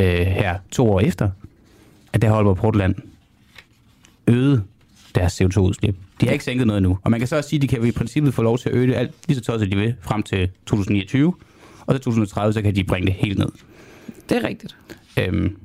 [0.00, 1.30] øh, her to år efter,
[2.12, 2.94] at der Aalborg Portland
[4.26, 4.64] øget
[5.14, 5.96] deres CO2-udslip.
[6.20, 6.98] De har ikke sænket noget nu.
[7.02, 8.74] Og man kan så også sige, at de kan i princippet få lov til at
[8.74, 11.34] øge det alt lige så tosset de vil frem til 2029.
[11.86, 13.48] Og til 2030, så kan de bringe det helt ned.
[14.28, 14.76] Det er rigtigt.
[15.18, 15.56] Øhm,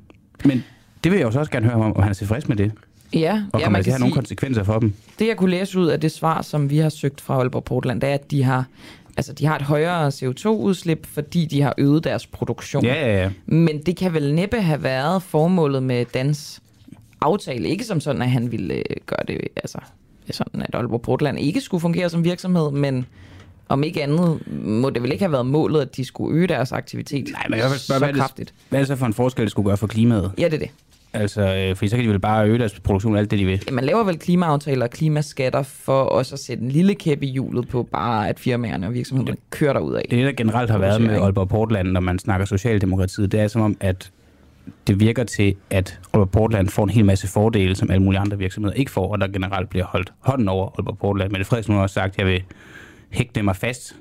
[0.45, 0.63] men
[1.03, 2.71] det vil jeg også gerne høre om, om han er tilfreds med det.
[3.15, 4.93] Ja, og ja, kommer man det til at have nogle konsekvenser for dem?
[5.19, 8.01] Det, jeg kunne læse ud af det svar, som vi har søgt fra Aalborg Portland,
[8.01, 8.65] det er, at de har,
[9.17, 12.85] altså, de har et højere CO2-udslip, fordi de har øget deres produktion.
[12.85, 13.29] Ja, ja, ja.
[13.45, 16.61] Men det kan vel næppe have været formålet med Dans
[17.21, 17.67] aftale.
[17.69, 19.77] Ikke som sådan, at han ville øh, gøre det, altså
[20.31, 23.05] sådan, at Aalborg Portland ikke skulle fungere som virksomhed, men
[23.69, 26.71] om ikke andet, må det vel ikke have været målet, at de skulle øge deres
[26.71, 28.53] aktivitet Nej, men jeg vil spørge, så hvad er, det, kraftigt.
[28.69, 30.31] hvad er det så for en forskel, det skulle gøre for klimaet?
[30.37, 30.69] Ja, det er det.
[31.15, 33.63] Altså, øh, fordi så kan de vel bare øge deres produktion alt det, de vil.
[33.67, 37.27] Ja, man laver vel klimaaftaler og klimaskatter for også at sætte en lille kæp i
[37.27, 40.05] hjulet på bare, at firmaerne og virksomhederne kører derud af.
[40.09, 43.61] Det, der generelt har været med Aalborg Portland, når man snakker Socialdemokratiet, det er som
[43.61, 44.11] om, at
[44.87, 48.37] det virker til, at Aalborg Portland får en hel masse fordele, som alle mulige andre
[48.37, 51.31] virksomheder ikke får, og der generelt bliver holdt hånden over Aalborg Portland.
[51.31, 52.43] Men det Frederiksen har også sagt, at jeg vil
[53.09, 53.95] hægte mig fast,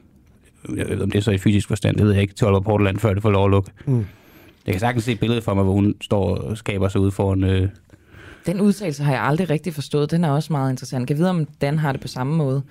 [0.76, 2.64] jeg ved, om det er så i fysisk forstand, det ved jeg ikke, til Aalborg
[2.64, 3.70] Portland, før det får lov at lukke.
[3.86, 4.06] Mm.
[4.66, 7.10] Jeg kan sagtens se et billede for mig, hvor hun står og skaber sig ud
[7.10, 7.44] foran...
[7.44, 7.68] Øh,
[8.46, 10.10] Den udtalelse har jeg aldrig rigtig forstået.
[10.10, 11.10] Den er også meget interessant.
[11.10, 12.62] Jeg vide, om Dan har det på samme måde.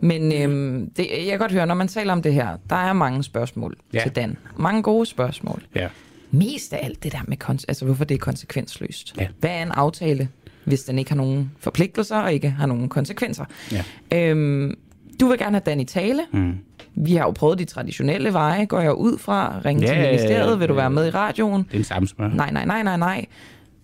[0.00, 2.92] Men øhm, det, jeg kan godt høre, når man taler om det her, der er
[2.92, 3.98] mange spørgsmål Ja.
[3.98, 4.02] ja.
[4.04, 4.36] til Dan.
[4.56, 5.62] Mange gode spørgsmål.
[5.74, 5.88] Ja.
[6.30, 9.14] Mest af alt det der med, kon- altså hvorfor det er konsekvensløst.
[9.20, 9.26] Ja.
[9.40, 10.28] Hvad er en aftale,
[10.64, 13.44] hvis den ikke har nogen forpligtelser og ikke har nogen konsekvenser?
[13.72, 13.84] Ja.
[14.30, 14.74] Øhm,
[15.22, 16.22] du vil gerne have Dan i tale.
[16.32, 16.52] Mm.
[16.94, 19.60] Vi har jo prøvet de traditionelle veje, går jeg ud fra.
[19.64, 21.62] Ringe Ja, til ministeriet, vil du være med i radioen?
[21.62, 22.28] Det er en samme smør.
[22.28, 23.26] Nej, nej, nej, nej, nej.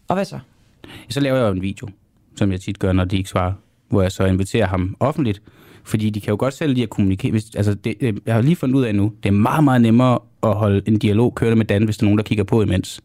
[0.08, 0.38] Og hvad så?
[1.10, 1.88] Så laver jeg jo en video,
[2.36, 3.52] som jeg tit gør, når de ikke svarer,
[3.88, 5.42] hvor jeg så inviterer ham offentligt,
[5.84, 7.30] fordi de kan jo godt selv lige at kommunikere.
[7.30, 9.80] Hvis, altså det, øh, jeg har lige fundet ud af nu, det er meget, meget
[9.80, 12.62] nemmere at holde en dialog kørende med Dan, hvis der er nogen, der kigger på
[12.62, 13.00] imens.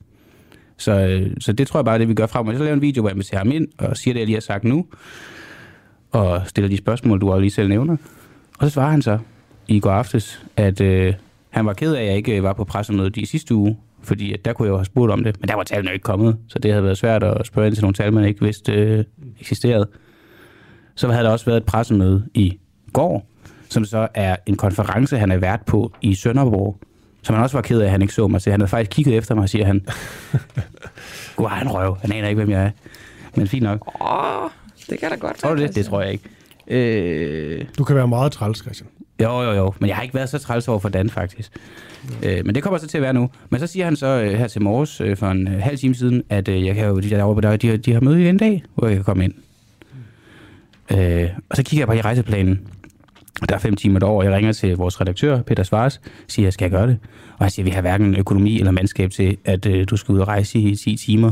[0.78, 2.58] Så, øh, så det tror jeg bare, er det vi gør fremover.
[2.58, 4.42] Så laver en video, hvor jeg inviterer ham ind og siger det, jeg lige har
[4.42, 4.86] sagt nu,
[6.12, 7.98] og stiller de spørgsmål, du også lige selv nævner.
[8.60, 9.20] Og så svarer han så
[9.68, 11.14] i går aftes, at øh,
[11.50, 14.46] han var ked af, at jeg ikke var på pressemødet i sidste uge, fordi at
[14.46, 16.38] der kunne jeg jo have spurgt om det, men der var tallene jo ikke kommet,
[16.48, 19.04] så det havde været svært at spørge ind til nogle tal, man ikke vidste øh,
[19.40, 19.88] eksisterede.
[20.96, 22.60] Så havde der også været et pressemøde i
[22.94, 23.28] går,
[23.70, 26.78] som så er en konference, han er vært på i Sønderborg,
[27.24, 28.52] som han også var ked af, at han ikke så mig til.
[28.52, 29.86] Han havde faktisk kigget efter mig, siger han.
[31.36, 31.98] Gud, han røv.
[32.02, 32.70] Han aner ikke, hvem jeg er.
[33.36, 34.02] Men fint nok.
[34.02, 34.50] Åh,
[34.90, 35.76] det kan da godt Tror du det?
[35.76, 36.24] Det tror jeg ikke.
[36.68, 37.66] Øh...
[37.78, 38.90] Du kan være meget træls, Christian.
[39.22, 39.74] Jo, jo, jo.
[39.80, 41.52] Men jeg har ikke været så træls over for Dan, faktisk.
[42.24, 43.30] Øh, men det kommer så til at være nu.
[43.50, 45.96] Men så siger han så øh, her til morges øh, for en øh, halv time
[45.96, 48.28] siden, at øh, jeg kan jo, de, der, der, de, har- de har møde i
[48.28, 49.34] en dag, hvor jeg kan komme ind.
[50.92, 52.60] Øh, og så kigger jeg bare i rejseplanen.
[53.42, 54.24] Og der er fem timer derover.
[54.24, 56.98] Jeg ringer til vores redaktør, Peter Svars, siger, skal jeg gøre det?
[57.38, 60.20] Og han siger, vi har hverken økonomi eller mandskab til, at øh, du skal ud
[60.20, 61.32] og rejse i 10 timer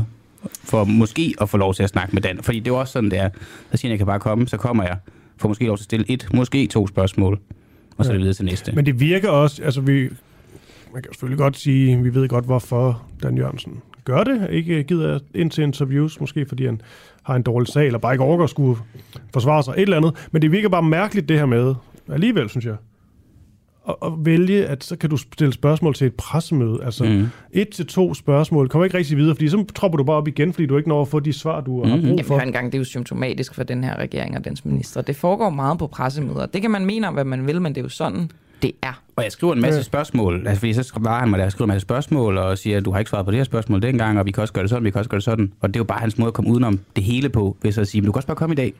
[0.64, 2.38] for måske at få lov til at snakke med Dan.
[2.42, 3.28] Fordi det er jo også sådan, det er.
[3.70, 4.96] Så siger han, jeg kan bare komme, så kommer jeg.
[5.36, 7.40] Får måske lov til at stille et, måske to spørgsmål.
[7.96, 8.72] Og så det videre til næste.
[8.72, 10.08] Men det virker også, altså vi,
[10.92, 14.50] man kan selvfølgelig godt sige, vi ved godt, hvorfor Dan Jørgensen gør det.
[14.50, 16.80] Ikke gider ind til interviews, måske fordi han
[17.22, 18.80] har en dårlig sag, eller bare ikke overgår at skulle
[19.32, 20.28] forsvare sig, et eller andet.
[20.32, 21.74] Men det virker bare mærkeligt, det her med,
[22.08, 22.76] alligevel, synes jeg,
[23.88, 26.78] at, at vælge, at så kan du stille spørgsmål til et pressemøde.
[26.84, 27.26] Altså mm.
[27.52, 30.52] et til to spørgsmål kommer ikke rigtig videre, fordi så tropper du bare op igen,
[30.52, 32.06] fordi du ikke når at få de svar, du har Mhm.
[32.06, 32.26] brug Ja, for.
[32.36, 35.02] for en gang, det er jo symptomatisk for den her regering og dens minister.
[35.02, 36.46] Det foregår meget på pressemøder.
[36.46, 38.30] Det kan man mene om, hvad man vil, men det er jo sådan,
[38.62, 39.02] det er.
[39.16, 41.66] Og jeg skriver en masse spørgsmål, altså fordi så svarer han mig, der jeg skriver
[41.66, 44.18] en masse spørgsmål, og siger, at du har ikke svaret på det her spørgsmål dengang,
[44.18, 45.52] og vi kan også gøre det sådan, vi kan også gøre det sådan.
[45.60, 47.88] Og det er jo bare hans måde at komme udenom det hele på, hvis at
[47.88, 48.72] sige, men du kan også bare komme i dag.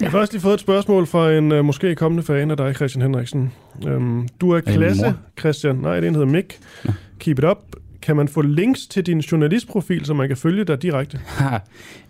[0.00, 2.74] Jeg har først lige fået et spørgsmål fra en uh, måske kommende fan af dig,
[2.74, 3.52] Christian Henriksen.
[3.86, 5.14] Um, du er klasse?
[5.38, 5.76] Christian.
[5.76, 6.58] Nej, det er hedder Mick.
[7.18, 7.58] Keep it up.
[8.02, 11.20] Kan man få links til din journalistprofil, så man kan følge dig direkte?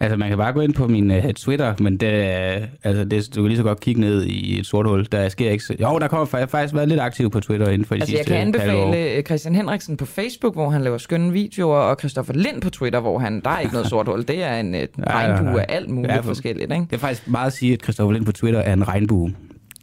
[0.00, 3.34] altså, man kan bare gå ind på min uh, Twitter, men det, uh, altså, det,
[3.34, 5.06] du kan lige så godt kigge ned i et sort hul.
[5.12, 5.64] Der sker ikke...
[5.64, 8.12] så- Jo, der kommer faktisk, faktisk været lidt aktiv på Twitter inden for de Altså,
[8.16, 8.86] jeg sidste kan halve år.
[8.86, 12.70] anbefale øh, Christian Henriksen på Facebook, hvor han laver skønne videoer, og Christoffer Lind på
[12.70, 14.22] Twitter, hvor han, der er ikke noget sort hul.
[14.28, 16.84] Det er en øh, regnbue af alt muligt for- forskelligt, ikke?
[16.90, 19.32] Det er faktisk meget at sige, at Christoffer Lind på Twitter er en regnbue.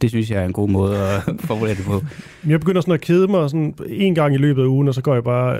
[0.02, 2.00] Det synes jeg er en god måde at formulere det på.
[2.46, 5.02] Jeg begynder sådan at kede mig sådan en gang i løbet af ugen, og så
[5.02, 5.58] går jeg bare,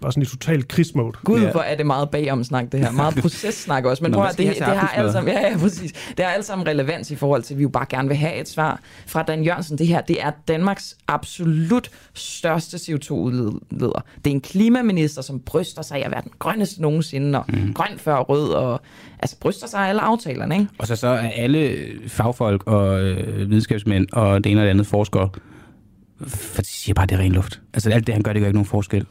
[0.00, 1.12] bare sådan i total krigsmode.
[1.24, 2.90] Gud, hvor er det meget bagom snak, det her.
[2.90, 4.02] Meget processnak også.
[4.02, 5.92] Men Nå, prøv at det, jeg det til har alt sammen, ja, ja, præcis.
[6.16, 8.34] Det har alt sammen relevans i forhold til, at vi jo bare gerne vil have
[8.34, 9.78] et svar fra Dan Jørgensen.
[9.78, 14.04] Det her, det er Danmarks absolut største CO2-udleder.
[14.24, 17.74] Det er en klimaminister, som bryster sig af at være den grønneste nogensinde, og mm.
[17.74, 18.80] grøn før rød, og
[19.18, 20.68] altså bryster sig af alle aftalerne, ikke?
[20.78, 24.86] Og så, så er alle fagfolk og øh, videnskabsmænd og det ene og det andet
[24.86, 25.28] forskere,
[26.26, 27.60] for de siger bare, at det er ren luft.
[27.74, 29.06] Altså alt det, han gør, det gør ikke nogen forskel.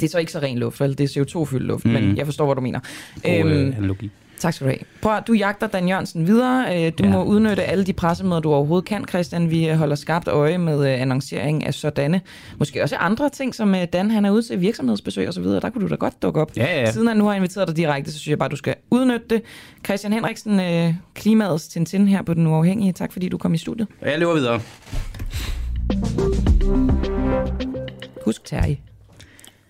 [0.00, 0.98] Det er så ikke så ren luft, vel?
[0.98, 1.90] Det er CO2-fyldt luft, mm.
[1.90, 2.80] Men jeg forstår, hvad du mener.
[3.24, 4.10] God Øhm, øh, analogi.
[4.38, 4.78] Tak skal du have.
[5.02, 6.86] Prøv at, du jagter Dan Jørgensen videre.
[6.86, 7.10] Øh, Du ja.
[7.10, 9.50] må udnytte alle de pressemøder, du overhovedet kan, Christian.
[9.50, 12.20] Vi holder skarpt øje med øh, annoncering af sådanne.
[12.58, 15.60] Måske også andre ting, som Dan han er ude til virksomhedsbesøg og så videre.
[15.60, 16.56] Der kunne du da godt dukke op.
[16.56, 16.92] Ja, ja.
[16.92, 19.42] Siden han nu har inviteret dig direkte, så synes jeg bare, du skal udnytte det.
[19.84, 20.60] Christian Henriksen,
[21.14, 22.92] klimaets Tintin her på Den Uafhængige.
[22.92, 23.88] Tak fordi du kom i studiet.
[24.02, 24.60] Jeg løber videre.
[28.24, 28.78] Husk Terje.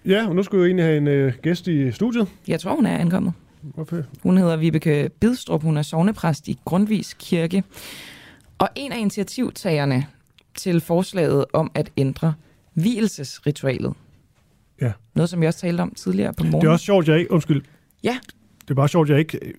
[0.07, 2.29] Ja, og nu skal vi jo egentlig have en øh, gæst i studiet.
[2.49, 3.33] Jeg tror, hun er ankommet.
[3.63, 4.03] Hvorfor?
[4.23, 7.65] Hun hedder Vibeke Bidstrup, hun er sovnepræst i Grundvis Kirke.
[8.59, 10.07] Og en af initiativtagerne
[10.55, 12.35] til forslaget om at ændre
[12.75, 13.93] hvilesesritualet.
[14.81, 14.93] Ja.
[15.15, 16.61] Noget, som vi også talte om tidligere på morgen.
[16.61, 17.31] Det er også sjovt, jeg ikke...
[17.31, 17.63] Undskyld.
[18.05, 18.19] Ja.
[18.63, 19.53] Det er bare sjovt, jeg ikke øh,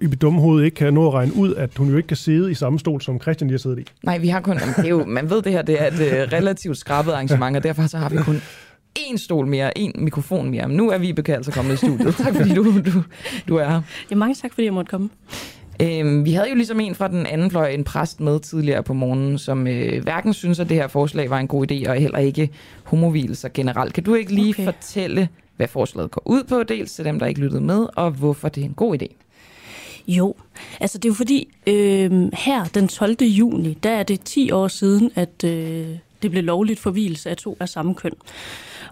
[0.00, 2.16] i mit dumme hoved ikke kan nå at regne ud, at hun jo ikke kan
[2.16, 3.84] sidde i samme stol, som Christian lige har siddet i.
[4.02, 4.58] Nej, vi har kun...
[4.58, 7.56] Jamen, det er jo, man ved det her, det er et øh, relativt skrabet arrangement,
[7.56, 8.40] og derfor så har vi kun
[8.98, 10.68] én stol mere, én mikrofon mere.
[10.68, 12.14] Men nu er Vibeke altså kommet i studiet.
[12.14, 13.02] Tak fordi du, du,
[13.48, 13.82] du er her.
[14.10, 15.08] Ja, mange tak, fordi jeg måtte komme.
[15.82, 18.92] Øhm, vi havde jo ligesom en fra den anden fløj, en præst med tidligere på
[18.92, 22.18] morgenen, som øh, hverken synes, at det her forslag var en god idé, og heller
[22.18, 22.50] ikke
[22.84, 23.92] homovilser generelt.
[23.92, 24.48] Kan du ikke lige.
[24.48, 24.64] Okay.
[24.64, 28.48] fortælle, hvad forslaget går ud på, dels til dem, der ikke lyttede med, og hvorfor
[28.48, 29.06] det er en god idé?
[30.08, 30.34] Jo,
[30.80, 33.22] altså det er jo fordi, øh, her den 12.
[33.22, 35.86] juni, der er det 10 år siden, at øh,
[36.22, 38.12] det blev lovligt for hvilelse af to af samme køn.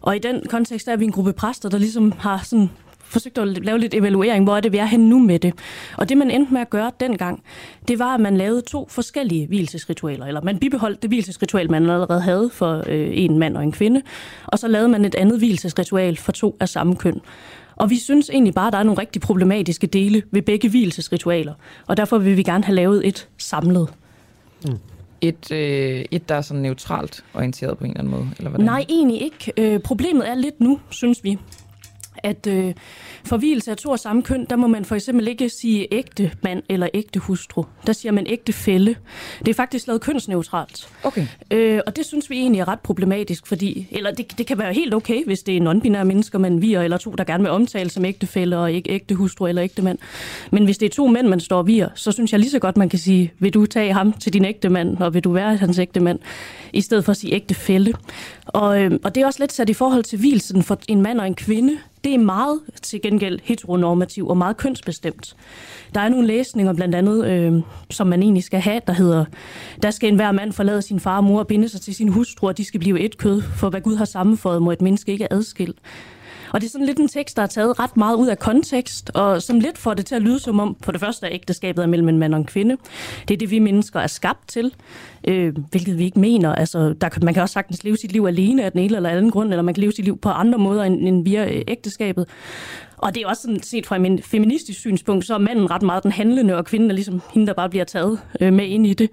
[0.06, 2.70] Og i den kontekst der er vi en gruppe præster, der ligesom har sådan
[3.04, 5.54] forsøgt at lave lidt evaluering, hvor er det, vi er henne nu med det.
[5.96, 7.42] Og det, man endte med at gøre dengang,
[7.88, 12.20] det var, at man lavede to forskellige hvilesesritualer, eller man bibeholdt det hvilesesritual, man allerede
[12.20, 14.02] havde for øh, en mand og en kvinde,
[14.46, 17.20] og så lavede man et andet hvilesesritual for to af samme køn.
[17.76, 21.54] Og vi synes egentlig bare, at der er nogle rigtig problematiske dele ved begge hvilesesritualer,
[21.86, 23.88] og derfor vil vi gerne have lavet et samlet.
[24.64, 24.78] Mm.
[25.20, 28.66] Et, øh, et der er sådan neutralt orienteret på en eller anden måde, eller hvordan?
[28.66, 29.52] Nej, egentlig ikke.
[29.56, 31.38] Øh, problemet er lidt nu, synes vi,
[32.22, 32.74] at øh,
[33.24, 36.30] for hvilelse af to af samme køn, der må man for eksempel ikke sige ægte
[36.42, 37.64] mand eller ægte hustru.
[37.86, 38.96] Der siger man ægte fælle.
[39.38, 40.88] Det er faktisk lavet kønsneutralt.
[41.02, 41.26] Okay.
[41.50, 44.72] Øh, og det synes vi egentlig er ret problematisk, fordi, eller det, det kan være
[44.72, 47.90] helt okay, hvis det er non-binære mennesker, man virer, eller to, der gerne vil omtale
[47.90, 49.98] som ægte fælle og ikke ægte hustru eller ægte mand.
[50.50, 52.58] Men hvis det er to mænd, man står og virer, så synes jeg lige så
[52.58, 55.32] godt, man kan sige, vil du tage ham til din ægte mand, og vil du
[55.32, 56.18] være hans ægte mand,
[56.72, 57.94] i stedet for at sige ægte fælle.
[58.46, 61.20] Og, øh, og det er også lidt sat i forhold til hvilsen for en mand
[61.20, 61.78] og en kvinde.
[62.06, 65.36] Det er meget til gengæld heteronormativ og meget kønsbestemt.
[65.94, 69.24] Der er nogle læsninger blandt andet, øh, som man egentlig skal have, der hedder,
[69.82, 72.46] der skal enhver mand forlade sin far og mor og binde sig til sin hustru,
[72.46, 75.32] og de skal blive et kød, for hvad Gud har sammenføjet, må et menneske ikke
[75.32, 75.74] adskille.
[76.52, 79.10] Og det er sådan lidt en tekst, der er taget ret meget ud af kontekst,
[79.14, 81.82] og som lidt får det til at lyde som om, for det første er ægteskabet
[81.82, 82.76] er mellem en mand og en kvinde.
[83.28, 84.74] Det er det, vi mennesker er skabt til,
[85.28, 86.54] øh, hvilket vi ikke mener.
[86.54, 89.10] Altså, der, kan- man kan også sagtens leve sit liv alene af den ene eller
[89.10, 91.62] anden grund, eller man kan leve sit liv på andre måder end, end via øh,
[91.68, 92.26] ægteskabet.
[92.96, 96.02] Og det er også sådan set fra en feministisk synspunkt, så er manden ret meget
[96.02, 98.94] den handlende, og kvinden er ligesom hende, der bare bliver taget øh, med ind i
[98.94, 99.10] det.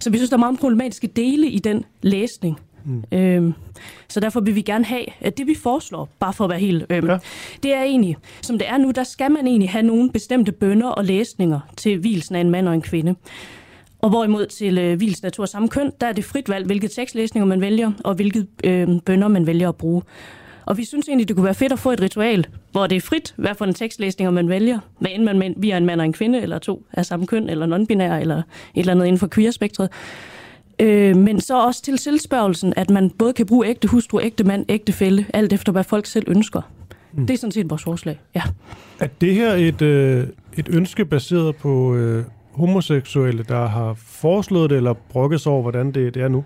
[0.00, 2.58] Så vi synes, der er meget problematiske dele i den læsning.
[2.84, 3.04] Mm.
[3.12, 3.54] Øhm,
[4.08, 6.86] så derfor vil vi gerne have, at det vi foreslår, bare for at være helt
[6.90, 7.18] øhm, ja.
[7.62, 10.88] det er egentlig, som det er nu, der skal man egentlig have nogle bestemte bønder
[10.88, 13.14] og læsninger til hvilsen af en mand og en kvinde.
[13.98, 16.88] Og hvorimod til øh, hvilsen af to samme køn, der er det frit valg, hvilke
[16.88, 20.02] tekstlæsninger man vælger, og hvilke øh, bønder man vælger at bruge.
[20.66, 23.00] Og vi synes egentlig, det kunne være fedt at få et ritual, hvor det er
[23.00, 24.78] frit, hvad for en tekstlæsninger man vælger.
[24.98, 27.26] Hvad end man men- vi er en mand og en kvinde, eller to af samme
[27.26, 28.42] køn, eller non-binær, eller et
[28.74, 29.88] eller andet inden for queer-spektret.
[30.78, 34.64] Øh, men så også til selvspørgelsen, at man både kan bruge ægte hustru, ægte mand,
[34.68, 36.60] ægte fælde, alt efter hvad folk selv ønsker.
[37.12, 37.26] Mm.
[37.26, 38.42] Det er sådan set vores forslag, ja.
[39.00, 40.26] Er det her et, øh,
[40.56, 45.92] et ønske baseret på øh, homoseksuelle, der har foreslået det, eller brokket sig over, hvordan
[45.92, 46.44] det, det er nu?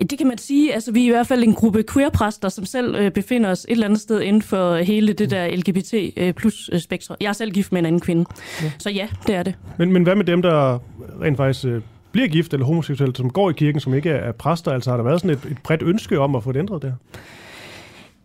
[0.00, 0.74] Det kan man sige.
[0.74, 3.70] Altså, vi er i hvert fald en gruppe queer-præster, som selv øh, befinder os et
[3.70, 7.16] eller andet sted inden for hele det der LGBT øh, plus øh, spektrum.
[7.20, 8.24] Jeg er selv gift med en anden kvinde.
[8.62, 8.72] Ja.
[8.78, 9.54] Så ja, det er det.
[9.78, 10.78] Men, men hvad med dem, der
[11.20, 11.82] rent faktisk øh,
[12.14, 14.72] bliver gift eller homoseksuelle, som går i kirken, som ikke er, er præster?
[14.72, 16.92] Altså har der været sådan et, et bredt ønske om at få det ændret der?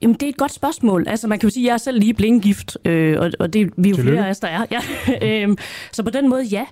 [0.02, 1.06] Jamen, det er et godt spørgsmål.
[1.08, 3.70] Altså, man kan jo sige, at jeg er selv lige blindgift, øh, og, og det
[3.78, 4.66] vi er jo flere af os, der er.
[4.72, 4.82] Ja.
[5.44, 5.58] øhm,
[5.92, 6.66] så på den måde, ja.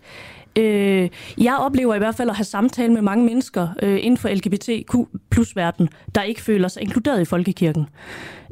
[0.57, 4.29] Øh, jeg oplever i hvert fald at have samtale med mange mennesker øh, inden for
[4.29, 4.95] LGBTQ
[5.31, 7.89] plus verden, der ikke føler sig inkluderet i folkekirken.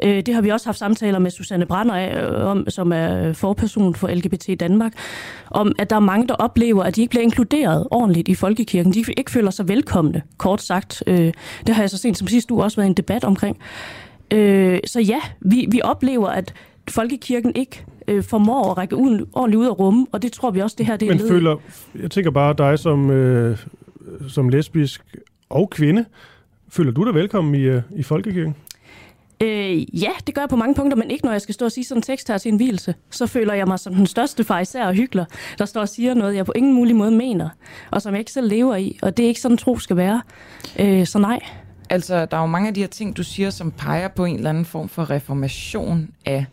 [0.03, 3.34] Øh, det har vi også haft samtaler med Susanne Brander af, øh, om, som er
[3.34, 4.94] forperson for LGBT Danmark,
[5.52, 8.94] om at der er mange, der oplever, at de ikke bliver inkluderet ordentligt i folkekirken.
[8.94, 11.03] De ikke føler sig velkomne, kort sagt.
[11.07, 11.34] Øh,
[11.68, 13.57] det har jeg så sent som sidst du også været en debat omkring.
[14.32, 16.53] Øh, så ja, vi, vi oplever, at
[16.90, 20.62] folkekirken ikke øh, formår at række ud, ordentligt ud af rummet, og det tror vi
[20.62, 21.28] også, det her det er Men led.
[21.28, 21.56] føler,
[22.02, 23.57] jeg tænker bare dig som, øh,
[24.28, 25.02] som lesbisk
[25.49, 26.06] og kvinde,
[26.70, 28.56] føler du dig velkommen i, øh, i folkekirken?
[29.41, 31.72] Øh, ja, det gør jeg på mange punkter, men ikke når jeg skal stå og
[31.72, 32.95] sige sådan en tekst her til en hvilelse.
[33.10, 35.26] Så føler jeg mig som den største fejser og hyggelig,
[35.57, 37.49] der står og siger noget, jeg på ingen mulig måde mener,
[37.91, 40.22] og som jeg ikke selv lever i, og det er ikke sådan, tro skal være.
[40.80, 41.40] Øh, så nej.
[41.90, 44.36] Altså, der er jo mange af de her ting, du siger, som peger på en
[44.36, 46.45] eller anden form for reformation af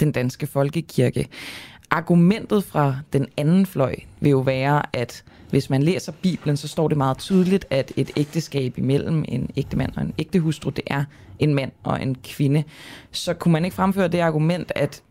[0.00, 1.28] den danske folkekirke.
[1.90, 6.88] Argumentet fra den anden fløj vil jo være, at hvis man læser Bibelen, så står
[6.88, 10.84] det meget tydeligt, at et ægteskab imellem en ægte mand og en ægte hustru, det
[10.86, 11.04] er
[11.38, 12.64] en mand og en kvinde.
[13.10, 15.02] Så kunne man ikke fremføre det argument, at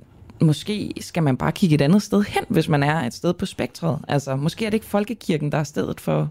[0.41, 3.45] måske skal man bare kigge et andet sted hen, hvis man er et sted på
[3.45, 3.99] spektret.
[4.07, 6.29] Altså, måske er det ikke folkekirken, der er stedet for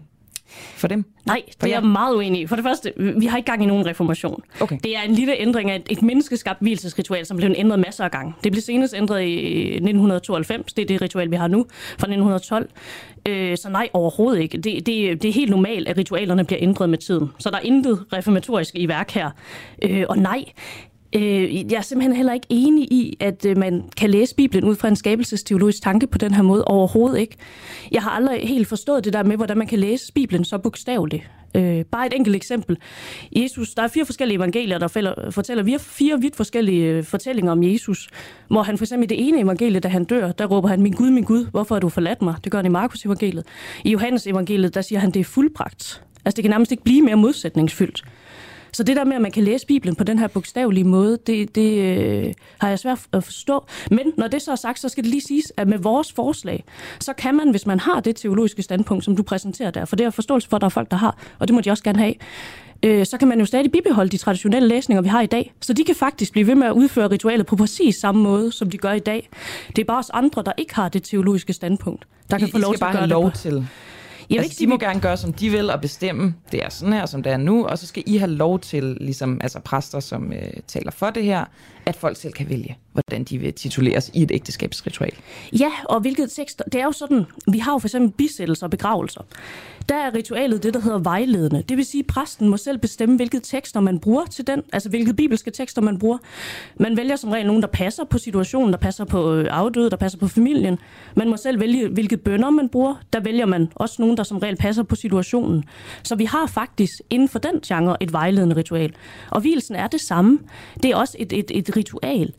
[0.51, 1.05] for dem?
[1.27, 2.47] Nej, det er jeg meget uenig i.
[2.47, 4.43] For det første, vi har ikke gang i nogen reformation.
[4.61, 4.79] Okay.
[4.85, 8.35] Det er en lille ændring af et menneskeskabt hvilesesritual, som blev ændret masser af gange.
[8.45, 10.73] Det blev senest ændret i 1992.
[10.73, 11.66] Det er det ritual, vi har nu
[11.99, 12.70] fra 1912.
[13.27, 14.59] Øh, så nej, overhovedet ikke.
[14.59, 17.31] Det, det, det er helt normalt, at ritualerne bliver ændret med tiden.
[17.39, 19.31] Så der er intet reformatorisk i værk her.
[19.83, 20.45] Øh, og nej,
[21.12, 24.76] Øh, jeg er simpelthen heller ikke enig i, at øh, man kan læse Bibelen ud
[24.76, 26.64] fra en skabelsesteologisk tanke på den her måde.
[26.64, 27.36] Overhovedet ikke.
[27.93, 31.30] Jeg har aldrig helt forstået det der med, hvordan man kan læse Bibelen så bogstaveligt.
[31.55, 32.76] Øh, bare et enkelt eksempel.
[33.36, 37.05] Jesus, der er fire forskellige evangelier, der fælder, fortæller vi har fire vidt forskellige øh,
[37.05, 38.09] fortællinger om Jesus.
[38.48, 40.93] Hvor han for eksempel i det ene evangelie, da han dør, der råber han, min
[40.93, 42.35] Gud, min Gud, hvorfor har du forladt mig?
[42.44, 43.44] Det gør han i Markus evangeliet.
[43.85, 46.02] I Johannes evangeliet, der siger han, det er fuldbragt.
[46.24, 48.05] Altså det kan nærmest ikke blive mere modsætningsfyldt.
[48.73, 51.55] Så det der med, at man kan læse Bibelen på den her bogstavelige måde, det,
[51.55, 53.66] det øh, har jeg svært at forstå.
[53.90, 56.65] Men når det så er sagt, så skal det lige siges, at med vores forslag,
[57.01, 60.07] så kan man, hvis man har det teologiske standpunkt, som du præsenterer der, for det
[60.07, 61.99] er forståelse for, at der er folk, der har, og det må de også gerne
[61.99, 62.15] have,
[62.82, 65.53] øh, så kan man jo stadig bibeholde de traditionelle læsninger, vi har i dag.
[65.61, 68.70] Så de kan faktisk blive ved med at udføre ritualet på præcis samme måde, som
[68.70, 69.28] de gør i dag.
[69.69, 72.59] Det er bare os andre, der ikke har det teologiske standpunkt, der kan I, få
[72.59, 73.32] lov I til bare at gøre lov det.
[73.32, 73.39] På.
[73.39, 73.69] til
[74.31, 77.07] Jeg altså, de må gerne gøre, som de vil, og bestemme, det er sådan her,
[77.07, 80.33] som det er nu, og så skal I have lov til, ligesom altså præster, som
[80.33, 81.45] øh, taler for det her,
[81.87, 85.13] at folk selv kan vælge, hvordan de vil tituleres i et ægteskabsritual.
[85.53, 86.65] Ja, og hvilket tekster.
[86.65, 89.23] Det er jo sådan, vi har jo for eksempel bisættelser og begravelser.
[89.89, 91.62] Der er ritualet det, der hedder vejledende.
[91.69, 94.89] Det vil sige, at præsten må selv bestemme, hvilke tekster man bruger til den, altså
[94.89, 96.19] hvilke bibelske tekster man bruger.
[96.77, 99.97] Man vælger som regel nogen, der passer på situationen, der passer på øh, afdøde, der
[99.97, 100.78] passer på familien.
[101.16, 102.94] Man må selv vælge, hvilke bønder man bruger.
[103.12, 105.65] Der vælger man også nogen, der som regel passer på situationen.
[106.02, 108.94] Så vi har faktisk inden for den genre et vejledende ritual.
[109.31, 110.39] Og hvilsen er det samme.
[110.82, 112.32] Det er også et, et, et ritual.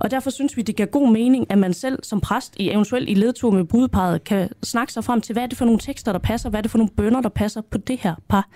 [0.00, 3.08] Og derfor synes vi, det giver god mening, at man selv som præst, i eventuelt
[3.08, 6.12] i ledtog med brudeparet, kan snakke sig frem til, hvad er det for nogle tekster,
[6.12, 8.48] der passer, hvad er det for nogle bønder, der passer på det her par.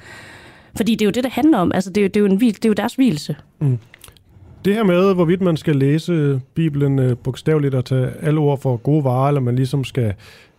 [0.76, 1.72] Fordi det er jo det, det handler om.
[1.74, 3.36] Altså, det er jo, det er jo, en, det er jo deres hvilelse.
[3.60, 3.78] Mm.
[4.64, 8.76] Det her med, hvorvidt man skal læse Bibelen øh, bogstaveligt og tage alle ord for
[8.76, 10.14] gode varer, eller man ligesom skal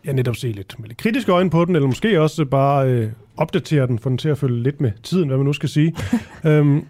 [0.06, 3.12] ja, netop se lidt med lidt kritiske øjne på den, eller måske også bare øh,
[3.38, 5.96] opdatere den, for den til at følge lidt med tiden, hvad man nu skal sige.
[6.46, 6.86] øhm,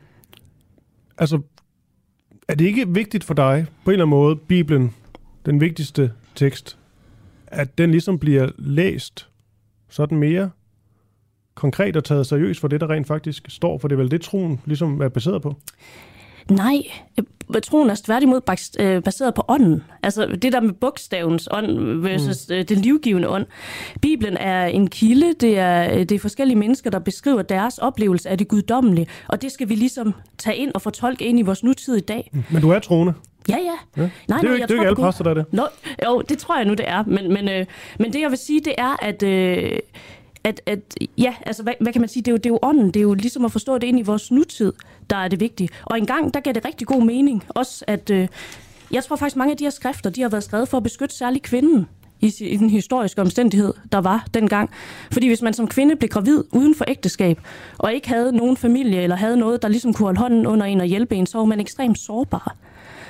[1.17, 1.39] altså,
[2.51, 4.95] er det ikke vigtigt for dig, på en eller anden måde, Bibelen,
[5.45, 6.77] den vigtigste tekst,
[7.47, 9.27] at den ligesom bliver læst
[9.89, 10.49] sådan mere
[11.55, 14.21] konkret og taget seriøst for det, der rent faktisk står, for det er vel det,
[14.21, 15.55] troen ligesom er baseret på?
[16.51, 16.81] Nej,
[17.17, 18.41] øh, troen er tværtimod
[18.79, 19.83] øh, baseret på ånden.
[20.03, 22.65] Altså det der med bogstavens ånd versus mm.
[22.65, 23.45] den livgivende ånd.
[24.01, 28.37] Bibelen er en kilde, det er, det er forskellige mennesker, der beskriver deres oplevelse af
[28.37, 31.95] det guddommelige, og det skal vi ligesom tage ind og fortolke ind i vores nutid
[31.95, 32.31] i dag.
[32.49, 33.13] Men du er troende?
[33.49, 34.01] Ja, ja.
[34.03, 34.09] ja.
[34.27, 35.45] Nej, det er jo ikke, det er ikke alle præster, der er det.
[35.51, 35.63] Nå,
[36.05, 37.03] jo, det tror jeg nu, det er.
[37.07, 37.65] Men, men, øh,
[37.99, 39.23] men det jeg vil sige, det er, at...
[39.23, 39.79] Øh,
[40.43, 40.79] at, at
[41.17, 42.95] ja, altså hvad, hvad kan man sige, det er, jo, det er jo ånden, det
[42.95, 44.73] er jo ligesom at forstå det ind i vores nutid,
[45.09, 45.69] der er det vigtige.
[45.85, 48.27] Og engang, der gav det rigtig god mening, også at, øh,
[48.91, 51.15] jeg tror faktisk mange af de her skrifter, de har været skrevet for at beskytte
[51.15, 51.87] særligt kvinden
[52.21, 54.69] i, i den historiske omstændighed, der var dengang.
[55.11, 57.39] Fordi hvis man som kvinde blev gravid uden for ægteskab,
[57.77, 60.81] og ikke havde nogen familie, eller havde noget, der ligesom kunne holde hånden under en
[60.81, 62.55] og hjælpe en, så var man ekstremt sårbar.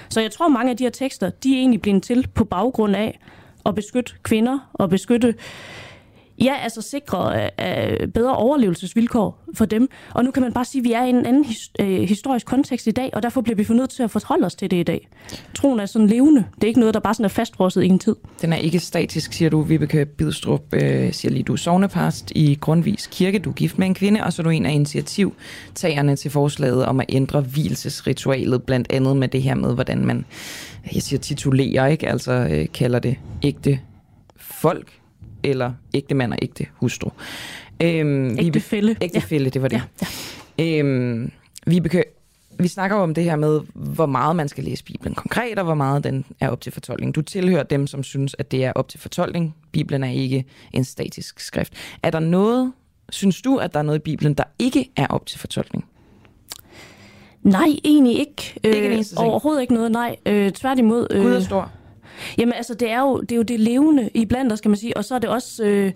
[0.09, 2.95] Så jeg tror, mange af de her tekster, de er egentlig blevet til på baggrund
[2.95, 3.19] af
[3.65, 5.35] at beskytte kvinder og beskytte
[6.41, 9.89] Ja, altså sikre øh, øh, bedre overlevelsesvilkår for dem.
[10.13, 12.45] Og nu kan man bare sige, at vi er i en anden his, øh, historisk
[12.45, 14.77] kontekst i dag, og derfor bliver vi for nødt til at forholde os til det
[14.77, 15.07] i dag.
[15.53, 16.45] Troen er sådan levende.
[16.55, 18.15] Det er ikke noget, der bare sådan er fastfrosset i en tid.
[18.41, 22.57] Den er ikke statisk, siger du, Vibeke Bidstrup, øh, siger lige, du er sovnepast i
[22.61, 26.15] Grundvis Kirke, du er gift med en kvinde, og så er du en af initiativtagerne
[26.15, 30.25] til forslaget om at ændre hvilesesritualet, blandt andet med det her med, hvordan man,
[30.93, 32.09] jeg siger titulerer, ikke?
[32.09, 33.79] altså øh, kalder det ægte
[34.37, 35.00] folk,
[35.43, 37.09] eller ægte mand og ægte hustru.
[37.83, 38.95] Øhm, ægte fælde.
[39.01, 39.83] Ægte fælde, det var det.
[40.01, 40.07] Ja,
[40.63, 40.79] ja.
[40.79, 41.31] Øhm,
[41.67, 42.03] Vibeke,
[42.59, 45.65] vi snakker jo om det her med, hvor meget man skal læse Bibelen konkret, og
[45.65, 47.15] hvor meget den er op til fortolkning.
[47.15, 49.55] Du tilhører dem, som synes, at det er op til fortolkning.
[49.71, 51.73] Bibelen er ikke en statisk skrift.
[52.03, 52.73] Er der noget,
[53.09, 55.85] synes du, at der er noget i Bibelen, der ikke er op til fortolkning?
[57.43, 58.59] Nej, egentlig ikke.
[58.63, 59.03] Ikke øh?
[59.17, 60.15] Overhovedet ikke noget, nej.
[60.25, 61.07] Øh, tværtimod.
[61.11, 61.71] Øh, Gud er stor.
[62.37, 64.77] Jamen altså, det er jo det, er jo det levende i blandt os, skal man
[64.77, 64.97] sige.
[64.97, 65.91] Og så er det også øh,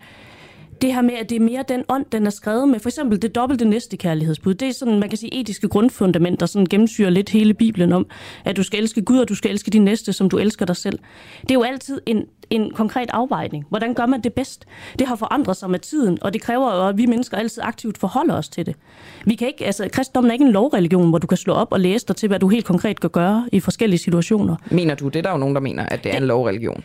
[0.82, 2.80] det her med, at det er mere den ånd, den er skrevet med.
[2.80, 4.54] For eksempel det dobbelte næste kærlighedsbud.
[4.54, 8.08] Det er sådan, man kan sige, etiske grundfundamenter, sådan gennemsyrer lidt hele Bibelen om,
[8.46, 10.76] at du skal elske Gud, og du skal elske din næste, som du elsker dig
[10.76, 11.00] selv.
[11.42, 13.66] Det er jo altid en, en konkret afvejning.
[13.70, 14.66] Hvordan gør man det bedst?
[15.00, 17.98] Det har forandret sig med tiden, og det kræver jo, at vi mennesker altid aktivt
[17.98, 18.76] forholder os til det.
[19.26, 21.80] Vi kan ikke, altså, kristendommen er ikke en lovreligion, hvor du kan slå op og
[21.80, 24.56] læse dig til, hvad du helt konkret kan gøre i forskellige situationer.
[24.72, 26.84] Mener du, det er der jo nogen, der mener, at det er en lovreligion?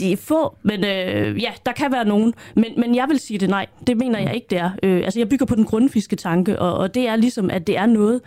[0.00, 2.34] De er få, men øh, ja, der kan være nogen.
[2.54, 3.66] Men, men jeg vil sige det nej.
[3.86, 4.70] Det mener jeg ikke, det er.
[4.82, 7.78] Øh, altså, jeg bygger på den grundfiske tanke, og, og det er ligesom, at det
[7.78, 8.20] er noget,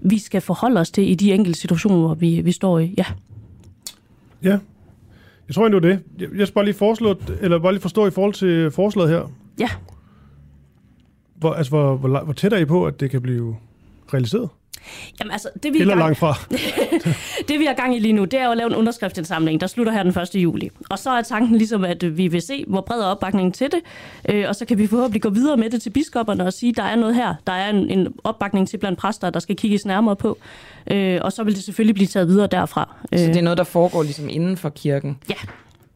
[0.00, 2.94] vi skal forholde os til i de enkelte situationer, vi, vi står i.
[2.98, 3.04] Ja.
[4.42, 4.58] Ja.
[5.52, 6.22] Jeg tror egentlig, det var det.
[6.22, 9.32] Jeg, jeg skal bare lige, foreslå, eller bare lige forstå i forhold til forslaget her.
[9.60, 9.68] Ja.
[11.34, 13.56] Hvor, altså, hvor, hvor, hvor tæt er I på, at det kan blive
[14.14, 14.48] realiseret?
[15.20, 16.34] Jamen altså, det vi, er Eller gang, langt fra?
[17.48, 19.60] det vi er i gang i lige nu, det er jo at lave en underskriftsindsamling,
[19.60, 20.34] der slutter her den 1.
[20.34, 20.70] juli.
[20.90, 23.68] Og så er tanken ligesom, at øh, vi vil se, hvor bred er opbakningen til
[23.70, 23.80] det,
[24.28, 26.76] øh, og så kan vi forhåbentlig gå videre med det til biskopperne og sige, at
[26.76, 27.34] der er noget her.
[27.46, 30.38] Der er en, en opbakning til blandt præster, der skal kigges nærmere på.
[30.90, 32.94] Øh, og så vil det selvfølgelig blive taget videre derfra.
[33.16, 35.18] Så det er noget, der foregår ligesom inden for kirken?
[35.30, 35.34] Ja.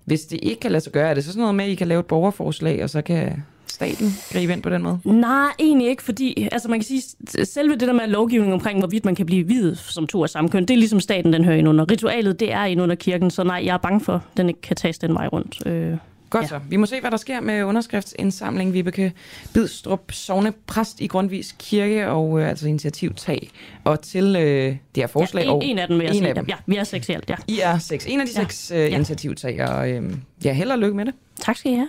[0.04, 1.74] Hvis det ikke kan lade sig gøre, er det så sådan noget med, at I
[1.74, 3.42] kan lave et borgerforslag, og så kan
[3.76, 4.98] staten gribe ind på den måde?
[5.04, 7.02] Nej, egentlig ikke, fordi altså man kan sige,
[7.44, 10.50] selve det der med lovgivning omkring, hvorvidt man kan blive videt som to af samme
[10.50, 11.90] køn, det er ligesom staten, den hører ind under.
[11.90, 14.60] Ritualet, det er ind under kirken, så nej, jeg er bange for, at den ikke
[14.60, 15.66] kan tages den vej rundt.
[15.66, 15.96] Øh,
[16.30, 16.48] Godt ja.
[16.48, 16.60] så.
[16.68, 18.72] Vi må se, hvad der sker med underskriftsindsamling.
[18.72, 19.12] Vibeke
[19.54, 23.50] Bidstrup, sovnepræst i Grundvis Kirke, og øh, altså initiativtag.
[23.84, 25.42] Og til øh, det her forslag.
[25.44, 26.28] Ja, en, og en af dem vil jeg en sige.
[26.28, 26.44] af dem.
[26.48, 27.34] Ja, vi er seks i alt, ja.
[27.48, 28.06] I er seks.
[28.06, 28.40] En af de Ja.
[28.42, 28.86] seks øh, Ja.
[28.86, 29.92] initiativtagere.
[29.92, 30.10] Øh,
[30.44, 31.14] ja, held og lykke med det.
[31.40, 31.88] Tak skal I have.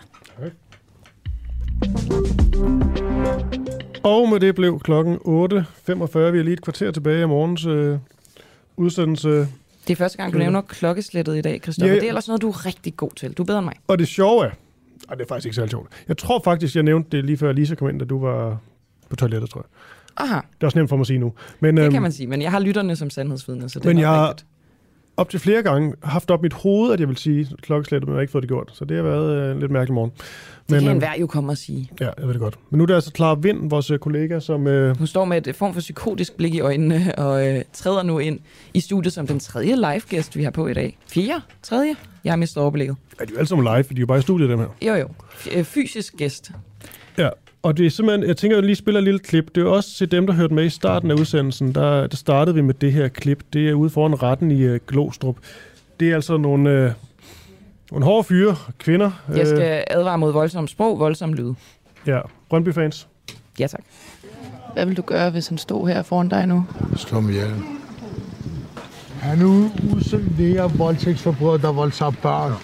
[4.04, 5.22] Og med det blev klokken 8.45.
[6.20, 7.98] Vi er lige et kvarter tilbage af morgens øh,
[8.78, 9.30] udsendelse.
[9.30, 11.94] Det er første gang, du nævner klokkeslættet i dag, Christoffer.
[11.94, 11.95] Ja.
[11.95, 13.34] Det er ellers noget, du er rigtig god til.
[13.34, 13.74] Du er bedre end mig.
[13.88, 14.49] Og det sjove er...
[15.10, 15.90] Ej, det er faktisk ikke særlig sjovt.
[16.08, 18.58] Jeg tror faktisk, jeg nævnte det lige før Lisa kom ind, da du var
[19.10, 19.68] på toilettet, tror jeg.
[20.18, 21.34] Aha, Det er også nemt for mig at sige nu.
[21.60, 22.28] Men, det øhm, kan man sige.
[22.28, 24.48] Men jeg har lytterne som sandhedsvidne, så det men er jeg rigtigt.
[25.18, 28.18] Op til flere gange haft op mit hoved, at jeg vil sige klokkeslættet, men jeg
[28.18, 28.69] har ikke fået det gjort.
[28.73, 30.11] Så det har været øh, en lidt mærkelig morgen.
[30.11, 30.26] Det
[30.68, 31.91] kan øhm, enhver jo komme og sige.
[31.99, 32.56] Ja, jeg ved det godt.
[32.69, 34.68] Men nu er det altså Clara Vind, vores øh, kollega, som...
[34.68, 38.19] Øh, Hun står med et form for psykotisk blik i øjnene og øh, træder nu
[38.19, 38.39] ind
[38.73, 40.98] i studiet som den tredje live-gæst, vi har på i dag.
[41.07, 41.41] Fire?
[41.64, 41.95] Tredje?
[42.23, 42.95] Jeg har mistet overblikket.
[43.19, 44.68] er de jo alle sammen live, for de er jo bare i studiet, dem her.
[44.81, 45.07] Jo jo.
[45.34, 46.52] F- øh, fysisk gæst.
[47.63, 49.55] Og det er simpelthen, jeg tænker, at jeg lige spiller et lille klip.
[49.55, 51.75] Det er også til dem, der hørte med i starten af udsendelsen.
[51.75, 53.43] Der, der startede vi med det her klip.
[53.53, 55.35] Det er ude foran retten i uh, Glostrup.
[55.99, 56.91] Det er altså nogle, øh,
[57.91, 59.11] nogle hårde fyre, kvinder.
[59.35, 61.53] Jeg skal advare mod voldsom sprog, voldsom lyd.
[62.07, 62.19] ja,
[62.49, 63.07] Brøndby-fans.
[63.59, 63.81] Ja tak.
[64.73, 66.65] Hvad vil du gøre, hvis han stod her foran dig nu?
[66.95, 67.53] Slå ham ihjel.
[69.19, 72.51] Han er usædvanlig voldtægtsforbryder, der voldtager børn.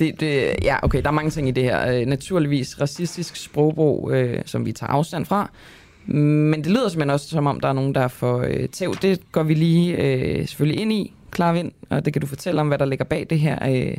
[0.00, 1.92] Det, det, ja, okay, der er mange ting i det her.
[1.92, 5.50] Øh, naturligvis racistisk sprogbrug, øh, som vi tager afstand fra.
[6.06, 8.94] Men det lyder simpelthen også, som om der er nogen, der er for øh, tæv.
[9.02, 12.60] Det går vi lige øh, selvfølgelig ind i, Clara vind, og det kan du fortælle
[12.60, 13.96] om, hvad der ligger bag det her øh,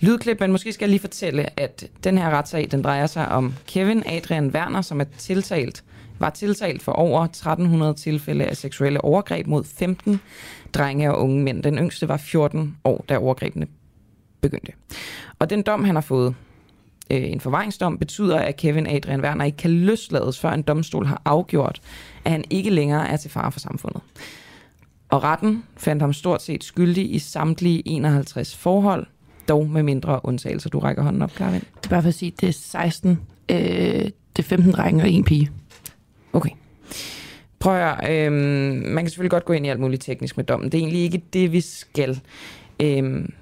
[0.00, 0.40] lydklip.
[0.40, 4.02] Men måske skal jeg lige fortælle, at den her retssag, den drejer sig om Kevin
[4.06, 5.84] Adrian Werner, som er tiltalt,
[6.18, 10.20] var tiltalt for over 1300 tilfælde af seksuelle overgreb mod 15
[10.74, 11.62] drenge og unge mænd.
[11.62, 13.66] Den yngste var 14 år, da overgrebene
[14.40, 14.72] begyndte.
[15.38, 16.34] Og den dom, han har fået,
[17.10, 21.22] øh, en forvaringsdom, betyder, at Kevin Adrian Werner ikke kan løslades, før en domstol har
[21.24, 21.80] afgjort,
[22.24, 24.00] at han ikke længere er til fare for samfundet.
[25.08, 29.06] Og retten fandt ham stort set skyldig i samtlige 51 forhold,
[29.48, 30.70] dog med mindre undtagelser.
[30.70, 31.62] Du rækker hånden op, Klarvind.
[31.76, 35.10] Det er bare for at sige, det er 16, øh, det er 15 drenge og
[35.10, 35.50] en pige.
[36.32, 36.50] Okay.
[37.58, 38.34] Prøv at høre, øhm,
[38.86, 40.72] man kan selvfølgelig godt gå ind i alt muligt teknisk med dommen.
[40.72, 42.20] Det er egentlig ikke det, vi skal.
[42.82, 43.32] Øhm,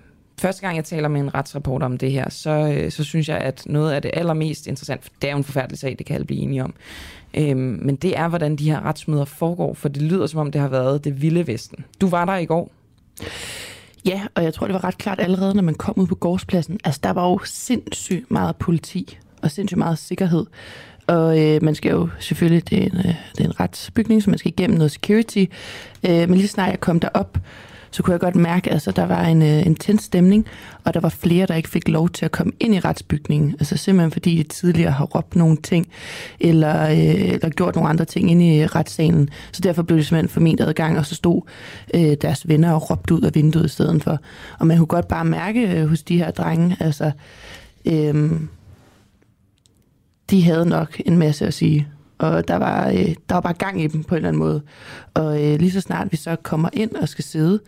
[0.44, 3.38] første gang, jeg taler med en retsreporter om det her, så, øh, så synes jeg,
[3.38, 6.14] at noget af det allermest interessant, for det er jo en forfærdelig sag, det kan
[6.14, 6.74] alle blive enige om,
[7.34, 10.60] øhm, men det er, hvordan de her retsmøder foregår, for det lyder som om, det
[10.60, 11.84] har været det vilde vesten.
[12.00, 12.70] Du var der i går.
[14.04, 16.80] Ja, og jeg tror, det var ret klart allerede, når man kom ud på gårdspladsen.
[16.84, 20.46] Altså, der var jo sindssygt meget politi og sindssygt meget sikkerhed.
[21.06, 24.30] Og øh, man skal jo selvfølgelig, det er, en, øh, det er en retsbygning, så
[24.30, 25.44] man skal igennem noget security.
[26.06, 27.38] Øh, men lige snart jeg kom derop,
[27.94, 30.46] så kunne jeg godt mærke, at altså, der var en, øh, en stemning,
[30.84, 33.50] og der var flere, der ikke fik lov til at komme ind i retsbygningen.
[33.60, 35.88] Altså simpelthen fordi de tidligere har råbt nogle ting,
[36.40, 39.28] eller, øh, eller gjort nogle andre ting inde i øh, retssalen.
[39.52, 41.42] Så derfor blev det simpelthen forment adgang, og så stod
[41.94, 44.18] øh, deres venner og råbte ud af vinduet i stedet for.
[44.58, 47.10] Og man kunne godt bare mærke øh, hos de her drenge, altså...
[47.86, 48.32] Øh,
[50.30, 51.88] de havde nok en masse at sige.
[52.18, 54.62] Og der var, øh, der var bare gang i dem på en eller anden måde.
[55.14, 57.60] Og øh, lige så snart vi så kommer ind og skal sidde,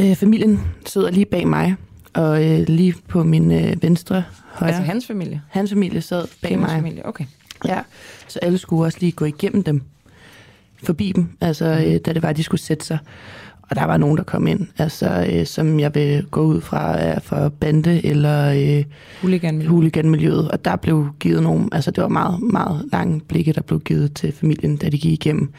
[0.00, 1.76] øh, familien sidder lige bag mig,
[2.14, 4.72] og øh, lige på min øh, venstre højre.
[4.72, 5.42] Altså hans familie?
[5.48, 6.76] Hans familie sad bag Hendes mig.
[6.76, 7.24] familie, okay.
[7.66, 7.80] Ja,
[8.28, 9.82] så alle skulle også lige gå igennem dem,
[10.82, 12.98] forbi dem, altså øh, da det var, at de skulle sætte sig.
[13.70, 16.98] Og der var nogen, der kom ind, altså, øh, som jeg vil gå ud fra
[16.98, 18.84] er fra bande eller øh,
[19.20, 19.70] Hooliganmiljøet.
[19.70, 20.50] hooliganmiljøet.
[20.50, 24.14] Og der blev givet nogle, altså det var meget, meget lange blikke, der blev givet
[24.14, 25.52] til familien, da de gik igennem.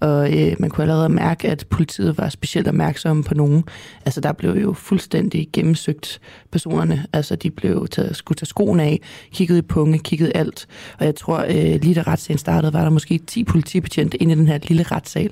[0.00, 3.64] Og øh, man kunne allerede mærke, at politiet var specielt opmærksomme på nogen.
[4.04, 6.20] Altså der blev jo fuldstændig gennemsøgt
[6.52, 7.06] personerne.
[7.12, 9.00] Altså de blev taget, skulle tage skoene af,
[9.32, 10.66] kiggede i punge, kiggede alt.
[10.98, 14.36] Og jeg tror, øh, lige da retssagen startede, var der måske 10 politibetjente inde i
[14.36, 15.30] den her lille retssal.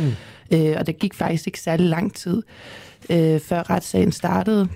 [0.00, 0.06] Mm.
[0.54, 2.42] Øh, og det gik faktisk ikke særlig lang tid,
[3.10, 4.68] øh, før retssagen startede.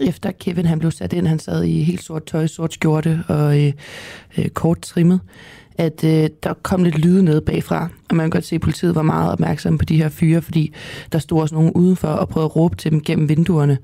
[0.00, 3.64] Efter Kevin han blev sat ind, han sad i helt sort tøj, sort skjorte og
[3.64, 3.72] øh,
[4.38, 5.20] øh, kort trimmet,
[5.78, 7.88] at øh, der kom lidt lyde nede bagfra.
[8.08, 10.74] Og man kan godt se, at politiet var meget opmærksom på de her fyre, fordi
[11.12, 13.78] der stod også nogen udenfor og prøvede at råbe til dem gennem vinduerne.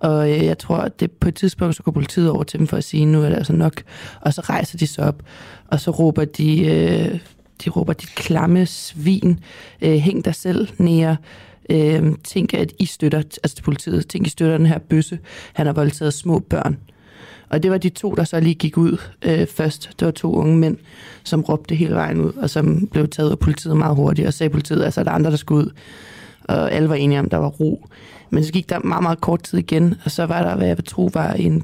[0.00, 2.66] Og øh, jeg tror, at det på et tidspunkt, så går politiet over til dem
[2.66, 3.82] for at sige, nu er det altså nok.
[4.20, 5.22] Og så rejser de sig op,
[5.68, 7.18] og så råber de, øh,
[7.64, 9.40] de råber, dit klamme svin,
[9.82, 11.16] øh, hæng dig selv nære.
[11.70, 15.18] Øh, tænk, at I støtter, altså til politiet, tænk, I støtter den her bøsse.
[15.52, 16.76] Han har voldtaget små børn.
[17.48, 19.90] Og det var de to, der så lige gik ud øh, først.
[20.00, 20.76] Det var to unge mænd,
[21.24, 24.50] som råbte hele vejen ud, og som blev taget af politiet meget hurtigt, og sagde
[24.50, 25.70] politiet, altså der er andre, der skulle ud.
[26.44, 27.86] Og alle var enige om, der var ro.
[28.30, 30.76] Men så gik der meget, meget kort tid igen, og så var der, hvad jeg
[30.76, 31.62] vil tro, var en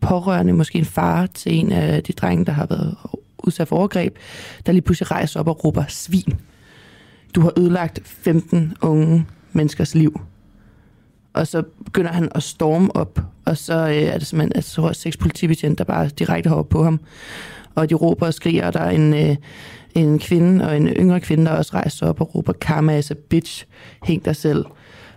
[0.00, 2.96] pårørende, måske en far til en af de drenge, der har været
[3.46, 4.16] udsat for overgreb,
[4.66, 6.34] der lige pludselig rejser op og råber, svin.
[7.34, 10.20] Du har ødelagt 15 unge menneskers liv.
[11.32, 14.92] Og så begynder han at storme op, og så øh, er det simpelthen altså, så
[14.92, 17.00] seks politibetjente, der bare direkte hopper på ham.
[17.74, 19.36] Og de råber og skriger, og der er en, øh,
[19.94, 23.14] en kvinde og en yngre kvinde, der også rejser op og råber, karma is a
[23.14, 23.64] bitch,
[24.02, 24.64] hæng dig selv.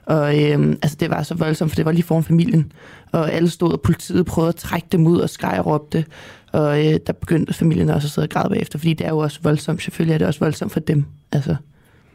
[0.05, 2.71] Og øh, altså, det var så voldsomt, for det var lige foran familien.
[3.11, 6.05] Og alle stod, og politiet prøvede at trække dem ud og skreg og råbte.
[6.51, 9.17] Og øh, der begyndte familien også at sidde og græde bagefter, fordi det er jo
[9.17, 9.81] også voldsomt.
[9.81, 11.05] Selvfølgelig er det også voldsomt for dem.
[11.31, 11.55] Altså,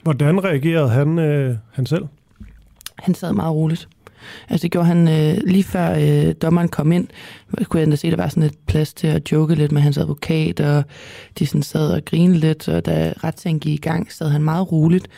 [0.02, 2.04] Hvordan reagerede han, øh, han selv?
[2.98, 3.88] han sad meget roligt.
[4.48, 7.08] Altså det gjorde han øh, lige før øh, dommeren kom ind,
[7.64, 9.82] kunne jeg endda se, at der var sådan et plads til at joke lidt med
[9.82, 10.84] hans advokat, og
[11.38, 14.72] de sådan sad og grinede lidt, og da retssagen gik i gang, sad han meget
[14.72, 15.08] roligt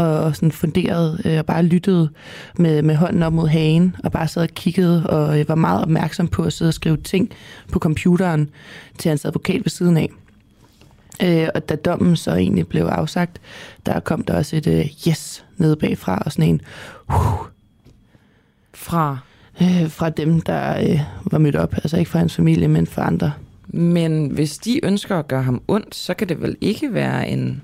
[0.00, 2.10] og, og sådan funderede øh, og bare lyttede
[2.56, 5.82] med, med hånden op mod hagen, og bare sad og kiggede, og øh, var meget
[5.82, 7.30] opmærksom på at sidde og skrive ting
[7.72, 8.50] på computeren
[8.98, 10.08] til hans advokat ved siden af.
[11.22, 13.40] Øh, og da dommen så egentlig blev afsagt,
[13.86, 16.60] der kom der også et øh, yes nede bagfra, og sådan en
[17.08, 17.46] uh,
[18.74, 19.18] Fra?
[19.62, 21.00] Øh, fra dem, der øh,
[21.30, 21.74] var mødt op.
[21.74, 23.32] Altså ikke fra hans familie, men fra andre.
[23.68, 27.62] Men hvis de ønsker at gøre ham ondt, så kan det vel ikke være en...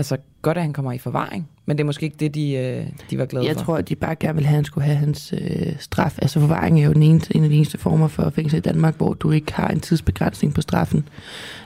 [0.00, 2.86] Altså godt, at han kommer i forvaring, men det er måske ikke det, de, øh,
[3.10, 3.64] de var glade Jeg for.
[3.64, 6.18] tror, at de bare gerne ville have, at han skulle have hans øh, straf.
[6.22, 8.96] Altså forvaring er jo den eneste, en af de eneste former for fængsel i Danmark,
[8.96, 11.08] hvor du ikke har en tidsbegrænsning på straffen.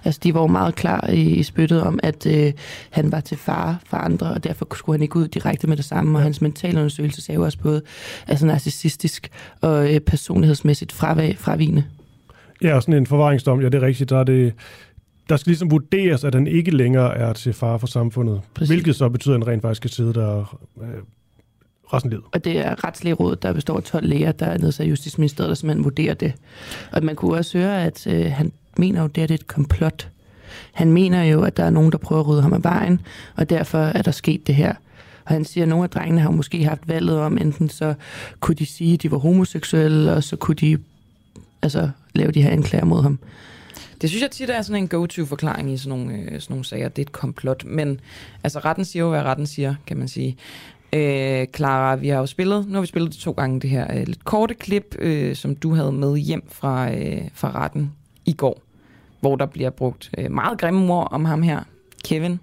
[0.04, 2.52] Altså de var jo meget klar i, i spyttet om, at øh,
[2.90, 5.84] han var til fare for andre, og derfor skulle han ikke ud direkte med det
[5.84, 6.18] samme.
[6.18, 7.82] Og hans mentale undersøgelse sagde jo også både
[8.28, 9.30] altså narcissistisk
[9.60, 11.84] og øh, personlighedsmæssigt fravag, fravigende.
[12.62, 14.10] Ja, og sådan en forvaringsdom, ja, det er rigtigt.
[14.10, 14.54] Der, er det,
[15.28, 18.40] der skal ligesom vurderes, at han ikke længere er til fare for samfundet.
[18.54, 18.68] Præcis.
[18.68, 20.88] Hvilket så betyder, at han rent faktisk skal sidde der øh,
[21.92, 22.24] resten af livet.
[22.32, 25.54] Og det er retslige råd, der består af 12 læger, der er nedsat Justitsministeriet, der
[25.54, 26.32] simpelthen vurderer det.
[26.92, 30.08] Og man kunne også høre, at øh, han mener jo, det er et komplot.
[30.72, 33.00] Han mener jo, at der er nogen, der prøver at rydde ham af vejen,
[33.36, 34.74] og derfor er der sket det her.
[35.24, 37.94] Og han siger, at nogle af drengene har måske haft valget om, enten så
[38.40, 40.78] kunne de sige, at de var homoseksuelle, og så kunne de
[41.62, 43.18] altså, lave de her anklager mod ham.
[44.00, 46.88] Det synes jeg tit er sådan en go-to-forklaring i sådan nogle, øh, sådan nogle sager.
[46.88, 47.64] Det er et komplot.
[47.64, 48.00] Men
[48.44, 50.36] altså, retten siger jo, hvad retten siger, kan man sige.
[50.92, 53.96] Øh, Clara, vi har jo spillet, nu har vi spillet det to gange, det her
[53.98, 57.92] øh, lidt korte klip, øh, som du havde med hjem fra, øh, fra retten
[58.24, 58.62] i går,
[59.20, 61.60] hvor der bliver brugt øh, meget grimme ord om ham her,
[62.04, 62.40] Kevin.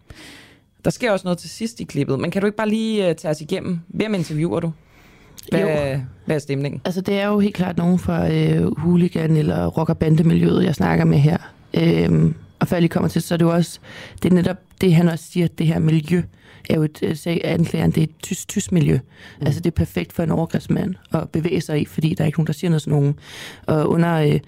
[0.86, 3.16] Der sker også noget til sidst i klippet, men kan du ikke bare lige øh,
[3.16, 3.80] tage os igennem?
[3.88, 4.72] Hvem interviewer du?
[5.50, 6.00] Hvad, Jo.
[6.26, 6.82] hvad er stemningen?
[6.86, 10.76] Altså, det er jo helt klart nogen fra øh, hooligan- eller rock- og bandemiljøet, jeg
[10.76, 11.38] snakker med her.
[11.74, 13.80] Øhm, og før jeg lige kommer til, så er det jo også,
[14.24, 16.22] det er netop det, han også siger, det her miljø
[16.70, 18.94] er jo et, øh, sag anklageren, det er et tysk, tysk miljø.
[19.40, 19.46] Mm.
[19.46, 22.40] Altså, det er perfekt for en overgrebsmand at bevæge sig i, fordi der er ikke
[22.40, 23.20] nogen, der siger noget sådan nogen.
[23.66, 24.40] Og under, øh,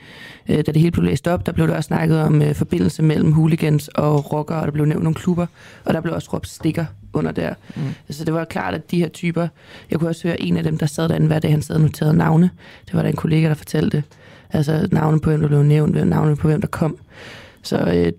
[0.50, 3.04] øh, da det hele blev læst op, der blev der også snakket om øh, forbindelse
[3.04, 5.46] mellem hooligans og rockere, og der blev nævnt nogle klubber,
[5.86, 7.54] og der blev også råbt stikker under der.
[7.76, 7.82] Mm.
[8.10, 9.48] Så det var klart, at de her typer,
[9.92, 11.82] jeg kunne også høre en af dem, der sad derinde hver dag, han sad og
[11.82, 12.50] noterede navne.
[12.86, 14.04] Det var der en kollega, der fortalte.
[14.50, 16.98] Altså navne på, hvem der blev nævnt, navne på, hvem der kom.
[17.64, 18.12] Så øh,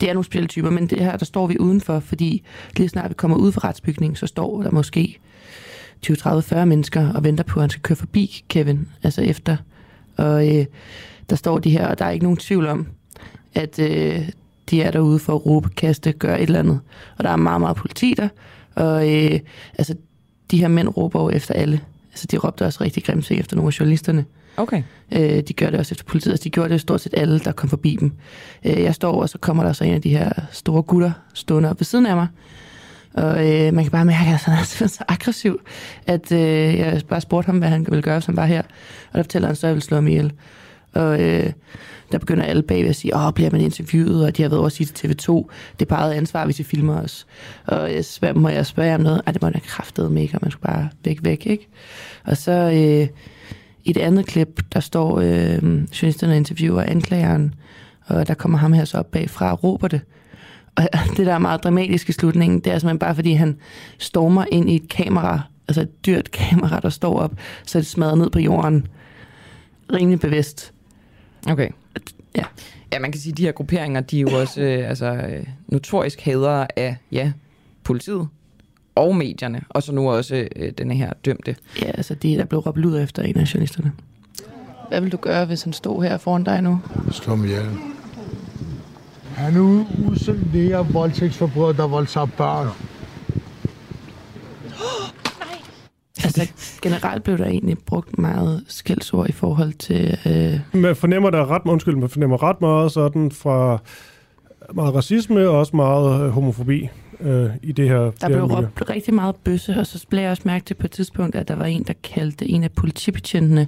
[0.00, 2.42] det er nogle specielle typer, men det her, der står vi udenfor, fordi
[2.76, 5.18] lige snart vi kommer ud fra retsbygningen, så står der måske
[6.02, 9.56] 20, 30, 40 mennesker og venter på, at han skal køre forbi Kevin, altså efter.
[10.16, 10.66] Og øh,
[11.30, 12.86] der står de her, og der er ikke nogen tvivl om,
[13.54, 14.28] at øh,
[14.70, 16.80] de er derude for at råbe, kaste, gøre et eller andet.
[17.18, 18.28] Og der er meget, meget politi der,
[18.74, 19.40] og øh,
[19.78, 19.94] altså,
[20.50, 21.80] de her mænd råber jo efter alle.
[22.12, 24.24] Altså, de råbte også rigtig grimt efter nogle af journalisterne.
[24.56, 24.82] Okay.
[25.12, 26.32] Øh, de gør det også efter politiet.
[26.32, 28.12] Altså, de gjorde det stort set alle, der kom forbi dem.
[28.64, 31.70] Øh, jeg står, og så kommer der så en af de her store gutter stående
[31.70, 32.28] op ved siden af mig.
[33.14, 35.60] Og øh, man kan bare mærke, at han er så aggressiv,
[36.06, 38.62] at øh, jeg bare spurgte ham, hvad han ville gøre, hvis han var her.
[39.12, 40.32] Og der fortæller han så, at jeg vil slå ham ihjel.
[40.94, 41.52] Og øh,
[42.12, 44.66] der begynder alle bagved at sige, åh, bliver man interviewet, og de har været over
[44.66, 45.32] at sige til TV2,
[45.78, 47.26] det er bare et ansvar, hvis I filmer os.
[47.66, 49.22] Og jeg spørger, må jeg spørge om noget?
[49.26, 51.68] Ej, det må jeg kraftede mega, man skulle bare væk, væk, ikke?
[52.24, 53.08] Og så øh,
[53.86, 57.54] i det andet klip, der står øh, journalisterne og interviewer anklageren,
[58.06, 60.00] og der kommer ham her så op bagfra og råber det.
[60.76, 60.82] Og
[61.16, 63.58] det, der er meget dramatisk i slutningen, det er simpelthen bare, fordi han
[63.98, 67.32] stormer ind i et kamera, altså et dyrt kamera, der står op,
[67.66, 68.86] så det smadrer ned på jorden.
[69.92, 70.72] Rimelig bevidst.
[71.48, 71.68] Okay.
[72.36, 72.44] Ja.
[72.92, 75.46] Ja, man kan sige, at de her grupperinger, de er jo også øh, altså, øh,
[75.68, 77.32] notorisk hadere af, ja,
[77.84, 78.28] politiet
[78.96, 81.56] og medierne, og så nu også øh, denne her dømte.
[81.82, 83.92] Ja, altså det der blev råbt ud efter en af journalisterne.
[84.88, 86.80] Hvad vil du gøre, hvis han stod her foran dig nu?
[87.10, 87.66] Slå ham ihjel.
[89.36, 92.68] Han er usel læger voldtægtsforbryder, der voldtager børn.
[96.24, 96.48] Altså
[96.82, 100.18] generelt blev der egentlig brugt meget skældsord i forhold til...
[100.26, 103.78] Øh, Man fornemmer der ret, undskyld, man fornemmer ret meget sådan fra
[104.74, 106.88] meget racisme og også meget øh, homofobi
[107.20, 108.56] øh, i det her der det her blev miljø.
[108.56, 111.48] råbt rigtig meget bøsse, og så blev jeg også mærke til på et tidspunkt, at
[111.48, 113.66] der var en, der kaldte en af politibetjentene,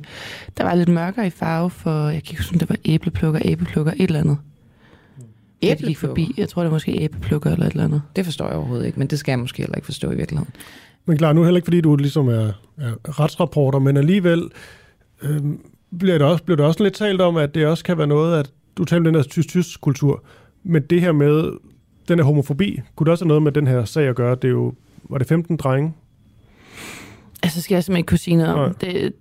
[0.56, 3.92] der var lidt mørkere i farve for, jeg kan ikke huske, det var æbleplukker, æbleplukker,
[3.92, 4.36] et eller andet.
[5.62, 6.34] De gik forbi.
[6.36, 8.02] Jeg tror, det var måske æbleplukker eller et eller andet.
[8.16, 10.52] Det forstår jeg overhovedet ikke, men det skal jeg måske heller ikke forstå i virkeligheden.
[11.04, 14.42] Men klar, nu er heller ikke, fordi du ligesom er, er retsrapporter, men alligevel
[15.22, 15.40] øh,
[15.98, 18.38] bliver, det også, bliver det også lidt talt om, at det også kan være noget,
[18.38, 20.24] at du taler om den her tysk-tysk kultur,
[20.62, 21.50] men det her med
[22.08, 24.34] den her homofobi, kunne det også have noget med den her sag at gøre?
[24.34, 24.72] Det er jo,
[25.08, 25.92] var det 15 drenge?
[27.42, 28.74] Altså skal jeg simpelthen ikke kunne sige noget om.
[28.74, 29.12] Det,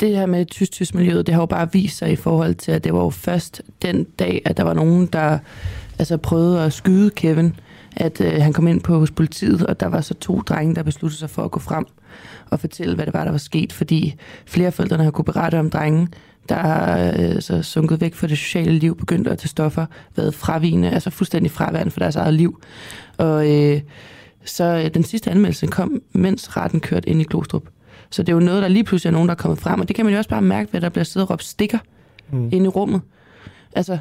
[0.00, 2.84] det her med tysk-tysk miljøet, det har jo bare vist sig i forhold til, at
[2.84, 5.38] det var jo først den dag, at der var nogen, der
[5.98, 7.56] altså, prøvede at skyde Kevin,
[7.96, 10.82] at øh, han kom ind på hos politiet, og der var så to drenge, der
[10.82, 11.86] besluttede sig for at gå frem
[12.50, 14.14] og fortælle, hvad det var, der var sket, fordi
[14.46, 16.08] flere af forældrene har kunne berette om drenge,
[16.48, 19.86] der øh, så sunket væk fra det sociale liv, begyndt at tage stoffer,
[20.16, 22.60] været fravigende, altså fuldstændig fraværende for deres eget liv.
[23.18, 23.80] Og øh,
[24.44, 27.62] så øh, den sidste anmeldelse kom, mens retten kørte ind i Glostrup.
[28.10, 29.88] Så det er jo noget, der lige pludselig er nogen, der er kommet frem, og
[29.88, 31.78] det kan man jo også bare mærke ved, at der bliver siddet og råbt stikker
[32.32, 32.48] mm.
[32.52, 33.00] inde i rummet.
[33.72, 33.98] Altså,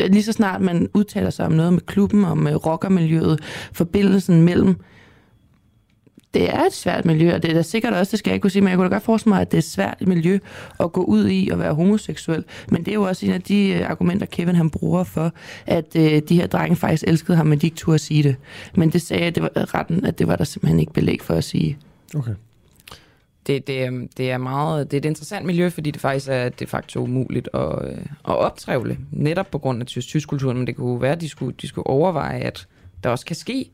[0.00, 3.40] lige så snart man udtaler sig om noget med klubben, om rockermiljøet,
[3.72, 4.76] forbindelsen mellem
[6.36, 8.42] det er et svært miljø, og det er da sikkert også, det skal jeg ikke
[8.42, 10.38] kunne sige, men jeg kunne da godt forestille mig, at det er et svært miljø
[10.80, 12.44] at gå ud i og være homoseksuel.
[12.68, 15.32] Men det er jo også en af de øh, argumenter, Kevin han bruger for,
[15.66, 18.36] at øh, de her drenge faktisk elskede ham, men de ikke turde sige det.
[18.74, 21.44] Men det sagde det var retten, at det var der simpelthen ikke belæg for at
[21.44, 21.78] sige.
[22.14, 22.34] Okay.
[23.46, 26.48] Det, det, øhm, det er meget, det er et interessant miljø, fordi det faktisk er
[26.48, 27.98] de facto umuligt at, øh,
[28.28, 31.28] at optrævle, netop på grund af tysk, tysk kulturen, men det kunne være, at de
[31.28, 32.66] skulle, de skulle overveje, at
[33.04, 33.70] der også kan ske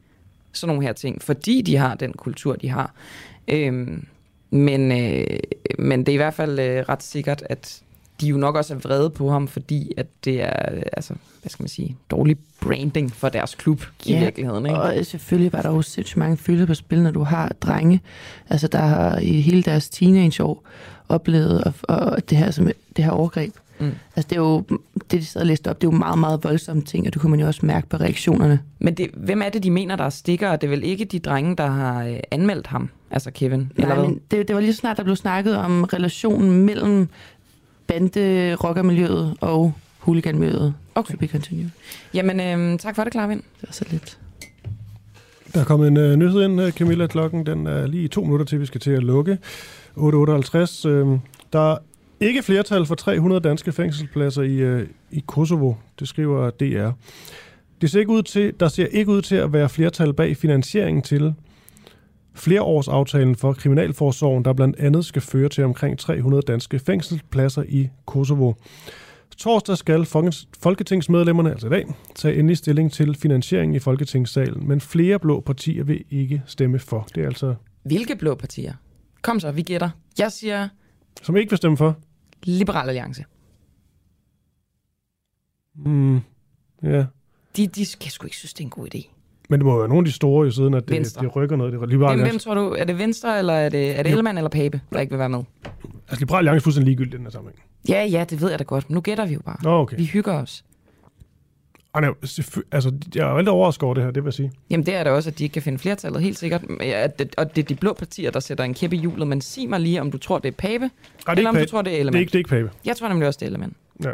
[0.52, 2.94] sådan nogle her ting, fordi de har den kultur, de har.
[3.48, 4.06] Øhm,
[4.50, 5.38] men, øh,
[5.78, 7.82] men det er i hvert fald øh, ret sikkert, at
[8.22, 11.62] de jo nok også er vrede på ham, fordi at det er, altså, hvad skal
[11.62, 14.66] man sige, dårlig branding for deres klub i virkeligheden.
[14.66, 14.80] Ikke?
[14.80, 18.00] og selvfølgelig var der jo sindssygt mange følelser på spil, når du har drenge,
[18.48, 20.64] altså der har i hele deres teenageår
[21.08, 23.54] oplevet og, og det her som det her overgreb.
[23.78, 23.92] Mm.
[24.16, 24.64] Altså det er jo,
[25.10, 27.22] det de sad og læste op, det er jo meget, meget voldsomme ting, og det
[27.22, 28.60] kunne man jo også mærke på reaktionerne.
[28.78, 30.56] Men det, hvem er det, de mener, der er stikker?
[30.56, 33.58] Det er vel ikke de drenge, der har øh, anmeldt ham, altså Kevin?
[33.58, 34.04] Nej, eller hvad?
[34.04, 37.08] men det, det var lige så snart, der blev snakket om relationen mellem
[37.92, 40.74] bande rockermiljøet og hooliganmiljøet.
[40.94, 41.12] Okay.
[41.12, 41.68] To be continued.
[42.14, 43.42] Jamen, øh, tak for det, Klarvind.
[43.60, 44.18] Det var så lidt.
[45.54, 47.06] Der er kommet en uh, nyhed ind, uh, Camilla.
[47.06, 49.38] Klokken den er lige to minutter til, vi skal til at lukke.
[49.96, 50.88] 8.58.
[50.88, 51.18] Uh,
[51.52, 51.78] der er
[52.20, 56.90] ikke flertal for 300 danske fængselspladser i, uh, i Kosovo, det skriver DR.
[57.80, 61.02] Det ser ikke ud til, der ser ikke ud til at være flertal bag finansieringen
[61.02, 61.34] til
[62.34, 68.52] flereårsaftalen for Kriminalforsorgen, der blandt andet skal føre til omkring 300 danske fængselspladser i Kosovo.
[69.36, 70.06] Torsdag skal
[70.58, 75.84] folketingsmedlemmerne, altså i dag, tage endelig stilling til finansiering i Folketingssalen, men flere blå partier
[75.84, 77.08] vil ikke stemme for.
[77.14, 77.54] Det er altså...
[77.82, 78.74] Hvilke blå partier?
[79.22, 79.90] Kom så, vi gætter.
[80.18, 80.68] Jeg siger
[81.22, 81.96] Som ikke vil stemme for?
[82.44, 83.24] Liberal Alliance.
[85.74, 86.20] Mm,
[86.82, 87.04] ja.
[87.56, 89.11] De, de kan sgu ikke synes, det er en god idé.
[89.52, 91.22] Men det må være nogle af de store, jo siden at det, Venstre.
[91.22, 91.72] det rykker noget.
[91.72, 94.10] Det er Liberal Hvem, hvem tror du, er det Venstre, eller er det, er det.
[94.10, 95.38] Ellemann eller Pape, der ikke vil være med?
[96.08, 97.62] altså Liberal Alliance er fuldstændig ligegyldigt i den her sammenhæng.
[97.88, 98.90] Ja, ja, det ved jeg da godt.
[98.90, 99.56] Nu gætter vi jo bare.
[99.62, 99.96] Nå, okay.
[99.96, 100.64] Vi hygger os.
[102.00, 104.52] Nej, selvfø- altså, jeg er rigtig overrasket over det her, det vil jeg sige.
[104.70, 106.62] Jamen det er det også, at de ikke kan finde flertallet, helt sikkert.
[106.80, 109.28] Ja, det, og det er de blå partier, der sætter en kæppe i hjulet.
[109.28, 110.90] Men sig mig lige, om du tror, det er Pape, Ej, det
[111.28, 112.16] er eller om ikke du tror, det er Det Ellemann.
[112.16, 112.70] er ikke, det er ikke Pape.
[112.84, 113.74] Jeg tror nemlig også, det er Ellemann.
[114.04, 114.10] Ja.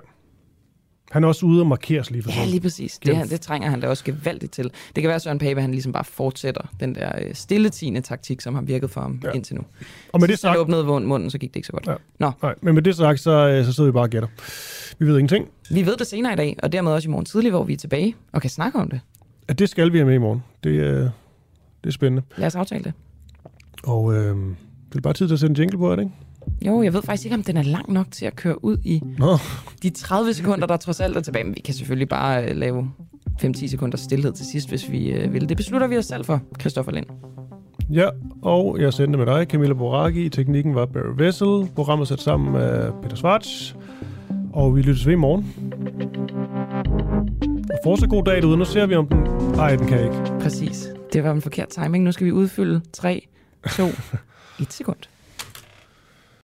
[1.10, 2.98] Han er også ude og markeres lige for Ja, lige præcis.
[2.98, 4.64] Det, ham- det trænger han da også gevaldigt til.
[4.64, 8.40] Det kan være, at Søren Pape, han ligesom bare fortsætter den der øh, stilletigende taktik,
[8.40, 9.30] som har virket for ham ja.
[9.30, 9.62] indtil nu.
[10.12, 11.86] Og med det han sagt- åbnede vund- munden, så gik det ikke så godt.
[11.86, 11.94] Ja.
[12.18, 14.28] Nå, Nej, men med det sagt, så, øh, så sidder vi bare og gætter.
[14.98, 15.48] Vi ved ingenting.
[15.70, 17.76] vi ved det senere i dag, og dermed også i morgen tidlig, hvor vi er
[17.76, 19.00] tilbage og kan snakke om det.
[19.48, 20.42] At det skal vi have med i morgen.
[20.64, 21.10] Det, øh, det
[21.84, 22.22] er spændende.
[22.36, 22.92] Lad os aftale det.
[23.84, 24.36] Og øh,
[24.92, 26.14] det er bare tid til at sætte en jingle på, er det ikke?
[26.66, 29.02] Jo, jeg ved faktisk ikke, om den er lang nok til at køre ud i
[29.18, 29.38] Nå.
[29.82, 31.44] de 30 sekunder, der trods alt er tilbage.
[31.44, 32.90] Men vi kan selvfølgelig bare øh, lave
[33.42, 35.48] 5-10 sekunder stillhed til sidst, hvis vi øh, vil.
[35.48, 37.06] Det beslutter vi os selv for, Christoffer Lind.
[37.90, 38.08] Ja,
[38.42, 40.28] og jeg sendte med dig, Camilla Boraki.
[40.28, 41.68] Teknikken var Barry Vessel.
[41.74, 43.76] Programmet sat sammen af Peter Svarts.
[44.52, 45.54] Og vi lyttes ved i morgen.
[47.70, 48.56] Og fortsat god dag derude.
[48.56, 49.18] Nu ser vi, om den...
[49.54, 50.16] Ej, den kan ikke.
[50.40, 50.88] Præcis.
[51.12, 52.04] Det var en forkert timing.
[52.04, 53.26] Nu skal vi udfylde 3,
[53.76, 53.84] 2,
[54.60, 54.96] 1 sekund.